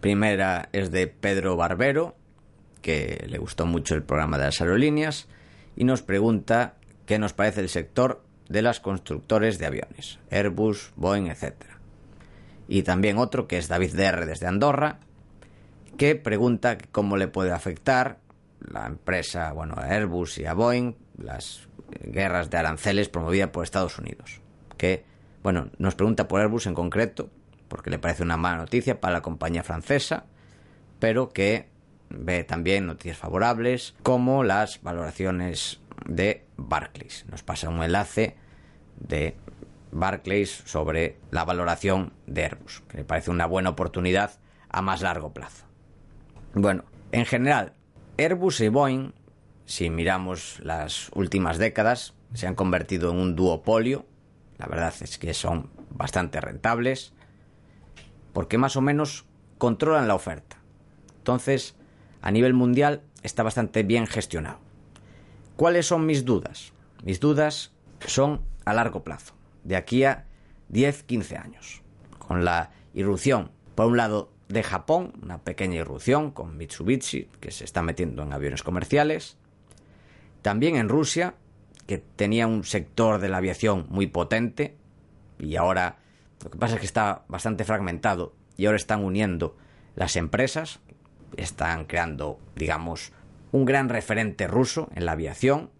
Primera 0.00 0.68
es 0.72 0.90
de 0.90 1.08
Pedro 1.08 1.56
Barbero, 1.56 2.16
que 2.80 3.26
le 3.28 3.38
gustó 3.38 3.66
mucho 3.66 3.94
el 3.94 4.02
programa 4.02 4.38
de 4.38 4.44
las 4.44 4.60
aerolíneas, 4.60 5.26
y 5.76 5.84
nos 5.84 6.02
pregunta 6.02 6.76
qué 7.06 7.18
nos 7.18 7.32
parece 7.32 7.60
el 7.60 7.68
sector 7.68 8.22
de 8.48 8.62
las 8.62 8.80
constructores 8.80 9.58
de 9.58 9.66
aviones, 9.66 10.18
Airbus, 10.30 10.92
Boeing, 10.96 11.26
etc. 11.26 11.77
Y 12.68 12.82
también 12.82 13.18
otro 13.18 13.48
que 13.48 13.58
es 13.58 13.66
David 13.68 13.96
DR 13.96 14.26
desde 14.26 14.46
Andorra, 14.46 15.00
que 15.96 16.14
pregunta 16.14 16.78
cómo 16.92 17.16
le 17.16 17.26
puede 17.26 17.50
afectar 17.50 18.18
la 18.60 18.86
empresa, 18.86 19.52
bueno, 19.52 19.74
a 19.76 19.86
Airbus 19.86 20.38
y 20.38 20.44
a 20.44 20.52
Boeing, 20.52 20.94
las 21.16 21.68
guerras 22.00 22.50
de 22.50 22.58
aranceles 22.58 23.08
promovidas 23.08 23.50
por 23.50 23.64
Estados 23.64 23.98
Unidos. 23.98 24.40
Que, 24.76 25.04
bueno, 25.42 25.70
nos 25.78 25.94
pregunta 25.94 26.28
por 26.28 26.40
Airbus 26.40 26.66
en 26.66 26.74
concreto, 26.74 27.30
porque 27.68 27.90
le 27.90 27.98
parece 27.98 28.22
una 28.22 28.36
mala 28.36 28.58
noticia 28.58 29.00
para 29.00 29.14
la 29.14 29.22
compañía 29.22 29.62
francesa, 29.62 30.26
pero 30.98 31.30
que 31.30 31.68
ve 32.10 32.44
también 32.44 32.86
noticias 32.86 33.18
favorables, 33.18 33.94
como 34.02 34.44
las 34.44 34.82
valoraciones 34.82 35.80
de 36.06 36.44
Barclays. 36.56 37.26
Nos 37.30 37.42
pasa 37.42 37.68
un 37.68 37.82
enlace 37.82 38.36
de 39.00 39.36
Barclays 39.98 40.62
sobre 40.64 41.18
la 41.30 41.44
valoración 41.44 42.12
de 42.26 42.44
Airbus, 42.44 42.82
que 42.88 42.98
me 42.98 43.04
parece 43.04 43.30
una 43.30 43.46
buena 43.46 43.70
oportunidad 43.70 44.38
a 44.68 44.82
más 44.82 45.02
largo 45.02 45.32
plazo. 45.32 45.64
Bueno, 46.54 46.84
en 47.12 47.24
general, 47.24 47.74
Airbus 48.16 48.60
y 48.60 48.68
Boeing, 48.68 49.12
si 49.64 49.90
miramos 49.90 50.60
las 50.60 51.10
últimas 51.14 51.58
décadas, 51.58 52.14
se 52.34 52.46
han 52.46 52.54
convertido 52.54 53.10
en 53.10 53.18
un 53.18 53.36
duopolio. 53.36 54.06
La 54.58 54.66
verdad 54.66 54.94
es 55.00 55.18
que 55.18 55.34
son 55.34 55.70
bastante 55.90 56.40
rentables, 56.40 57.12
porque 58.32 58.58
más 58.58 58.76
o 58.76 58.80
menos 58.80 59.24
controlan 59.58 60.08
la 60.08 60.14
oferta. 60.14 60.56
Entonces, 61.18 61.76
a 62.22 62.30
nivel 62.30 62.54
mundial 62.54 63.02
está 63.22 63.42
bastante 63.42 63.82
bien 63.82 64.06
gestionado. 64.06 64.58
¿Cuáles 65.56 65.86
son 65.86 66.06
mis 66.06 66.24
dudas? 66.24 66.72
Mis 67.04 67.20
dudas 67.20 67.72
son 68.06 68.42
a 68.64 68.74
largo 68.74 69.02
plazo, 69.02 69.34
de 69.68 69.76
aquí 69.76 70.04
a 70.04 70.24
10-15 70.72 71.38
años, 71.38 71.82
con 72.18 72.44
la 72.44 72.70
irrupción, 72.94 73.50
por 73.74 73.86
un 73.86 73.98
lado, 73.98 74.32
de 74.48 74.62
Japón, 74.62 75.12
una 75.22 75.44
pequeña 75.44 75.76
irrupción 75.76 76.30
con 76.30 76.56
Mitsubishi, 76.56 77.28
que 77.38 77.50
se 77.50 77.64
está 77.64 77.82
metiendo 77.82 78.22
en 78.22 78.32
aviones 78.32 78.62
comerciales, 78.62 79.36
también 80.40 80.76
en 80.76 80.88
Rusia, 80.88 81.34
que 81.86 81.98
tenía 81.98 82.46
un 82.46 82.64
sector 82.64 83.20
de 83.20 83.28
la 83.28 83.36
aviación 83.36 83.86
muy 83.90 84.06
potente, 84.06 84.74
y 85.38 85.56
ahora 85.56 85.98
lo 86.42 86.50
que 86.50 86.58
pasa 86.58 86.74
es 86.76 86.80
que 86.80 86.86
está 86.86 87.24
bastante 87.28 87.64
fragmentado, 87.64 88.34
y 88.56 88.64
ahora 88.64 88.76
están 88.76 89.04
uniendo 89.04 89.54
las 89.96 90.16
empresas, 90.16 90.80
están 91.36 91.84
creando, 91.84 92.40
digamos, 92.56 93.12
un 93.52 93.66
gran 93.66 93.90
referente 93.90 94.46
ruso 94.46 94.88
en 94.94 95.04
la 95.04 95.12
aviación, 95.12 95.70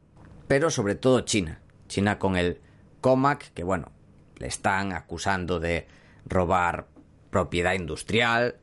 pero 0.46 0.68
sobre 0.68 0.94
todo 0.94 1.22
China. 1.22 1.62
China 1.88 2.18
con 2.18 2.36
el 2.36 2.60
Comac, 3.00 3.52
que 3.52 3.64
bueno, 3.64 3.90
le 4.38 4.46
están 4.46 4.92
acusando 4.92 5.60
de 5.60 5.86
robar 6.26 6.86
propiedad 7.30 7.74
industrial, 7.74 8.56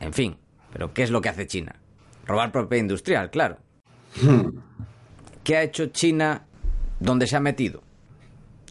en 0.00 0.12
fin. 0.12 0.36
Pero 0.72 0.94
¿qué 0.94 1.02
es 1.02 1.10
lo 1.10 1.20
que 1.20 1.28
hace 1.28 1.46
China? 1.46 1.76
Robar 2.26 2.52
propiedad 2.52 2.82
industrial, 2.82 3.30
claro. 3.30 3.58
¿Qué 5.44 5.56
ha 5.56 5.62
hecho 5.62 5.86
China 5.86 6.46
donde 7.00 7.26
se 7.26 7.36
ha 7.36 7.40
metido? 7.40 7.82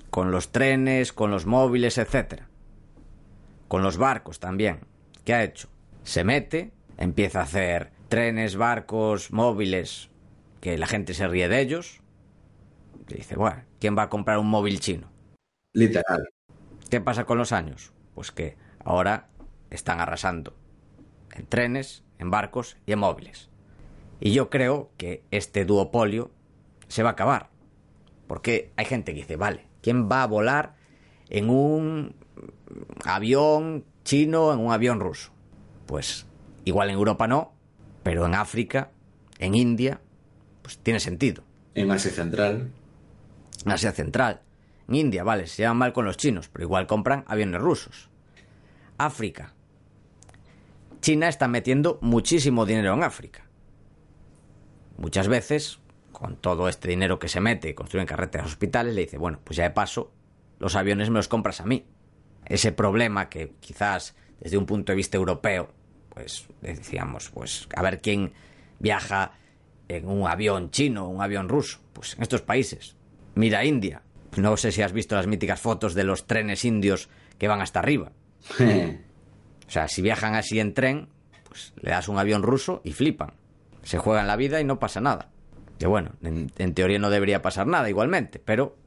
Con 0.10 0.32
los 0.32 0.52
trenes, 0.52 1.14
con 1.14 1.32
los 1.32 1.46
móviles, 1.46 1.98
etcétera. 1.98 2.48
Con 3.68 3.84
los 3.84 3.98
barcos 3.98 4.39
también. 4.39 4.80
¿Qué 5.24 5.34
ha 5.34 5.44
hecho? 5.44 5.70
Se 6.04 6.24
mete, 6.24 6.72
empieza 6.98 7.39
a 7.39 7.44
hacer 7.44 7.92
trenes, 8.10 8.56
barcos, 8.56 9.32
móviles, 9.32 10.10
que 10.60 10.78
la 10.78 10.88
gente 10.88 11.14
se 11.14 11.28
ríe 11.28 11.48
de 11.48 11.62
ellos. 11.62 12.02
Y 13.08 13.16
dice, 13.16 13.36
bueno, 13.36 13.64
¿quién 13.82 13.97
va 13.97 14.03
a 14.03 14.09
comprar 14.09 14.38
un 14.38 14.47
móvil 14.47 14.79
chino? 14.79 15.11
Literal. 15.73 16.29
¿Qué 16.89 17.01
pasa 17.01 17.25
con 17.25 17.38
los 17.38 17.51
años? 17.51 17.91
Pues 18.13 18.32
que 18.32 18.55
ahora 18.86 19.27
están 19.71 19.99
arrasando 19.99 20.55
en 21.34 21.47
trenes, 21.47 22.03
en 22.19 22.29
barcos 22.29 22.77
y 22.86 22.93
en 22.93 22.99
móviles. 22.99 23.49
Y 24.19 24.34
yo 24.34 24.49
creo 24.49 24.91
que 24.97 25.23
este 25.32 25.65
duopolio 25.65 26.32
se 26.88 27.01
va 27.01 27.09
a 27.09 27.13
acabar. 27.13 27.49
Porque 28.27 28.71
hay 28.77 28.86
gente 28.86 29.13
que 29.13 29.21
dice, 29.21 29.36
vale, 29.36 29.65
¿quién 29.82 30.09
va 30.09 30.23
a 30.23 30.27
volar 30.27 30.75
en 31.29 31.49
un 31.49 32.15
avión 33.03 33.84
chino, 34.03 34.53
en 34.53 34.59
un 34.59 34.71
avión 34.71 34.99
ruso? 34.99 35.32
Pues 35.88 36.27
igual 36.65 36.89
en 36.89 36.95
Europa 36.95 37.27
no, 37.27 37.53
pero 38.03 38.25
en 38.27 38.36
África, 38.36 38.91
en 39.39 39.55
India, 39.55 40.01
pues 40.61 40.77
tiene 40.77 40.99
sentido. 40.99 41.43
En 41.73 41.89
Asia 41.89 42.11
Central. 42.11 42.71
En 43.66 43.72
Asia 43.72 43.91
Central. 43.91 44.41
En 44.88 44.95
India, 44.95 45.24
vale, 45.24 45.47
se 45.47 45.62
llevan 45.64 45.78
mal 45.78 45.93
con 45.93 46.05
los 46.05 46.18
chinos, 46.18 46.49
pero 46.49 46.66
igual 46.66 46.88
compran 46.88 47.24
aviones 47.28 47.62
rusos. 47.62 48.09
África. 48.97 49.53
China 51.01 51.28
está 51.28 51.47
metiendo 51.47 51.97
muchísimo 52.01 52.66
dinero 52.66 52.93
en 52.93 53.03
África. 53.03 53.45
Muchas 54.97 55.28
veces, 55.28 55.80
con 56.12 56.36
todo 56.36 56.68
este 56.68 56.89
dinero 56.89 57.18
que 57.18 57.28
se 57.28 57.41
mete 57.41 57.74
construyen 57.74 58.05
carreteras 58.05 58.47
hospitales, 58.47 58.93
le 58.93 59.01
dice, 59.01 59.18
bueno, 59.18 59.39
pues 59.43 59.57
ya 59.57 59.64
de 59.64 59.72
paso, 59.72 60.12
los 60.59 60.76
aviones 60.76 61.09
me 61.09 61.16
los 61.16 61.28
compras 61.28 61.62
a 61.62 61.66
mí. 61.66 61.86
Ese 62.45 62.72
problema 62.72 63.30
que 63.30 63.53
quizás 63.59 64.16
desde 64.39 64.57
un 64.57 64.66
punto 64.66 64.91
de 64.91 64.97
vista 64.97 65.18
europeo 65.18 65.74
pues 66.14 66.45
decíamos, 66.62 67.30
pues 67.30 67.68
a 67.76 67.82
ver 67.82 68.01
quién 68.01 68.34
viaja 68.80 69.34
en 69.88 70.07
un 70.07 70.28
avión 70.28 70.72
chino 70.72 71.07
un 71.07 71.22
avión 71.22 71.49
ruso. 71.49 71.80
Pues 71.93 72.16
en 72.16 72.22
estos 72.22 72.41
países. 72.41 72.95
Mira 73.36 73.65
India. 73.65 74.01
No 74.38 74.55
sé 74.57 74.71
si 74.71 74.82
has 74.82 74.93
visto 74.93 75.15
las 75.15 75.27
míticas 75.27 75.59
fotos 75.59 75.93
de 75.93 76.03
los 76.03 76.25
trenes 76.25 76.63
indios 76.63 77.09
que 77.38 77.47
van 77.47 77.61
hasta 77.61 77.79
arriba. 77.79 78.11
o 78.59 79.71
sea, 79.71 79.88
si 79.88 80.01
viajan 80.01 80.36
así 80.36 80.59
en 80.59 80.73
tren, 80.73 81.09
pues 81.47 81.73
le 81.82 81.91
das 81.91 82.07
un 82.07 82.17
avión 82.17 82.43
ruso 82.43 82.82
y 82.84 82.93
flipan. 82.93 83.34
Se 83.84 83.97
juegan 83.97 84.27
la 84.27 84.36
vida 84.36 84.61
y 84.61 84.63
no 84.63 84.79
pasa 84.79 85.01
nada. 85.01 85.29
Que 85.79 85.88
bueno, 85.88 86.11
en, 86.21 86.51
en 86.57 86.73
teoría 86.73 86.99
no 86.99 87.09
debería 87.09 87.41
pasar 87.41 87.67
nada 87.67 87.89
igualmente, 87.89 88.39
pero 88.39 88.77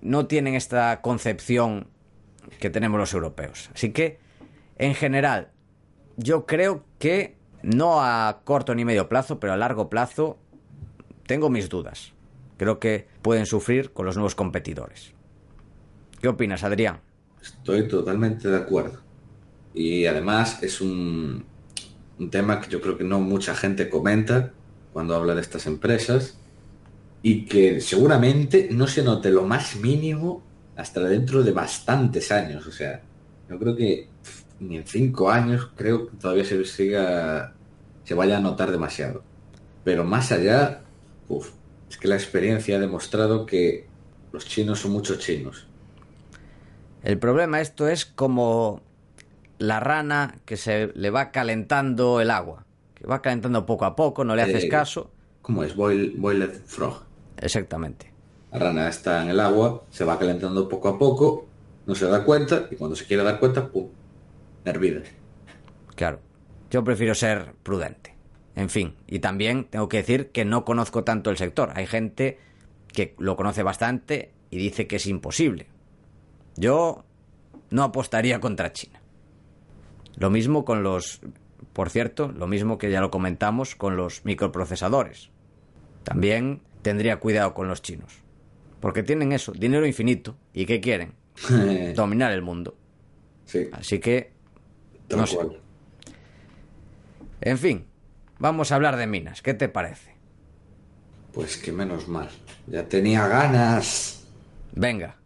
no 0.00 0.26
tienen 0.26 0.54
esta 0.54 1.00
concepción 1.00 1.88
que 2.60 2.70
tenemos 2.70 2.98
los 2.98 3.12
europeos. 3.12 3.70
Así 3.74 3.90
que, 3.90 4.18
en 4.76 4.94
general, 4.94 5.50
yo 6.16 6.46
creo 6.46 6.84
que 6.98 7.36
no 7.62 8.02
a 8.02 8.40
corto 8.44 8.74
ni 8.74 8.84
medio 8.84 9.08
plazo, 9.08 9.40
pero 9.40 9.52
a 9.52 9.56
largo 9.56 9.90
plazo 9.90 10.38
tengo 11.26 11.50
mis 11.50 11.68
dudas. 11.68 12.12
Creo 12.58 12.78
que 12.78 13.08
pueden 13.22 13.46
sufrir 13.46 13.92
con 13.92 14.04
los 14.04 14.16
nuevos 14.16 14.34
competidores. 14.34 15.14
¿Qué 16.20 16.28
opinas, 16.28 16.64
Adrián? 16.64 17.00
Estoy 17.40 17.88
totalmente 17.88 18.48
de 18.48 18.56
acuerdo. 18.56 19.00
Y 19.72 20.04
además 20.06 20.62
es 20.62 20.80
un, 20.80 21.46
un 22.18 22.30
tema 22.30 22.60
que 22.60 22.68
yo 22.68 22.80
creo 22.80 22.98
que 22.98 23.04
no 23.04 23.20
mucha 23.20 23.54
gente 23.54 23.88
comenta 23.88 24.52
cuando 24.92 25.14
habla 25.14 25.34
de 25.34 25.40
estas 25.40 25.66
empresas 25.66 26.36
y 27.22 27.44
que 27.46 27.80
seguramente 27.80 28.68
no 28.72 28.86
se 28.86 29.02
note 29.02 29.30
lo 29.30 29.44
más 29.44 29.76
mínimo 29.76 30.42
hasta 30.76 31.00
dentro 31.00 31.42
de 31.42 31.52
bastantes 31.52 32.32
años. 32.32 32.66
O 32.66 32.72
sea, 32.72 33.02
yo 33.48 33.58
creo 33.58 33.76
que 33.76 34.08
ni 34.60 34.76
en 34.76 34.86
cinco 34.86 35.30
años 35.30 35.70
creo 35.76 36.08
que 36.08 36.16
todavía 36.16 36.44
se 36.44 36.64
siga 36.64 37.54
se 38.08 38.14
vaya 38.14 38.38
a 38.38 38.40
notar 38.40 38.70
demasiado. 38.70 39.22
Pero 39.84 40.02
más 40.02 40.32
allá, 40.32 40.80
uf, 41.28 41.50
es 41.90 41.96
que 41.98 42.08
la 42.08 42.16
experiencia 42.16 42.76
ha 42.76 42.80
demostrado 42.80 43.46
que 43.46 43.86
los 44.32 44.46
chinos 44.46 44.80
son 44.80 44.92
muchos 44.92 45.18
chinos. 45.18 45.68
El 47.02 47.18
problema 47.18 47.60
esto 47.60 47.88
es 47.88 48.04
como 48.06 48.82
la 49.58 49.80
rana 49.80 50.40
que 50.44 50.56
se 50.56 50.88
le 50.94 51.10
va 51.10 51.30
calentando 51.30 52.20
el 52.20 52.30
agua, 52.30 52.66
que 52.94 53.06
va 53.06 53.22
calentando 53.22 53.66
poco 53.66 53.84
a 53.84 53.96
poco, 53.96 54.24
no 54.24 54.36
le 54.36 54.42
haces 54.42 54.64
Eh, 54.64 54.68
caso. 54.68 55.10
¿Cómo 55.42 55.64
es? 55.64 55.74
Boil, 55.74 56.14
boiled 56.16 56.52
frog. 56.66 57.06
Exactamente. 57.36 58.14
La 58.52 58.58
rana 58.58 58.88
está 58.88 59.22
en 59.22 59.28
el 59.30 59.40
agua, 59.40 59.86
se 59.90 60.04
va 60.04 60.18
calentando 60.18 60.68
poco 60.68 60.88
a 60.88 60.98
poco, 60.98 61.52
no 61.86 61.94
se 61.94 62.06
da 62.06 62.24
cuenta 62.24 62.68
y 62.70 62.76
cuando 62.76 62.96
se 62.96 63.06
quiere 63.06 63.22
dar 63.22 63.38
cuenta, 63.38 63.70
¡pum! 63.70 63.88
Hervida. 64.64 65.02
Claro. 65.94 66.20
Yo 66.70 66.84
prefiero 66.84 67.14
ser 67.14 67.54
prudente. 67.62 68.17
En 68.58 68.70
fin, 68.70 68.96
y 69.06 69.20
también 69.20 69.66
tengo 69.70 69.88
que 69.88 69.98
decir 69.98 70.30
que 70.30 70.44
no 70.44 70.64
conozco 70.64 71.04
tanto 71.04 71.30
el 71.30 71.36
sector. 71.36 71.70
Hay 71.76 71.86
gente 71.86 72.40
que 72.88 73.14
lo 73.16 73.36
conoce 73.36 73.62
bastante 73.62 74.32
y 74.50 74.58
dice 74.58 74.88
que 74.88 74.96
es 74.96 75.06
imposible. 75.06 75.68
Yo 76.56 77.04
no 77.70 77.84
apostaría 77.84 78.40
contra 78.40 78.72
China. 78.72 79.00
Lo 80.16 80.30
mismo 80.30 80.64
con 80.64 80.82
los, 80.82 81.20
por 81.72 81.88
cierto, 81.88 82.32
lo 82.32 82.48
mismo 82.48 82.78
que 82.78 82.90
ya 82.90 83.00
lo 83.00 83.12
comentamos 83.12 83.76
con 83.76 83.96
los 83.96 84.24
microprocesadores. 84.24 85.30
También 86.02 86.60
tendría 86.82 87.20
cuidado 87.20 87.54
con 87.54 87.68
los 87.68 87.80
chinos. 87.80 88.12
Porque 88.80 89.04
tienen 89.04 89.30
eso, 89.30 89.52
dinero 89.52 89.86
infinito. 89.86 90.36
¿Y 90.52 90.66
qué 90.66 90.80
quieren? 90.80 91.12
Dominar 91.94 92.32
el 92.32 92.42
mundo. 92.42 92.76
sí, 93.44 93.68
Así 93.70 94.00
que 94.00 94.32
no 95.10 95.28
sé. 95.28 95.38
En 97.40 97.56
fin, 97.56 97.84
vamos 98.38 98.72
a 98.72 98.76
hablar 98.76 98.96
de 98.96 99.06
minas. 99.06 99.42
¿Qué 99.42 99.54
te 99.54 99.68
parece? 99.68 100.16
Pues 101.32 101.56
que 101.56 101.72
menos 101.72 102.08
mal. 102.08 102.28
Ya 102.66 102.88
tenía 102.88 103.26
ganas. 103.28 104.24
Venga. 104.72 105.16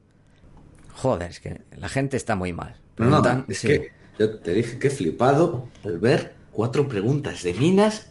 Joder, 0.95 1.31
es 1.31 1.41
que 1.41 1.63
la 1.77 1.89
gente 1.89 2.17
está 2.17 2.37
muy 2.37 2.53
mal. 2.53 2.77
No, 2.99 3.21
no, 3.21 3.45
es 3.49 3.59
sí. 3.59 3.69
que 3.69 3.93
yo 4.19 4.39
te 4.39 4.53
dije 4.53 4.79
que 4.79 4.89
he 4.89 4.91
flipado 4.91 5.69
al 5.85 5.99
ver 5.99 6.35
cuatro 6.53 6.87
preguntas 6.89 7.43
de 7.43 7.55
minas. 7.55 8.09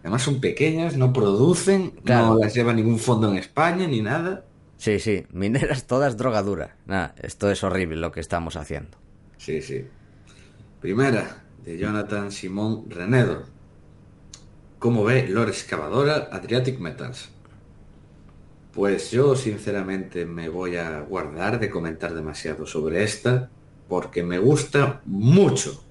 Además 0.00 0.22
son 0.22 0.40
pequeñas, 0.40 0.96
no 0.96 1.12
producen, 1.12 1.90
Claro. 2.04 2.28
no 2.34 2.38
las 2.38 2.54
lleva 2.54 2.72
ningún 2.72 2.98
fondo 2.98 3.30
en 3.30 3.36
España 3.38 3.86
ni 3.86 4.00
nada. 4.02 4.44
Sí, 4.76 4.98
sí, 4.98 5.26
mineras 5.30 5.86
todas 5.86 6.16
drogadura. 6.16 6.76
Nada, 6.86 7.14
esto 7.22 7.50
es 7.50 7.62
horrible 7.64 7.96
lo 7.96 8.12
que 8.12 8.20
estamos 8.20 8.56
haciendo. 8.56 8.96
Sí, 9.36 9.60
sí. 9.60 9.86
Primera, 10.80 11.44
de 11.64 11.76
Jonathan 11.78 12.30
Simón 12.32 12.88
Renedo. 12.88 13.44
¿Cómo 14.80 15.04
ve 15.04 15.28
Lore 15.28 15.50
Excavadora 15.50 16.30
Adriatic 16.32 16.78
Metals? 16.78 17.28
Pues 18.72 19.10
yo 19.10 19.36
sinceramente 19.36 20.24
me 20.24 20.48
voy 20.48 20.76
a 20.76 21.00
guardar 21.00 21.60
de 21.60 21.68
comentar 21.68 22.14
demasiado 22.14 22.64
sobre 22.64 23.04
esta 23.04 23.50
porque 23.90 24.22
me 24.22 24.38
gusta 24.38 25.02
mucho 25.04 25.84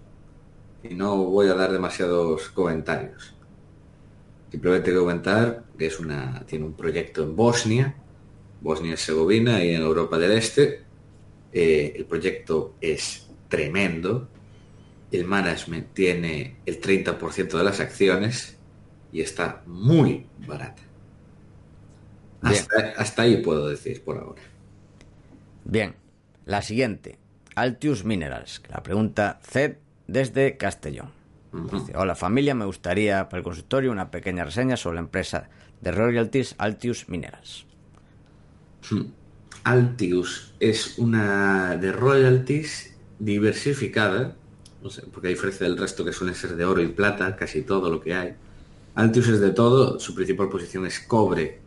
y 0.81 0.95
no 0.95 1.17
voy 1.17 1.49
a 1.49 1.53
dar 1.53 1.71
demasiados 1.71 2.49
comentarios. 2.49 3.35
Simplemente 4.49 4.91
comentar 4.91 5.65
que 5.77 5.85
es 5.85 5.99
una, 5.99 6.43
tiene 6.47 6.65
un 6.65 6.73
proyecto 6.73 7.21
en 7.21 7.35
Bosnia, 7.35 7.95
Bosnia 8.59 8.89
y 8.89 8.93
Herzegovina 8.93 9.63
y 9.63 9.75
en 9.75 9.83
Europa 9.83 10.17
del 10.17 10.31
Este. 10.31 10.81
Eh, 11.53 11.93
el 11.95 12.05
proyecto 12.05 12.73
es 12.81 13.27
tremendo. 13.49 14.27
El 15.11 15.25
management 15.25 15.93
tiene 15.93 16.55
el 16.65 16.81
30% 16.81 17.55
de 17.55 17.63
las 17.63 17.79
acciones 17.79 18.58
y 19.11 19.21
está 19.21 19.63
muy 19.65 20.25
barata. 20.47 20.81
Hasta, 22.41 22.93
hasta 22.97 23.23
ahí 23.23 23.37
puedo 23.37 23.67
decir 23.67 24.03
por 24.03 24.17
ahora. 24.17 24.41
Bien, 25.65 25.95
la 26.45 26.61
siguiente. 26.61 27.17
Altius 27.55 28.05
Minerals. 28.05 28.61
La 28.69 28.81
pregunta 28.81 29.39
Zed 29.43 29.77
desde 30.07 30.57
Castellón. 30.57 31.11
Dice, 31.71 31.93
Hola 31.97 32.15
familia, 32.15 32.53
me 32.53 32.65
gustaría 32.65 33.27
para 33.27 33.39
el 33.39 33.43
consultorio 33.43 33.91
una 33.91 34.11
pequeña 34.11 34.45
reseña 34.45 34.77
sobre 34.77 34.95
la 34.95 35.01
empresa 35.01 35.49
de 35.81 35.91
royalties 35.91 36.55
Altius 36.57 37.09
Minerals. 37.09 37.65
Altius 39.63 40.53
es 40.59 40.97
una 40.97 41.75
de 41.75 41.91
royalties 41.91 42.95
diversificada, 43.17 44.35
no 44.81 44.89
sé, 44.89 45.03
porque 45.11 45.27
a 45.27 45.31
diferencia 45.31 45.67
del 45.67 45.77
resto 45.77 46.05
que 46.05 46.13
suelen 46.13 46.35
ser 46.35 46.55
de 46.55 46.65
oro 46.65 46.81
y 46.81 46.87
plata, 46.87 47.35
casi 47.35 47.63
todo 47.63 47.89
lo 47.89 47.99
que 47.99 48.13
hay. 48.13 48.35
Altius 48.99 49.29
es 49.29 49.39
de 49.39 49.51
todo, 49.51 49.97
su 49.97 50.13
principal 50.13 50.49
posición 50.49 50.85
es 50.85 50.99
cobre 50.99 51.61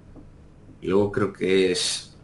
y 0.82 0.86
luego 0.86 1.10
creo 1.10 1.32
que 1.32 1.72
es 1.72 2.14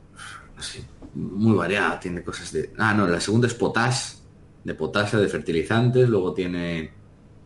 muy 1.14 1.56
variada, 1.56 1.98
tiene 1.98 2.22
cosas 2.22 2.52
de... 2.52 2.74
Ah, 2.76 2.92
no, 2.92 3.06
la 3.06 3.18
segunda 3.18 3.46
es 3.46 3.54
potash, 3.54 4.16
de 4.64 4.74
potasa, 4.74 5.18
de 5.18 5.28
fertilizantes, 5.28 6.10
luego 6.10 6.34
tiene 6.34 6.90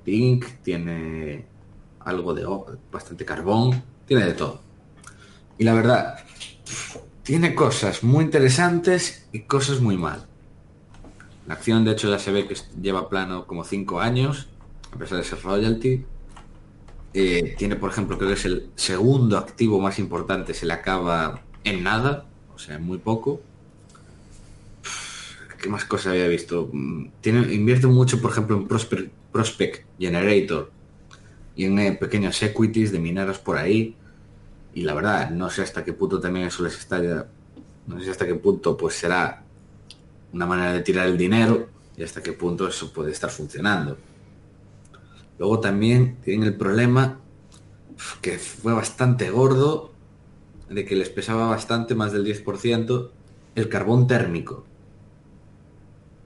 zinc, 0.05 0.45
tiene 0.65 1.47
algo 2.01 2.35
de 2.35 2.45
bastante 2.91 3.25
carbón, 3.25 3.81
tiene 4.07 4.27
de 4.27 4.33
todo. 4.33 4.61
Y 5.57 5.63
la 5.63 5.75
verdad, 5.75 6.17
tiene 7.23 7.55
cosas 7.55 8.03
muy 8.03 8.25
interesantes 8.25 9.29
y 9.31 9.43
cosas 9.43 9.81
muy 9.81 9.97
mal. 9.97 10.27
La 11.47 11.55
acción, 11.55 11.85
de 11.85 11.93
hecho, 11.93 12.11
ya 12.11 12.19
se 12.19 12.33
ve 12.33 12.49
que 12.49 12.57
lleva 12.81 13.09
plano 13.09 13.47
como 13.47 13.63
5 13.63 14.01
años, 14.01 14.49
a 14.93 14.99
pesar 14.99 15.19
de 15.19 15.25
ser 15.25 15.41
royalty. 15.43 16.05
Eh, 17.15 17.55
tiene, 17.59 17.77
por 17.77 17.91
ejemplo, 17.91 18.17
creo 18.17 18.29
que 18.31 18.35
es 18.35 18.45
el 18.47 18.71
segundo 18.75 19.37
activo 19.39 19.81
más 19.81 19.99
importante, 19.99 20.55
se 20.55 20.67
le 20.67 20.73
acaba 20.73 21.43
en 21.65 21.83
nada, 21.83 22.27
o 22.55 22.59
sea, 22.59 22.79
muy 22.79 22.99
poco. 22.99 23.43
¿Qué 25.61 25.69
más 25.69 25.85
cosas 25.85 26.09
había 26.13 26.27
visto? 26.29 26.69
Mm, 26.73 27.07
Tiene, 27.21 27.53
invierte 27.55 27.87
mucho, 27.87 28.21
por 28.21 28.33
ejemplo, 28.33 28.57
en 28.57 28.69
Prosper- 28.69 29.11
Prospect 29.31 29.87
Generator 29.99 30.71
y 31.57 31.65
en 31.67 31.79
eh, 31.79 31.93
pequeños 31.93 32.43
equities 32.43 32.93
de 32.93 32.99
mineros 33.01 33.39
por 33.39 33.59
ahí. 33.59 33.97
Y 34.75 34.83
la 34.83 34.95
verdad, 34.95 35.31
no 35.31 35.51
sé 35.51 35.63
hasta 35.63 35.85
qué 35.85 35.93
punto 35.93 36.21
también 36.21 36.47
eso 36.47 36.63
les 36.65 36.79
está 36.79 37.27
no 37.87 38.01
sé 38.01 38.11
hasta 38.11 38.27
qué 38.27 38.35
punto 38.37 38.77
pues 38.77 38.95
será 38.97 39.43
una 40.33 40.47
manera 40.47 40.73
de 40.75 40.83
tirar 40.83 41.07
el 41.09 41.19
dinero 41.19 41.69
y 41.97 42.03
hasta 42.05 42.23
qué 42.23 42.33
punto 42.33 42.69
eso 42.69 42.93
puede 42.93 43.13
estar 43.13 43.31
funcionando. 43.31 43.99
Luego 45.39 45.61
también 45.61 46.19
tienen 46.23 46.47
el 46.47 46.57
problema 46.57 47.21
que 48.21 48.39
fue 48.39 48.73
bastante 48.73 49.31
gordo, 49.31 49.93
de 50.69 50.85
que 50.85 50.97
les 50.97 51.11
pesaba 51.11 51.49
bastante, 51.49 51.95
más 51.95 52.13
del 52.13 52.25
10%, 52.25 53.11
el 53.55 53.69
carbón 53.69 54.07
térmico. 54.07 54.65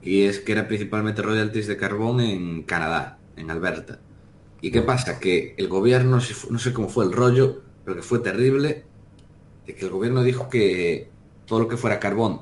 Y 0.01 0.23
es 0.23 0.39
que 0.39 0.53
era 0.53 0.67
principalmente 0.67 1.21
royalties 1.21 1.67
de 1.67 1.77
carbón 1.77 2.21
en 2.21 2.63
Canadá, 2.63 3.19
en 3.35 3.51
Alberta. 3.51 3.99
¿Y 4.61 4.71
qué 4.71 4.81
pasa? 4.81 5.19
Que 5.19 5.53
el 5.57 5.67
gobierno, 5.67 6.19
no 6.49 6.59
sé 6.59 6.73
cómo 6.73 6.89
fue 6.89 7.05
el 7.05 7.11
rollo, 7.11 7.61
pero 7.83 7.97
que 7.97 8.03
fue 8.03 8.19
terrible, 8.19 8.85
de 9.65 9.75
que 9.75 9.85
el 9.85 9.91
gobierno 9.91 10.23
dijo 10.23 10.49
que 10.49 11.09
todo 11.45 11.59
lo 11.59 11.67
que 11.67 11.77
fuera 11.77 11.99
carbón 11.99 12.41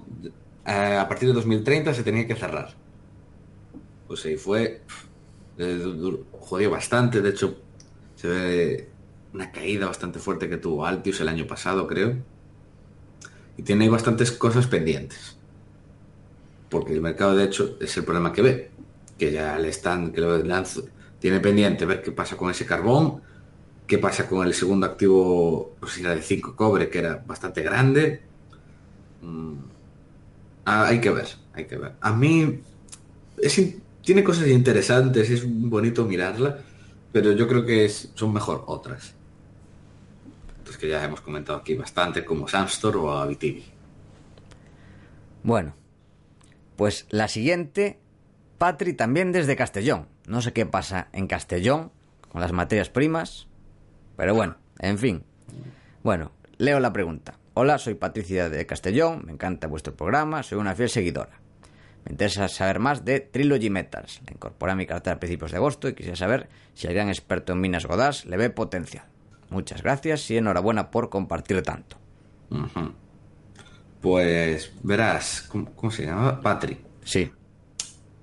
eh, 0.65 0.97
a 0.99 1.07
partir 1.07 1.27
de 1.29 1.35
2030 1.35 1.93
se 1.93 2.03
tenía 2.03 2.27
que 2.27 2.35
cerrar. 2.35 2.73
Pues 4.07 4.25
ahí 4.25 4.35
fue, 4.35 4.81
eh, 5.57 6.23
jodió 6.39 6.71
bastante, 6.71 7.21
de 7.21 7.29
hecho 7.29 7.57
se 8.15 8.27
ve 8.27 8.89
una 9.33 9.51
caída 9.51 9.87
bastante 9.87 10.19
fuerte 10.19 10.49
que 10.49 10.57
tuvo 10.57 10.85
Altius 10.85 11.19
el 11.21 11.27
año 11.27 11.45
pasado, 11.45 11.87
creo. 11.87 12.15
Y 13.57 13.63
tiene 13.63 13.89
bastantes 13.89 14.31
cosas 14.31 14.67
pendientes. 14.67 15.37
Porque 16.69 16.93
el 16.93 17.01
mercado, 17.01 17.35
de 17.35 17.45
hecho, 17.45 17.77
es 17.81 17.95
el 17.97 18.03
problema 18.05 18.33
que 18.33 18.41
ve. 18.41 18.71
Que 19.17 19.31
ya 19.31 19.57
le 19.59 19.69
están, 19.69 20.11
que 20.11 20.21
lo 20.21 20.37
lanzo, 20.43 20.85
tiene 21.19 21.39
pendiente 21.39 21.85
ver 21.85 22.01
qué 22.01 22.11
pasa 22.11 22.37
con 22.37 22.49
ese 22.51 22.65
carbón, 22.65 23.21
qué 23.87 23.97
pasa 23.97 24.27
con 24.27 24.45
el 24.45 24.53
segundo 24.53 24.85
activo, 24.85 25.75
pues 25.79 25.97
era 25.97 26.15
de 26.15 26.21
5 26.21 26.55
cobre, 26.55 26.89
que 26.89 26.99
era 26.99 27.23
bastante 27.25 27.61
grande. 27.61 28.21
Mm, 29.21 29.53
ah, 30.65 30.87
hay 30.87 31.01
que 31.01 31.09
ver, 31.09 31.27
hay 31.53 31.65
que 31.65 31.77
ver. 31.77 31.93
A 32.01 32.13
mí 32.13 32.61
es 33.37 33.53
tiene 34.05 34.23
cosas 34.23 34.47
interesantes, 34.47 35.29
es 35.31 35.43
bonito 35.45 36.05
mirarla, 36.05 36.59
pero 37.11 37.31
yo 37.31 37.47
creo 37.47 37.65
que 37.65 37.89
son 37.89 38.31
mejor 38.31 38.63
otras. 38.67 39.15
Pues 40.63 40.77
que 40.77 40.87
ya 40.87 41.03
hemos 41.03 41.21
comentado 41.21 41.57
aquí 41.57 41.73
bastante, 41.73 42.23
como 42.23 42.47
Samstor 42.47 42.97
o 42.97 43.11
Abitibi. 43.11 43.65
Bueno, 45.43 45.75
pues 46.75 47.07
la 47.09 47.27
siguiente, 47.27 47.99
Patri 48.59 48.93
también 48.93 49.31
desde 49.31 49.55
Castellón. 49.55 50.07
No 50.27 50.41
sé 50.41 50.53
qué 50.53 50.65
pasa 50.65 51.07
en 51.11 51.27
Castellón 51.27 51.91
con 52.29 52.41
las 52.41 52.51
materias 52.51 52.89
primas, 52.89 53.47
pero 54.17 54.35
bueno, 54.35 54.57
en 54.79 54.97
fin. 54.99 55.23
Bueno, 56.03 56.31
leo 56.57 56.79
la 56.79 56.93
pregunta. 56.93 57.39
Hola, 57.55 57.79
soy 57.79 57.95
Patricia 57.95 58.49
de 58.49 58.65
Castellón, 58.65 59.23
me 59.25 59.31
encanta 59.31 59.67
vuestro 59.67 59.95
programa, 59.95 60.43
soy 60.43 60.59
una 60.59 60.75
fiel 60.75 60.89
seguidora. 60.89 61.44
Me 62.05 62.11
interesa 62.11 62.47
saber 62.47 62.79
más 62.79 63.03
de 63.03 63.19
Trilogy 63.19 63.69
Metals. 63.69 64.21
La 64.27 64.33
incorporé 64.33 64.71
a 64.73 64.75
mi 64.75 64.85
cartera 64.85 65.15
a 65.15 65.19
principios 65.19 65.51
de 65.51 65.57
agosto 65.57 65.89
y 65.89 65.93
quisiera 65.95 66.15
saber 66.15 66.49
si 66.73 66.87
el 66.87 66.93
gran 66.93 67.09
experto 67.09 67.53
en 67.53 67.61
minas 67.61 67.85
Godás 67.85 68.25
le 68.25 68.37
ve 68.37 68.49
potencial. 68.49 69.05
Muchas 69.49 69.81
gracias 69.83 70.29
y 70.31 70.37
enhorabuena 70.37 70.91
por 70.91 71.09
compartir 71.09 71.61
tanto. 71.63 71.97
Pues 74.01 74.71
verás, 74.83 75.41
¿cómo, 75.49 75.73
cómo 75.75 75.91
se 75.91 76.05
llama? 76.05 76.41
Patri. 76.41 76.77
Sí, 77.03 77.31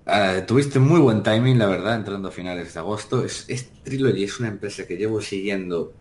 Eh, 0.07 0.43
tuviste 0.47 0.81
muy 0.81 0.99
buen 1.01 1.23
timing, 1.23 1.59
la 1.59 1.67
verdad, 1.67 1.95
entrando 1.95 2.29
a 2.29 2.33
finales 2.33 2.75
de 2.75 2.81
agosto. 2.81 3.25
Es, 3.25 3.45
es 3.49 3.71
Trilogy 3.85 4.25
es 4.25 4.41
una 4.41 4.49
empresa 4.49 4.85
que 4.87 4.97
llevo 4.97 5.21
siguiendo, 5.21 5.93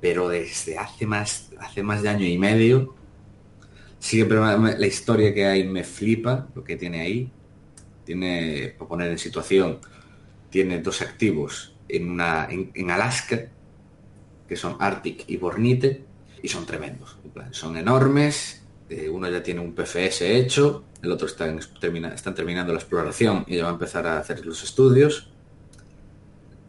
pero 0.00 0.28
desde 0.30 0.78
hace 0.78 1.06
más, 1.06 1.50
hace 1.60 1.82
más 1.82 2.02
de 2.02 2.08
año 2.08 2.24
y 2.26 2.38
medio. 2.38 2.96
Siempre 4.00 4.38
la 4.38 4.86
historia 4.86 5.32
que 5.32 5.46
hay 5.46 5.68
me 5.68 5.84
flipa, 5.84 6.48
lo 6.54 6.64
que 6.64 6.76
tiene 6.76 7.02
ahí. 7.02 7.30
Tiene, 8.04 8.74
para 8.76 8.88
poner 8.88 9.10
en 9.10 9.18
situación, 9.18 9.78
tiene 10.48 10.80
dos 10.80 11.02
activos 11.02 11.76
en, 11.86 12.10
una, 12.10 12.48
en, 12.50 12.90
Alaska, 12.90 13.48
que 14.48 14.56
son 14.56 14.76
Arctic 14.80 15.24
y 15.28 15.36
Bornite, 15.36 16.02
y 16.42 16.48
son 16.48 16.64
tremendos. 16.66 17.18
son 17.52 17.76
enormes, 17.76 18.62
eh, 18.88 19.08
uno 19.08 19.28
ya 19.28 19.42
tiene 19.42 19.60
un 19.60 19.74
PFS 19.74 20.22
hecho, 20.22 20.82
el 21.02 21.12
otro 21.12 21.26
está 21.26 21.46
en, 21.46 21.60
termina, 21.78 22.14
están 22.14 22.34
terminando 22.34 22.72
la 22.72 22.78
exploración 22.78 23.44
y 23.46 23.56
ya 23.56 23.64
va 23.64 23.70
a 23.70 23.74
empezar 23.74 24.06
a 24.06 24.18
hacer 24.18 24.44
los 24.46 24.64
estudios. 24.64 25.30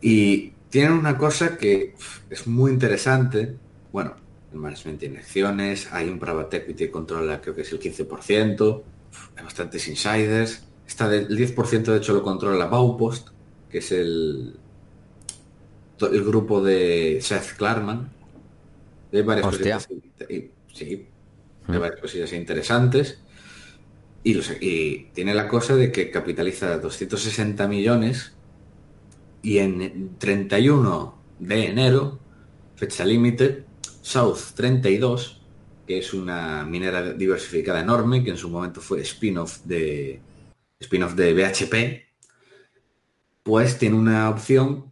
Y 0.01 0.53
tienen 0.69 0.93
una 0.93 1.17
cosa 1.17 1.57
que 1.57 1.95
es 2.29 2.45
muy 2.45 2.71
interesante. 2.71 3.55
Bueno, 3.91 4.15
el 4.51 4.59
management 4.59 4.99
de 4.99 5.07
inyecciones, 5.07 5.91
hay 5.91 6.09
un 6.09 6.19
private 6.19 6.57
equity 6.57 6.85
que 6.85 6.91
controla 6.91 7.39
creo 7.41 7.55
que 7.55 7.61
es 7.61 7.71
el 7.71 7.79
15%, 7.79 8.81
hay 9.35 9.43
bastantes 9.43 9.87
insiders. 9.87 10.63
Está 10.85 11.07
del 11.07 11.29
10% 11.29 11.83
de 11.83 11.97
hecho 11.97 12.13
lo 12.13 12.21
controla 12.21 12.65
Baupost, 12.65 13.29
que 13.69 13.77
es 13.77 13.91
el, 13.91 14.55
el 15.99 16.23
grupo 16.23 16.61
de 16.61 17.19
Seth 17.21 17.55
Klarman. 17.57 18.09
Hay 19.13 19.21
varias 19.21 19.47
cosas 19.47 19.87
sí, 20.73 21.07
hay 21.67 21.77
varias 21.77 22.01
cosillas 22.01 22.33
interesantes. 22.33 23.19
Y, 24.23 24.37
y, 24.59 25.09
tiene 25.13 25.33
la 25.33 25.47
cosa 25.47 25.75
de 25.75 25.91
que 25.91 26.11
capitaliza 26.11 26.77
260 26.77 27.67
millones 27.67 28.33
y 29.41 29.57
en 29.57 30.15
31 30.19 31.15
de 31.39 31.65
enero, 31.65 32.19
fecha 32.75 33.03
límite, 33.03 33.65
South 34.01 34.53
32, 34.55 35.41
que 35.87 35.99
es 35.99 36.13
una 36.13 36.65
minera 36.65 37.13
diversificada 37.13 37.79
enorme, 37.79 38.23
que 38.23 38.31
en 38.31 38.37
su 38.37 38.49
momento 38.49 38.81
fue 38.81 39.01
spin-off 39.01 39.59
de 39.63 40.21
spin-off 40.79 41.13
de 41.13 41.33
BHP, 41.33 42.11
pues 43.43 43.77
tiene 43.77 43.95
una 43.95 44.29
opción 44.29 44.91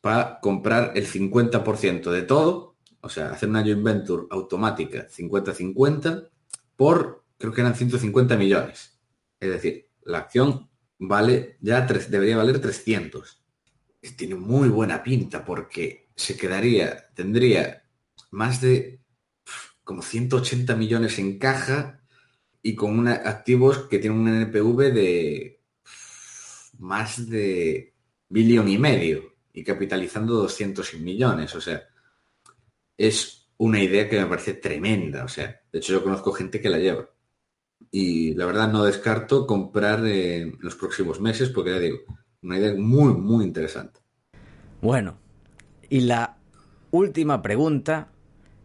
para 0.00 0.40
comprar 0.40 0.92
el 0.96 1.06
50% 1.06 2.10
de 2.10 2.22
todo, 2.22 2.76
o 3.00 3.08
sea, 3.08 3.30
hacer 3.30 3.48
una 3.48 3.62
joint 3.62 3.82
venture 3.82 4.26
automática 4.30 5.08
50-50 5.08 6.28
por, 6.76 7.24
creo 7.38 7.52
que 7.52 7.60
eran 7.60 7.74
150 7.74 8.36
millones. 8.36 8.98
Es 9.38 9.50
decir, 9.50 9.88
la 10.04 10.18
acción 10.18 10.68
vale 10.98 11.56
ya, 11.60 11.86
tres, 11.86 12.10
debería 12.10 12.36
valer 12.36 12.60
300. 12.60 13.42
Tiene 14.16 14.34
muy 14.34 14.68
buena 14.68 15.02
pinta 15.02 15.44
porque 15.44 16.08
se 16.16 16.36
quedaría, 16.36 17.08
tendría 17.14 17.81
más 18.32 18.60
de 18.60 19.00
como 19.84 20.02
180 20.02 20.74
millones 20.76 21.18
en 21.18 21.38
caja 21.38 22.00
y 22.62 22.74
con 22.74 22.98
una, 22.98 23.12
activos 23.12 23.86
que 23.88 23.98
tienen 23.98 24.20
un 24.20 24.28
NPV 24.28 24.92
de 24.92 25.60
más 26.78 27.28
de 27.28 27.94
billón 28.28 28.68
y 28.68 28.78
medio 28.78 29.34
y 29.52 29.62
capitalizando 29.62 30.34
200 30.34 30.94
millones. 30.94 31.54
O 31.54 31.60
sea, 31.60 31.82
es 32.96 33.50
una 33.58 33.82
idea 33.82 34.08
que 34.08 34.18
me 34.18 34.26
parece 34.26 34.54
tremenda. 34.54 35.24
O 35.24 35.28
sea, 35.28 35.60
de 35.70 35.78
hecho 35.78 35.92
yo 35.92 36.02
conozco 36.02 36.32
gente 36.32 36.60
que 36.60 36.70
la 36.70 36.78
lleva. 36.78 37.08
Y 37.90 38.34
la 38.34 38.46
verdad 38.46 38.72
no 38.72 38.84
descarto 38.84 39.46
comprar 39.46 40.06
en 40.06 40.56
los 40.60 40.76
próximos 40.76 41.20
meses 41.20 41.50
porque 41.50 41.72
ya 41.72 41.78
digo, 41.78 41.98
una 42.42 42.58
idea 42.58 42.74
muy, 42.74 43.12
muy 43.12 43.44
interesante. 43.44 44.00
Bueno, 44.80 45.18
y 45.90 46.00
la 46.00 46.38
última 46.90 47.42
pregunta, 47.42 48.08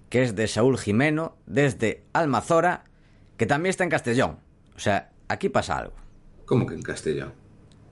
que 0.09 0.23
es 0.23 0.35
de 0.35 0.47
Saúl 0.47 0.77
Jimeno, 0.77 1.37
desde 1.45 2.03
Almazora, 2.13 2.83
que 3.37 3.45
también 3.45 3.71
está 3.71 3.83
en 3.83 3.89
Castellón. 3.89 4.39
O 4.75 4.79
sea, 4.79 5.11
aquí 5.27 5.49
pasa 5.49 5.77
algo. 5.77 5.93
¿Cómo 6.45 6.65
que 6.65 6.75
en 6.75 6.81
Castellón? 6.81 7.33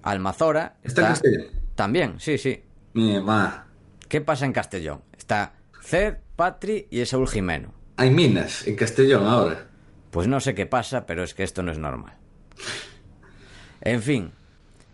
Almazora. 0.04 0.78
¿Está, 0.84 1.02
en 1.02 1.08
Castellón? 1.08 1.46
También, 1.76 2.20
sí, 2.20 2.38
sí. 2.38 2.64
Mi 2.94 3.20
ma. 3.20 3.68
¿Qué 4.08 4.22
pasa 4.22 4.46
en 4.46 4.54
Castellón? 4.54 5.02
Está 5.18 5.54
Ced, 5.82 6.18
Patri 6.36 6.88
y 6.90 7.06
Saúl 7.06 7.28
Jimeno. 7.28 7.74
Hay 7.98 8.12
minas 8.12 8.68
en 8.68 8.76
Castellón 8.76 9.26
ahora. 9.26 9.68
Pues 10.12 10.28
no 10.28 10.40
sé 10.40 10.56
qué 10.56 10.66
pasa, 10.66 11.06
pero 11.06 11.24
es 11.24 11.34
que 11.34 11.44
esto 11.44 11.64
no 11.64 11.72
es 11.72 11.78
normal. 11.78 12.14
En 13.82 14.02
fin. 14.02 14.32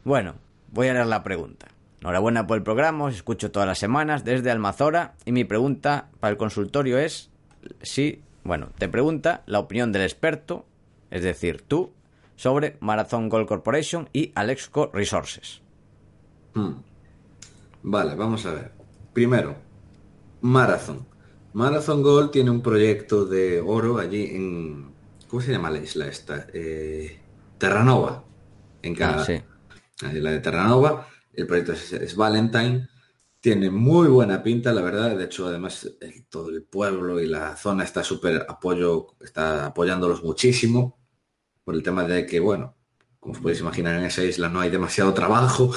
Bueno, 0.03 0.35
voy 0.71 0.87
a 0.87 0.93
leer 0.93 1.05
la 1.05 1.23
pregunta. 1.23 1.67
Enhorabuena 2.01 2.47
por 2.47 2.57
el 2.57 2.63
programa, 2.63 3.05
os 3.05 3.15
escucho 3.15 3.51
todas 3.51 3.67
las 3.67 3.77
semanas 3.77 4.23
desde 4.23 4.49
Almazora 4.49 5.13
y 5.23 5.31
mi 5.31 5.43
pregunta 5.43 6.09
para 6.19 6.31
el 6.31 6.37
consultorio 6.37 6.97
es 6.97 7.29
si, 7.83 8.23
bueno, 8.43 8.69
te 8.79 8.89
pregunta 8.89 9.43
la 9.45 9.59
opinión 9.59 9.91
del 9.91 10.01
experto, 10.01 10.65
es 11.11 11.21
decir, 11.21 11.61
tú, 11.61 11.91
sobre 12.35 12.75
Marathon 12.79 13.29
Gold 13.29 13.47
Corporation 13.47 14.09
y 14.13 14.31
Alexco 14.33 14.89
Resources. 14.91 15.61
Hmm. 16.55 16.71
Vale, 17.83 18.15
vamos 18.15 18.47
a 18.47 18.53
ver. 18.53 18.71
Primero, 19.13 19.55
Marathon. 20.41 21.05
Marathon 21.53 22.01
Gold 22.01 22.31
tiene 22.31 22.49
un 22.49 22.61
proyecto 22.61 23.25
de 23.25 23.61
oro 23.61 23.99
allí 23.99 24.25
en... 24.25 24.91
¿Cómo 25.27 25.39
se 25.43 25.51
llama 25.51 25.69
la 25.69 25.77
isla 25.77 26.07
esta? 26.07 26.47
Eh, 26.51 27.19
Terranova, 27.59 28.23
en 28.81 28.95
Canadá. 28.95 29.25
Ah, 30.03 30.09
la 30.13 30.31
de 30.31 30.39
Terranova. 30.39 31.07
El 31.33 31.47
proyecto 31.47 31.73
es, 31.73 32.15
Valentine. 32.15 32.87
Tiene 33.39 33.71
muy 33.71 34.07
buena 34.07 34.43
pinta, 34.43 34.71
la 34.71 34.81
verdad. 34.81 35.17
De 35.17 35.25
hecho, 35.25 35.47
además, 35.47 35.89
todo 36.29 36.49
el 36.49 36.63
pueblo 36.63 37.19
y 37.19 37.27
la 37.27 37.55
zona 37.55 37.83
está 37.83 38.03
súper 38.03 38.45
apoyo, 38.47 39.15
está 39.21 39.67
apoyándolos 39.67 40.23
muchísimo 40.23 40.99
por 41.63 41.75
el 41.75 41.83
tema 41.83 42.03
de 42.03 42.25
que, 42.25 42.39
bueno, 42.39 42.75
como 43.19 43.33
os 43.33 43.39
podéis 43.41 43.61
imaginar, 43.61 43.95
en 43.97 44.05
esa 44.05 44.23
isla 44.23 44.49
no 44.49 44.59
hay 44.59 44.69
demasiado 44.69 45.13
trabajo 45.13 45.71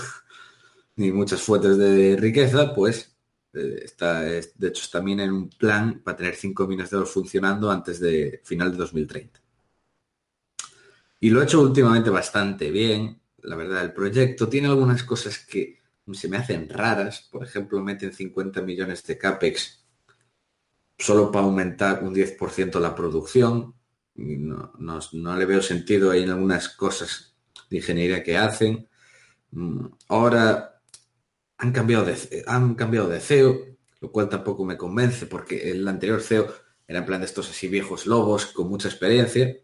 ni 0.97 1.13
muchas 1.13 1.43
fuentes 1.43 1.79
de 1.79 2.17
riqueza, 2.17 2.75
pues 2.75 3.17
eh, 3.55 3.83
está, 3.85 4.23
de 4.23 4.69
hecho, 4.69 4.89
también 4.91 5.21
en 5.21 5.33
un 5.33 5.51
plan 5.51 6.01
para 6.03 6.17
tener 6.17 6.35
cinco 6.37 6.67
minas 6.67 6.91
de 6.91 6.97
oro 6.99 7.07
funcionando 7.07 7.71
antes 7.71 8.01
de 8.01 8.41
final 8.45 8.73
de 8.73 8.79
2030. 8.79 9.41
Y 11.21 11.31
lo 11.31 11.41
ha 11.41 11.45
hecho 11.45 11.63
últimamente 11.63 12.11
bastante 12.11 12.71
bien, 12.71 13.21
la 13.45 13.57
verdad, 13.57 13.83
el 13.83 13.93
proyecto 13.93 14.49
tiene 14.49 14.69
algunas 14.69 15.03
cosas 15.05 15.39
que 15.39 15.81
se 16.13 16.29
me 16.29 16.37
hacen 16.37 16.69
raras. 16.69 17.29
Por 17.31 17.45
ejemplo, 17.45 17.83
meten 17.83 18.13
50 18.13 18.63
millones 18.63 19.05
de 19.05 19.19
CAPEX 19.19 19.85
solo 20.99 21.31
para 21.31 21.45
aumentar 21.45 22.03
un 22.03 22.15
10% 22.15 22.79
la 22.81 22.95
producción 22.95 23.75
no, 24.17 24.73
no, 25.13 25.37
le 25.37 25.45
veo 25.45 25.63
sentido 25.63 26.11
ahí 26.11 26.23
en 26.23 26.31
algunas 26.31 26.69
cosas 26.69 27.35
de 27.69 27.79
ingeniería 27.79 28.23
que 28.23 28.37
hacen. 28.37 28.89
Mm, 29.51 29.87
ahora 30.09 30.81
han 31.59 31.73
cambiado 31.73 32.05
de, 32.05 32.45
han 32.47 32.75
cambiado 32.75 33.09
de 33.09 33.21
CEO, 33.21 33.77
lo 34.01 34.13
cual 34.13 34.29
tampoco 34.29 34.65
me 34.65 34.77
convence 34.77 35.27
porque 35.27 35.71
el 35.71 35.87
anterior 35.89 36.21
CEO 36.21 36.47
era 36.87 37.01
en 37.01 37.07
plan 37.07 37.21
de 37.21 37.27
estos 37.27 37.51
así 37.51 37.69
viejos 37.69 38.07
lobos 38.07 38.47
con 38.47 38.69
mucha 38.69 38.89
experiencia 38.89 39.57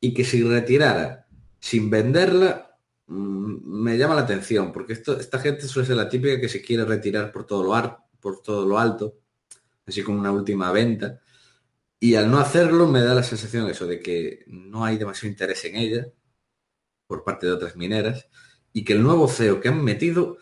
y 0.00 0.14
que 0.14 0.24
si 0.24 0.42
retirara 0.42 1.26
sin 1.58 1.90
venderla 1.90 2.71
me 3.06 3.98
llama 3.98 4.14
la 4.14 4.22
atención 4.22 4.72
porque 4.72 4.94
esto, 4.94 5.18
esta 5.18 5.38
gente 5.38 5.68
suele 5.68 5.86
ser 5.86 5.96
la 5.96 6.08
típica 6.08 6.40
que 6.40 6.48
se 6.48 6.62
quiere 6.62 6.84
retirar 6.84 7.32
por 7.32 7.46
todo 7.46 7.62
lo, 7.64 8.40
todo 8.42 8.66
lo 8.66 8.78
alto, 8.78 9.18
así 9.86 10.02
como 10.02 10.18
una 10.20 10.32
última 10.32 10.72
venta 10.72 11.20
y 12.02 12.16
al 12.16 12.28
no 12.32 12.40
hacerlo 12.40 12.88
me 12.88 13.00
da 13.00 13.14
la 13.14 13.22
sensación 13.22 13.70
eso 13.70 13.86
de 13.86 14.00
que 14.00 14.44
no 14.48 14.84
hay 14.84 14.98
demasiado 14.98 15.28
interés 15.28 15.64
en 15.66 15.76
ella 15.76 16.08
por 17.06 17.22
parte 17.22 17.46
de 17.46 17.52
otras 17.52 17.76
mineras 17.76 18.28
y 18.72 18.84
que 18.84 18.94
el 18.94 19.04
nuevo 19.04 19.28
CEO 19.28 19.60
que 19.60 19.68
han 19.68 19.84
metido 19.84 20.36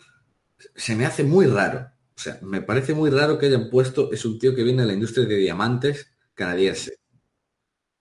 se 0.75 0.95
me 0.95 1.05
hace 1.05 1.23
muy 1.23 1.45
raro. 1.45 1.91
O 2.15 2.19
sea, 2.19 2.39
me 2.41 2.63
parece 2.63 2.95
muy 2.95 3.11
raro 3.11 3.37
que 3.37 3.45
hayan 3.45 3.69
puesto, 3.69 4.11
es 4.11 4.25
un 4.25 4.39
tío 4.39 4.55
que 4.55 4.63
viene 4.63 4.81
de 4.81 4.87
la 4.87 4.93
industria 4.93 5.27
de 5.27 5.35
diamantes 5.35 6.11
canadiense. 6.33 6.97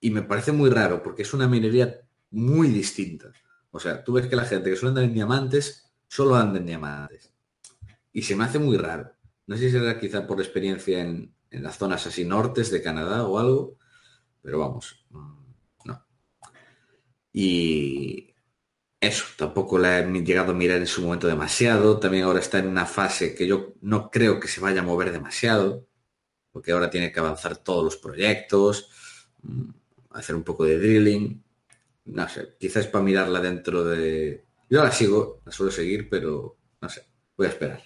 Y 0.00 0.10
me 0.10 0.22
parece 0.22 0.52
muy 0.52 0.70
raro 0.70 1.02
porque 1.02 1.20
es 1.20 1.34
una 1.34 1.46
minería 1.46 2.00
muy 2.30 2.68
distinta. 2.68 3.30
O 3.70 3.80
sea, 3.80 4.02
tú 4.02 4.14
ves 4.14 4.26
que 4.26 4.36
la 4.36 4.44
gente 4.44 4.70
que 4.70 4.76
suele 4.76 4.90
andar 4.90 5.04
en 5.04 5.14
diamantes 5.14 5.92
solo 6.08 6.34
anda 6.34 6.58
en 6.58 6.66
diamantes. 6.66 7.32
Y 8.12 8.22
se 8.22 8.34
me 8.34 8.44
hace 8.44 8.58
muy 8.58 8.76
raro. 8.76 9.12
No 9.46 9.56
sé 9.56 9.64
si 9.64 9.70
será 9.70 9.98
quizá 9.98 10.26
por 10.26 10.40
experiencia 10.40 11.00
en, 11.00 11.34
en 11.50 11.62
las 11.62 11.78
zonas 11.78 12.06
así 12.06 12.24
nortes 12.24 12.70
de 12.70 12.82
Canadá 12.82 13.24
o 13.24 13.38
algo, 13.38 13.76
pero 14.42 14.58
vamos, 14.58 15.04
mm, 15.10 15.52
no. 15.84 16.06
Y 17.32 18.34
eso, 19.00 19.24
tampoco 19.36 19.78
la 19.78 20.00
he 20.00 20.22
llegado 20.22 20.52
a 20.52 20.54
mirar 20.54 20.78
en 20.78 20.86
su 20.86 21.02
momento 21.02 21.26
demasiado, 21.26 21.98
también 21.98 22.24
ahora 22.24 22.40
está 22.40 22.58
en 22.58 22.68
una 22.68 22.86
fase 22.86 23.34
que 23.34 23.46
yo 23.46 23.74
no 23.80 24.10
creo 24.10 24.38
que 24.40 24.48
se 24.48 24.60
vaya 24.60 24.80
a 24.80 24.84
mover 24.84 25.12
demasiado, 25.12 25.86
porque 26.52 26.72
ahora 26.72 26.90
tiene 26.90 27.12
que 27.12 27.20
avanzar 27.20 27.56
todos 27.56 27.84
los 27.84 27.96
proyectos, 27.96 28.90
mm, 29.42 29.70
hacer 30.10 30.36
un 30.36 30.44
poco 30.44 30.64
de 30.64 30.78
drilling, 30.78 31.42
no 32.12 32.28
sé, 32.28 32.56
quizás 32.58 32.86
para 32.86 33.04
mirarla 33.04 33.40
dentro 33.40 33.84
de 33.84 34.44
Yo 34.68 34.82
la 34.82 34.92
sigo, 34.92 35.40
la 35.44 35.52
suelo 35.52 35.72
seguir, 35.72 36.08
pero 36.08 36.56
no 36.80 36.88
sé, 36.88 37.06
voy 37.36 37.46
a 37.46 37.50
esperar. 37.50 37.82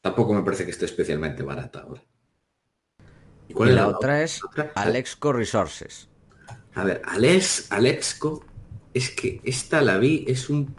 Tampoco 0.00 0.32
me 0.34 0.42
parece 0.42 0.64
que 0.64 0.70
esté 0.70 0.84
especialmente 0.84 1.42
barata 1.42 1.80
ahora. 1.80 2.02
¿Y 3.48 3.54
cuál 3.54 3.70
es 3.70 3.74
la, 3.74 3.88
otra? 3.88 4.22
es 4.22 4.40
Alexco 4.74 5.32
Resources. 5.32 6.08
A 6.74 6.84
ver, 6.84 7.02
Alex, 7.04 7.72
Alexco, 7.72 8.44
es 8.94 9.10
que 9.10 9.40
esta 9.42 9.80
la 9.80 9.98
vi, 9.98 10.24
es 10.28 10.48
un... 10.50 10.74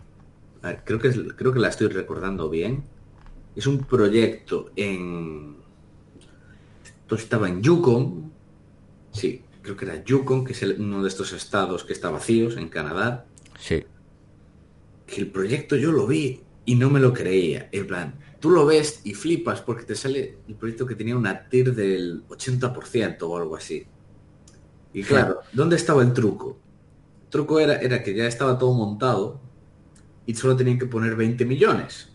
creo, 0.85 0.99
que 0.99 1.11
creo 1.35 1.51
que 1.51 1.59
la 1.59 1.69
estoy 1.69 1.87
recordando 1.87 2.49
bien. 2.49 2.83
Es 3.55 3.67
un 3.67 3.79
proyecto 3.79 4.71
en... 4.75 5.57
Esto 6.83 7.15
estaba 7.15 7.49
en 7.49 7.61
Yukon. 7.61 8.31
Sí, 9.11 9.43
creo 9.61 9.75
que 9.75 9.85
era 9.85 10.03
Yukon, 10.03 10.45
que 10.45 10.53
es 10.53 10.61
uno 10.61 11.01
de 11.01 11.07
estos 11.07 11.33
estados 11.33 11.83
que 11.83 11.93
está 11.93 12.09
vacíos 12.09 12.57
en 12.57 12.69
Canadá. 12.69 13.25
Sí. 13.59 13.83
Que 15.05 15.21
el 15.21 15.27
proyecto 15.27 15.75
yo 15.75 15.91
lo 15.91 16.07
vi 16.07 16.41
y 16.65 16.75
no 16.75 16.89
me 16.89 16.99
lo 16.99 17.13
creía. 17.13 17.69
En 17.71 17.87
plan, 17.87 18.19
tú 18.39 18.51
lo 18.51 18.65
ves 18.65 19.01
y 19.03 19.13
flipas 19.13 19.61
porque 19.61 19.83
te 19.83 19.95
sale 19.95 20.37
el 20.47 20.55
proyecto 20.55 20.85
que 20.85 20.95
tenía 20.95 21.17
una 21.17 21.49
TIR 21.49 21.75
del 21.75 22.27
80% 22.27 23.17
o 23.21 23.37
algo 23.37 23.55
así. 23.55 23.85
Y 24.93 25.03
claro, 25.03 25.41
¿dónde 25.53 25.75
estaba 25.75 26.01
el 26.01 26.13
truco? 26.13 26.57
El 27.23 27.29
truco 27.29 27.59
era, 27.59 27.75
era 27.75 28.01
que 28.01 28.13
ya 28.15 28.25
estaba 28.25 28.57
todo 28.57 28.73
montado 28.73 29.39
y 30.25 30.33
solo 30.35 30.55
tenían 30.55 30.79
que 30.79 30.85
poner 30.85 31.15
20 31.15 31.45
millones. 31.45 32.09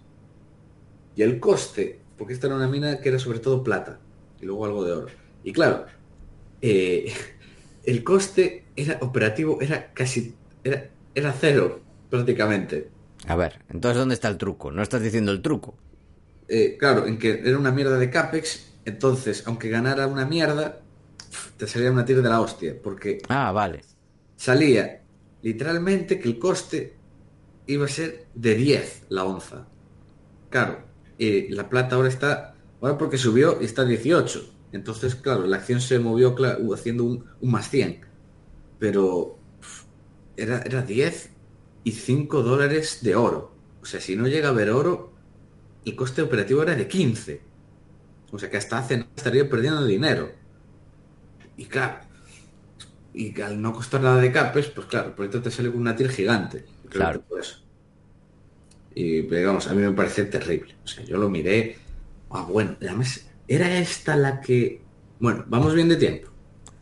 Y 1.17 1.23
el 1.23 1.39
coste, 1.39 2.01
porque 2.17 2.33
esta 2.33 2.49
era 2.49 2.57
una 2.57 2.69
mina 2.69 3.01
que 3.01 3.09
era 3.09 3.19
sobre 3.19 3.39
todo 3.39 3.63
plata 3.63 4.01
y 4.41 4.47
luego 4.47 4.65
algo 4.67 4.85
de 4.85 4.93
oro. 4.93 5.07
Y 5.45 5.53
claro, 5.53 5.87
eh, 6.61 7.13
el 7.87 8.05
coste 8.05 8.65
era 8.77 8.99
operativo, 9.01 9.61
era 9.61 9.93
casi, 9.93 10.35
era, 10.63 10.91
era 11.15 11.33
cero 11.33 11.81
prácticamente. 12.11 12.91
A 13.27 13.37
ver, 13.37 13.61
entonces 13.71 13.99
¿dónde 13.99 14.15
está 14.15 14.29
el 14.29 14.39
truco? 14.39 14.71
No 14.71 14.83
estás 14.83 15.03
diciendo 15.03 15.33
el 15.33 15.43
truco. 15.43 15.77
Eh, 16.49 16.77
claro, 16.79 17.07
en 17.07 17.19
que 17.19 17.41
era 17.45 17.59
una 17.59 17.73
mierda 17.73 17.99
de 17.99 18.11
CAPEX, 18.11 18.73
entonces, 18.85 19.45
aunque 19.47 19.71
ganara 19.71 20.07
una 20.07 20.27
mierda, 20.27 20.81
te 21.57 21.67
salía 21.67 21.91
una 21.91 22.05
tira 22.05 22.21
de 22.21 22.29
la 22.29 22.41
hostia, 22.41 22.77
porque... 22.83 23.19
Ah, 23.29 23.51
vale. 23.53 23.83
Salía 24.37 25.03
literalmente 25.43 26.19
que 26.19 26.29
el 26.29 26.39
coste 26.39 26.97
iba 27.67 27.87
a 27.87 27.89
ser 27.89 28.27
de 28.35 28.55
10 28.55 29.05
la 29.09 29.25
onza. 29.25 29.67
Claro, 30.51 30.85
y 31.19 31.49
la 31.49 31.69
plata 31.69 31.97
ahora 31.97 32.09
está... 32.09 32.55
Ahora 32.81 32.99
porque 32.99 33.17
subió 33.17 33.61
y 33.63 33.65
está 33.65 33.83
a 33.83 33.87
18. 33.87 34.54
Entonces, 34.75 35.15
claro, 35.15 35.47
la 35.47 35.59
acción 35.59 35.81
se 35.81 36.01
movió 36.01 36.35
haciendo 36.75 37.05
un, 37.05 37.25
más 37.43 37.71
100. 37.71 38.01
Pero 38.81 39.39
era, 40.37 40.63
era 40.63 40.83
10 40.83 41.31
y 41.85 41.93
5 41.93 42.43
dólares 42.43 42.99
de 43.03 43.15
oro. 43.15 43.53
O 43.81 43.87
sea, 43.87 44.01
si 44.01 44.17
no 44.17 44.27
llega 44.27 44.49
a 44.49 44.51
haber 44.51 44.71
oro, 44.71 45.13
el 45.85 45.95
coste 45.95 46.23
operativo 46.23 46.65
era 46.65 46.75
de 46.75 46.89
15. 46.89 47.41
O 48.33 48.39
sea 48.39 48.51
que 48.51 48.57
hasta 48.57 48.79
hace 48.79 49.07
estaría 49.15 49.49
perdiendo 49.49 49.85
dinero. 49.87 50.33
Y 51.57 51.67
claro, 51.67 52.01
y 53.13 53.41
al 53.41 53.63
no 53.63 53.73
costar 53.73 54.01
nada 54.01 54.21
de 54.21 54.33
capes, 54.33 54.67
pues 54.67 54.89
claro, 54.89 55.11
el 55.11 55.15
proyecto 55.15 55.41
te 55.41 55.53
sale 55.53 55.71
con 55.71 55.83
una 55.83 55.95
TIR 55.95 56.11
gigante. 56.11 56.65
Claro. 56.89 57.23
Y 58.93 59.21
digamos, 59.21 59.69
a 59.69 59.75
mí 59.75 59.83
me 59.83 59.93
parece 59.93 60.25
terrible. 60.25 60.75
O 60.83 60.89
sea, 60.89 61.05
yo 61.05 61.17
lo 61.17 61.31
miré. 61.31 61.77
Ah, 62.31 62.43
bueno, 62.43 62.77
además, 62.81 63.25
era 63.49 63.79
esta 63.79 64.17
la 64.17 64.41
que. 64.41 64.83
Bueno, 65.19 65.45
vamos 65.47 65.75
bien 65.75 65.89
de 65.89 65.97
tiempo. 65.97 66.31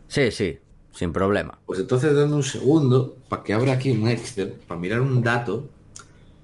Sí, 0.07 0.31
sí, 0.31 0.59
sin 0.91 1.11
problema. 1.11 1.59
Pues 1.65 1.79
entonces 1.79 2.15
dame 2.15 2.33
un 2.33 2.43
segundo 2.43 3.17
para 3.29 3.43
que 3.43 3.53
abra 3.53 3.73
aquí 3.73 3.91
un 3.91 4.07
Excel, 4.07 4.53
para 4.67 4.79
mirar 4.79 5.01
un 5.01 5.21
dato, 5.23 5.69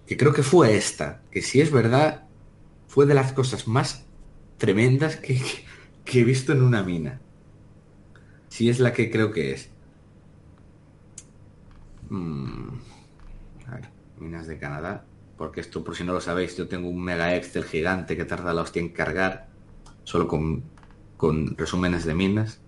que 0.07 0.17
creo 0.17 0.33
que 0.33 0.43
fue 0.43 0.75
esta, 0.75 1.21
que 1.31 1.41
si 1.41 1.61
es 1.61 1.71
verdad, 1.71 2.23
fue 2.87 3.05
de 3.05 3.13
las 3.13 3.31
cosas 3.33 3.67
más 3.67 4.05
tremendas 4.57 5.17
que, 5.17 5.39
he 6.05 6.23
visto 6.23 6.51
en 6.51 6.63
una 6.63 6.83
mina. 6.83 7.21
Si 8.47 8.69
es 8.69 8.79
la 8.79 8.93
que 8.93 9.11
creo 9.11 9.31
que 9.31 9.53
es. 9.53 9.69
Mm, 12.09 12.69
a 13.67 13.75
ver, 13.75 13.89
minas 14.17 14.47
de 14.47 14.57
Canadá. 14.57 15.05
Porque 15.37 15.61
esto, 15.61 15.83
por 15.83 15.95
si 15.95 16.03
no 16.03 16.11
lo 16.11 16.19
sabéis, 16.19 16.57
yo 16.57 16.67
tengo 16.67 16.89
un 16.89 17.01
mega 17.01 17.35
Excel 17.35 17.63
gigante 17.63 18.17
que 18.17 18.25
tarda 18.25 18.53
la 18.53 18.63
hostia 18.63 18.81
en 18.81 18.89
cargar. 18.89 19.48
Solo 20.09 20.27
con, 20.27 20.63
con 21.17 21.55
resúmenes 21.55 22.03
de 22.03 22.15
minas. 22.15 22.59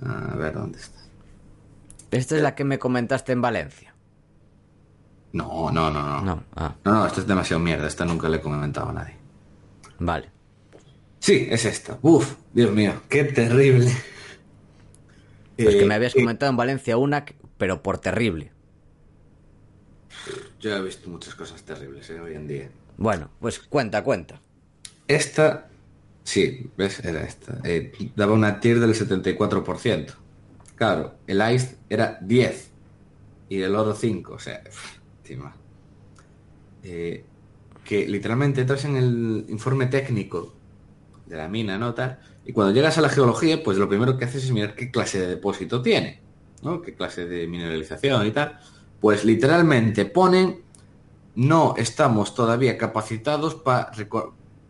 A 0.00 0.34
ver, 0.34 0.54
¿dónde 0.54 0.78
está? 0.78 0.98
Esta 2.10 2.36
es 2.36 2.42
la 2.42 2.54
que 2.54 2.64
me 2.64 2.78
comentaste 2.78 3.32
en 3.32 3.42
Valencia. 3.42 3.94
No, 5.34 5.70
no, 5.70 5.90
no, 5.90 6.02
no. 6.02 6.22
No, 6.22 6.44
ah. 6.56 6.74
no, 6.86 6.94
no, 6.94 7.06
esto 7.06 7.20
es 7.20 7.26
demasiado 7.26 7.60
mierda. 7.60 7.86
Esta 7.86 8.06
nunca 8.06 8.30
le 8.30 8.38
he 8.38 8.40
comentado 8.40 8.88
a 8.88 8.92
nadie. 8.94 9.14
Vale. 9.98 10.30
Sí, 11.18 11.48
es 11.50 11.66
esta. 11.66 11.98
Uf, 12.00 12.34
Dios 12.54 12.72
mío, 12.72 12.94
qué 13.10 13.24
terrible. 13.24 13.92
Pues 15.58 15.76
que 15.76 15.84
me 15.84 15.96
habías 15.96 16.16
eh, 16.16 16.20
comentado 16.20 16.48
en 16.48 16.56
Valencia 16.56 16.96
una, 16.96 17.26
pero 17.58 17.82
por 17.82 17.98
terrible. 17.98 18.52
Yo 20.60 20.74
he 20.74 20.80
visto 20.80 21.10
muchas 21.10 21.34
cosas 21.34 21.62
terribles 21.62 22.08
¿eh? 22.08 22.18
hoy 22.18 22.36
en 22.36 22.48
día. 22.48 22.70
Bueno, 22.96 23.28
pues 23.38 23.58
cuenta, 23.58 24.02
cuenta. 24.02 24.40
Esta, 25.06 25.69
sí, 26.30 26.70
¿ves? 26.76 27.04
Era 27.04 27.22
esta. 27.22 27.58
Eh, 27.64 27.92
daba 28.14 28.34
una 28.34 28.60
tier 28.60 28.78
del 28.78 28.94
74%. 28.94 30.14
Claro, 30.76 31.14
el 31.26 31.42
ICE 31.54 31.76
era 31.88 32.18
10 32.22 32.70
y 33.48 33.60
el 33.60 33.74
oro 33.74 33.94
5, 33.94 34.32
o 34.32 34.38
sea, 34.38 34.62
encima. 35.22 35.54
Eh, 36.84 37.24
que 37.84 38.06
literalmente 38.06 38.60
entras 38.60 38.84
en 38.84 38.96
el 38.96 39.46
informe 39.48 39.86
técnico 39.86 40.54
de 41.26 41.36
la 41.36 41.48
mina, 41.48 41.76
¿no? 41.76 41.94
y 42.46 42.52
cuando 42.52 42.72
llegas 42.72 42.96
a 42.96 43.00
la 43.00 43.08
geología, 43.08 43.62
pues 43.62 43.76
lo 43.76 43.88
primero 43.88 44.16
que 44.16 44.24
haces 44.24 44.44
es 44.44 44.52
mirar 44.52 44.74
qué 44.74 44.90
clase 44.90 45.20
de 45.20 45.26
depósito 45.26 45.82
tiene, 45.82 46.20
¿no? 46.62 46.80
Qué 46.80 46.94
clase 46.94 47.26
de 47.26 47.46
mineralización 47.46 48.26
y 48.26 48.30
tal. 48.30 48.58
Pues 49.00 49.24
literalmente 49.24 50.04
ponen, 50.06 50.62
no 51.34 51.74
estamos 51.76 52.34
todavía 52.34 52.78
capacitados 52.78 53.56
para 53.56 53.90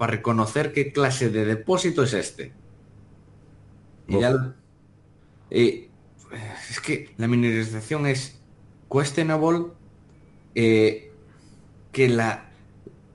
reconocer 0.06 0.72
qué 0.72 0.92
clase 0.92 1.30
de 1.30 1.44
depósito 1.44 2.02
es 2.02 2.14
este. 2.14 2.52
Y 4.08 4.18
ya 4.18 4.54
es 6.70 6.80
que 6.80 7.12
la 7.16 7.28
mineralización 7.28 8.06
es 8.06 8.40
questionable, 8.90 9.66
eh, 10.54 11.12
que 11.92 12.08
la, 12.08 12.50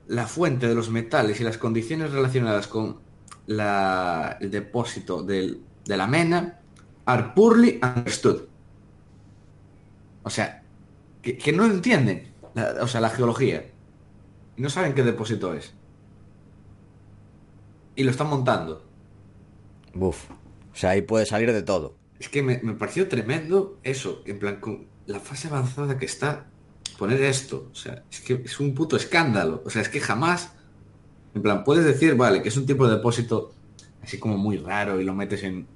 la 0.08 0.26
fuente 0.26 0.68
de 0.68 0.74
los 0.74 0.90
metales 0.90 1.40
y 1.40 1.44
las 1.44 1.58
condiciones 1.58 2.12
relacionadas 2.12 2.66
con 2.66 3.00
la, 3.46 4.38
el 4.40 4.50
depósito 4.50 5.22
del, 5.22 5.62
de 5.84 5.96
la 5.96 6.06
mena 6.06 6.60
are 7.06 7.32
poorly 7.34 7.80
understood. 7.82 8.42
O 10.22 10.30
sea, 10.30 10.62
que, 11.22 11.52
no 11.52 11.64
entienden 11.64 12.32
la, 12.54 12.76
o 12.82 12.88
sea, 12.88 13.00
la 13.00 13.10
geología. 13.10 13.64
Y 14.56 14.62
no 14.62 14.70
saben 14.70 14.94
qué 14.94 15.02
depósito 15.02 15.54
es. 15.54 15.72
Y 17.96 18.04
lo 18.04 18.10
están 18.10 18.28
montando. 18.28 18.84
Buf. 19.94 20.30
O 20.72 20.76
sea, 20.76 20.90
ahí 20.90 21.02
puede 21.02 21.26
salir 21.26 21.52
de 21.52 21.62
todo. 21.62 21.96
Es 22.20 22.28
que 22.28 22.42
me, 22.42 22.60
me 22.62 22.74
pareció 22.74 23.08
tremendo 23.08 23.78
eso. 23.82 24.22
En 24.26 24.38
plan, 24.38 24.60
con 24.60 24.86
la 25.06 25.18
fase 25.18 25.48
avanzada 25.48 25.98
que 25.98 26.06
está, 26.06 26.46
poner 26.98 27.22
esto. 27.22 27.68
O 27.72 27.74
sea, 27.74 28.04
es 28.10 28.20
que 28.20 28.42
es 28.44 28.60
un 28.60 28.74
puto 28.74 28.96
escándalo. 28.96 29.62
O 29.64 29.70
sea, 29.70 29.82
es 29.82 29.88
que 29.88 30.00
jamás 30.00 30.52
en 31.36 31.42
plan, 31.42 31.64
puedes 31.64 31.84
decir, 31.84 32.14
vale, 32.14 32.40
que 32.40 32.48
es 32.48 32.56
un 32.56 32.64
tipo 32.64 32.88
de 32.88 32.96
depósito 32.96 33.52
así 34.02 34.18
como 34.18 34.38
muy 34.38 34.56
raro 34.56 34.98
y 34.98 35.04
lo 35.04 35.12
metes 35.12 35.42
en, 35.42 35.66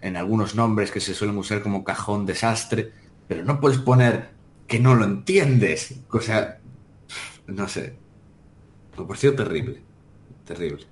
en 0.00 0.16
algunos 0.16 0.54
nombres 0.54 0.90
que 0.90 0.98
se 0.98 1.12
suelen 1.12 1.36
usar 1.36 1.62
como 1.62 1.84
cajón 1.84 2.24
desastre, 2.24 2.90
pero 3.28 3.44
no 3.44 3.60
puedes 3.60 3.76
poner 3.76 4.30
que 4.66 4.78
no 4.80 4.94
lo 4.94 5.04
entiendes. 5.04 6.00
O 6.10 6.20
sea, 6.20 6.58
no 7.46 7.68
sé. 7.68 7.98
Me 8.96 9.04
pareció 9.04 9.36
terrible. 9.36 9.82
Terrible. 10.46 10.86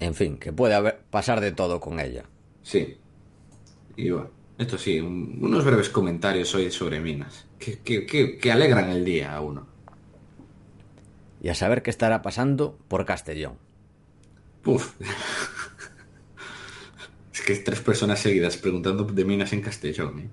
En 0.00 0.14
fin, 0.14 0.38
que 0.38 0.52
puede 0.52 0.74
haber, 0.74 1.00
pasar 1.10 1.40
de 1.40 1.52
todo 1.52 1.80
con 1.80 2.00
ella. 2.00 2.24
Sí. 2.62 2.96
Y 3.96 4.10
bueno, 4.10 4.30
esto 4.58 4.78
sí, 4.78 5.00
unos 5.00 5.64
breves 5.64 5.88
comentarios 5.88 6.54
hoy 6.54 6.70
sobre 6.70 7.00
minas, 7.00 7.46
que, 7.58 7.80
que, 7.80 8.38
que 8.38 8.52
alegran 8.52 8.90
el 8.90 9.04
día 9.04 9.34
a 9.34 9.40
uno 9.40 9.76
y 11.46 11.48
a 11.48 11.54
saber 11.54 11.82
qué 11.82 11.90
estará 11.90 12.22
pasando 12.22 12.76
por 12.88 13.04
Castellón. 13.04 13.56
Uf. 14.64 15.00
es 17.32 17.40
que 17.40 17.54
tres 17.56 17.80
personas 17.80 18.18
seguidas 18.18 18.56
preguntando 18.56 19.04
de 19.04 19.24
minas 19.24 19.52
en 19.52 19.60
Castellón. 19.60 20.18
¿eh? 20.18 20.28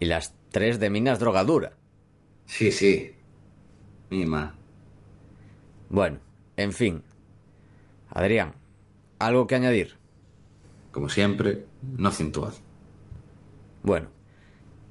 Y 0.00 0.06
las 0.06 0.34
tres 0.50 0.80
de 0.80 0.88
minas 0.88 1.18
drogadura. 1.18 1.74
Sí, 2.46 2.72
sí. 2.72 3.12
Mima. 4.08 4.56
Bueno, 5.90 6.18
en 6.56 6.72
fin. 6.72 7.02
Adrián, 8.08 8.54
¿algo 9.26 9.46
que 9.46 9.54
añadir? 9.54 9.96
Como 10.90 11.08
siempre, 11.08 11.66
no 11.96 12.10
cintuad. 12.10 12.52
Bueno, 13.82 14.08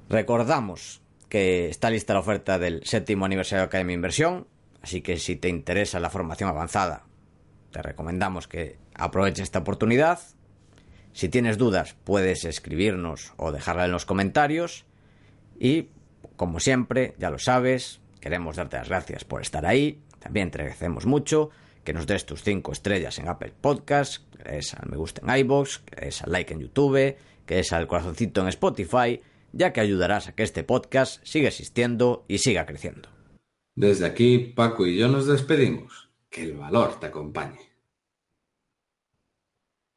recordamos 0.08 1.02
que 1.28 1.68
está 1.68 1.90
lista 1.90 2.14
la 2.14 2.20
oferta 2.20 2.58
del 2.58 2.84
séptimo 2.84 3.24
aniversario 3.24 3.60
de 3.62 3.66
Academia 3.66 3.94
Inversión, 3.94 4.46
así 4.82 5.00
que 5.00 5.18
si 5.18 5.36
te 5.36 5.48
interesa 5.48 6.00
la 6.00 6.10
formación 6.10 6.48
avanzada, 6.48 7.04
te 7.70 7.80
recomendamos 7.82 8.48
que 8.48 8.78
aproveches 8.94 9.44
esta 9.44 9.60
oportunidad. 9.60 10.20
Si 11.12 11.28
tienes 11.28 11.56
dudas, 11.56 11.96
puedes 12.04 12.44
escribirnos 12.44 13.32
o 13.36 13.52
dejarla 13.52 13.86
en 13.86 13.92
los 13.92 14.04
comentarios. 14.04 14.84
Y, 15.58 15.88
como 16.36 16.60
siempre, 16.60 17.14
ya 17.18 17.30
lo 17.30 17.38
sabes, 17.38 18.00
queremos 18.20 18.56
darte 18.56 18.76
las 18.76 18.88
gracias 18.88 19.24
por 19.24 19.40
estar 19.40 19.64
ahí. 19.66 20.02
También 20.18 20.50
te 20.50 20.58
agradecemos 20.58 21.06
mucho 21.06 21.50
que 21.84 21.92
nos 21.92 22.06
des 22.06 22.24
tus 22.26 22.42
5 22.42 22.72
estrellas 22.72 23.18
en 23.18 23.28
Apple 23.28 23.52
Podcasts, 23.60 24.24
que 24.36 24.52
des 24.52 24.74
al 24.74 24.88
me 24.88 24.96
gusta 24.96 25.22
en 25.24 25.36
iBox, 25.38 25.78
que 25.78 26.06
des 26.06 26.22
al 26.22 26.32
like 26.32 26.54
en 26.54 26.60
YouTube, 26.60 27.16
que 27.46 27.54
des 27.54 27.72
al 27.72 27.86
corazoncito 27.86 28.40
en 28.42 28.48
Spotify, 28.48 29.20
ya 29.52 29.72
que 29.72 29.80
ayudarás 29.80 30.28
a 30.28 30.34
que 30.34 30.42
este 30.42 30.64
podcast 30.64 31.24
siga 31.24 31.48
existiendo 31.48 32.24
y 32.28 32.38
siga 32.38 32.66
creciendo. 32.66 33.08
Desde 33.74 34.06
aquí, 34.06 34.38
Paco 34.38 34.86
y 34.86 34.98
yo 34.98 35.08
nos 35.08 35.26
despedimos. 35.26 36.10
Que 36.28 36.44
el 36.44 36.54
valor 36.54 36.98
te 36.98 37.06
acompañe. 37.06 37.71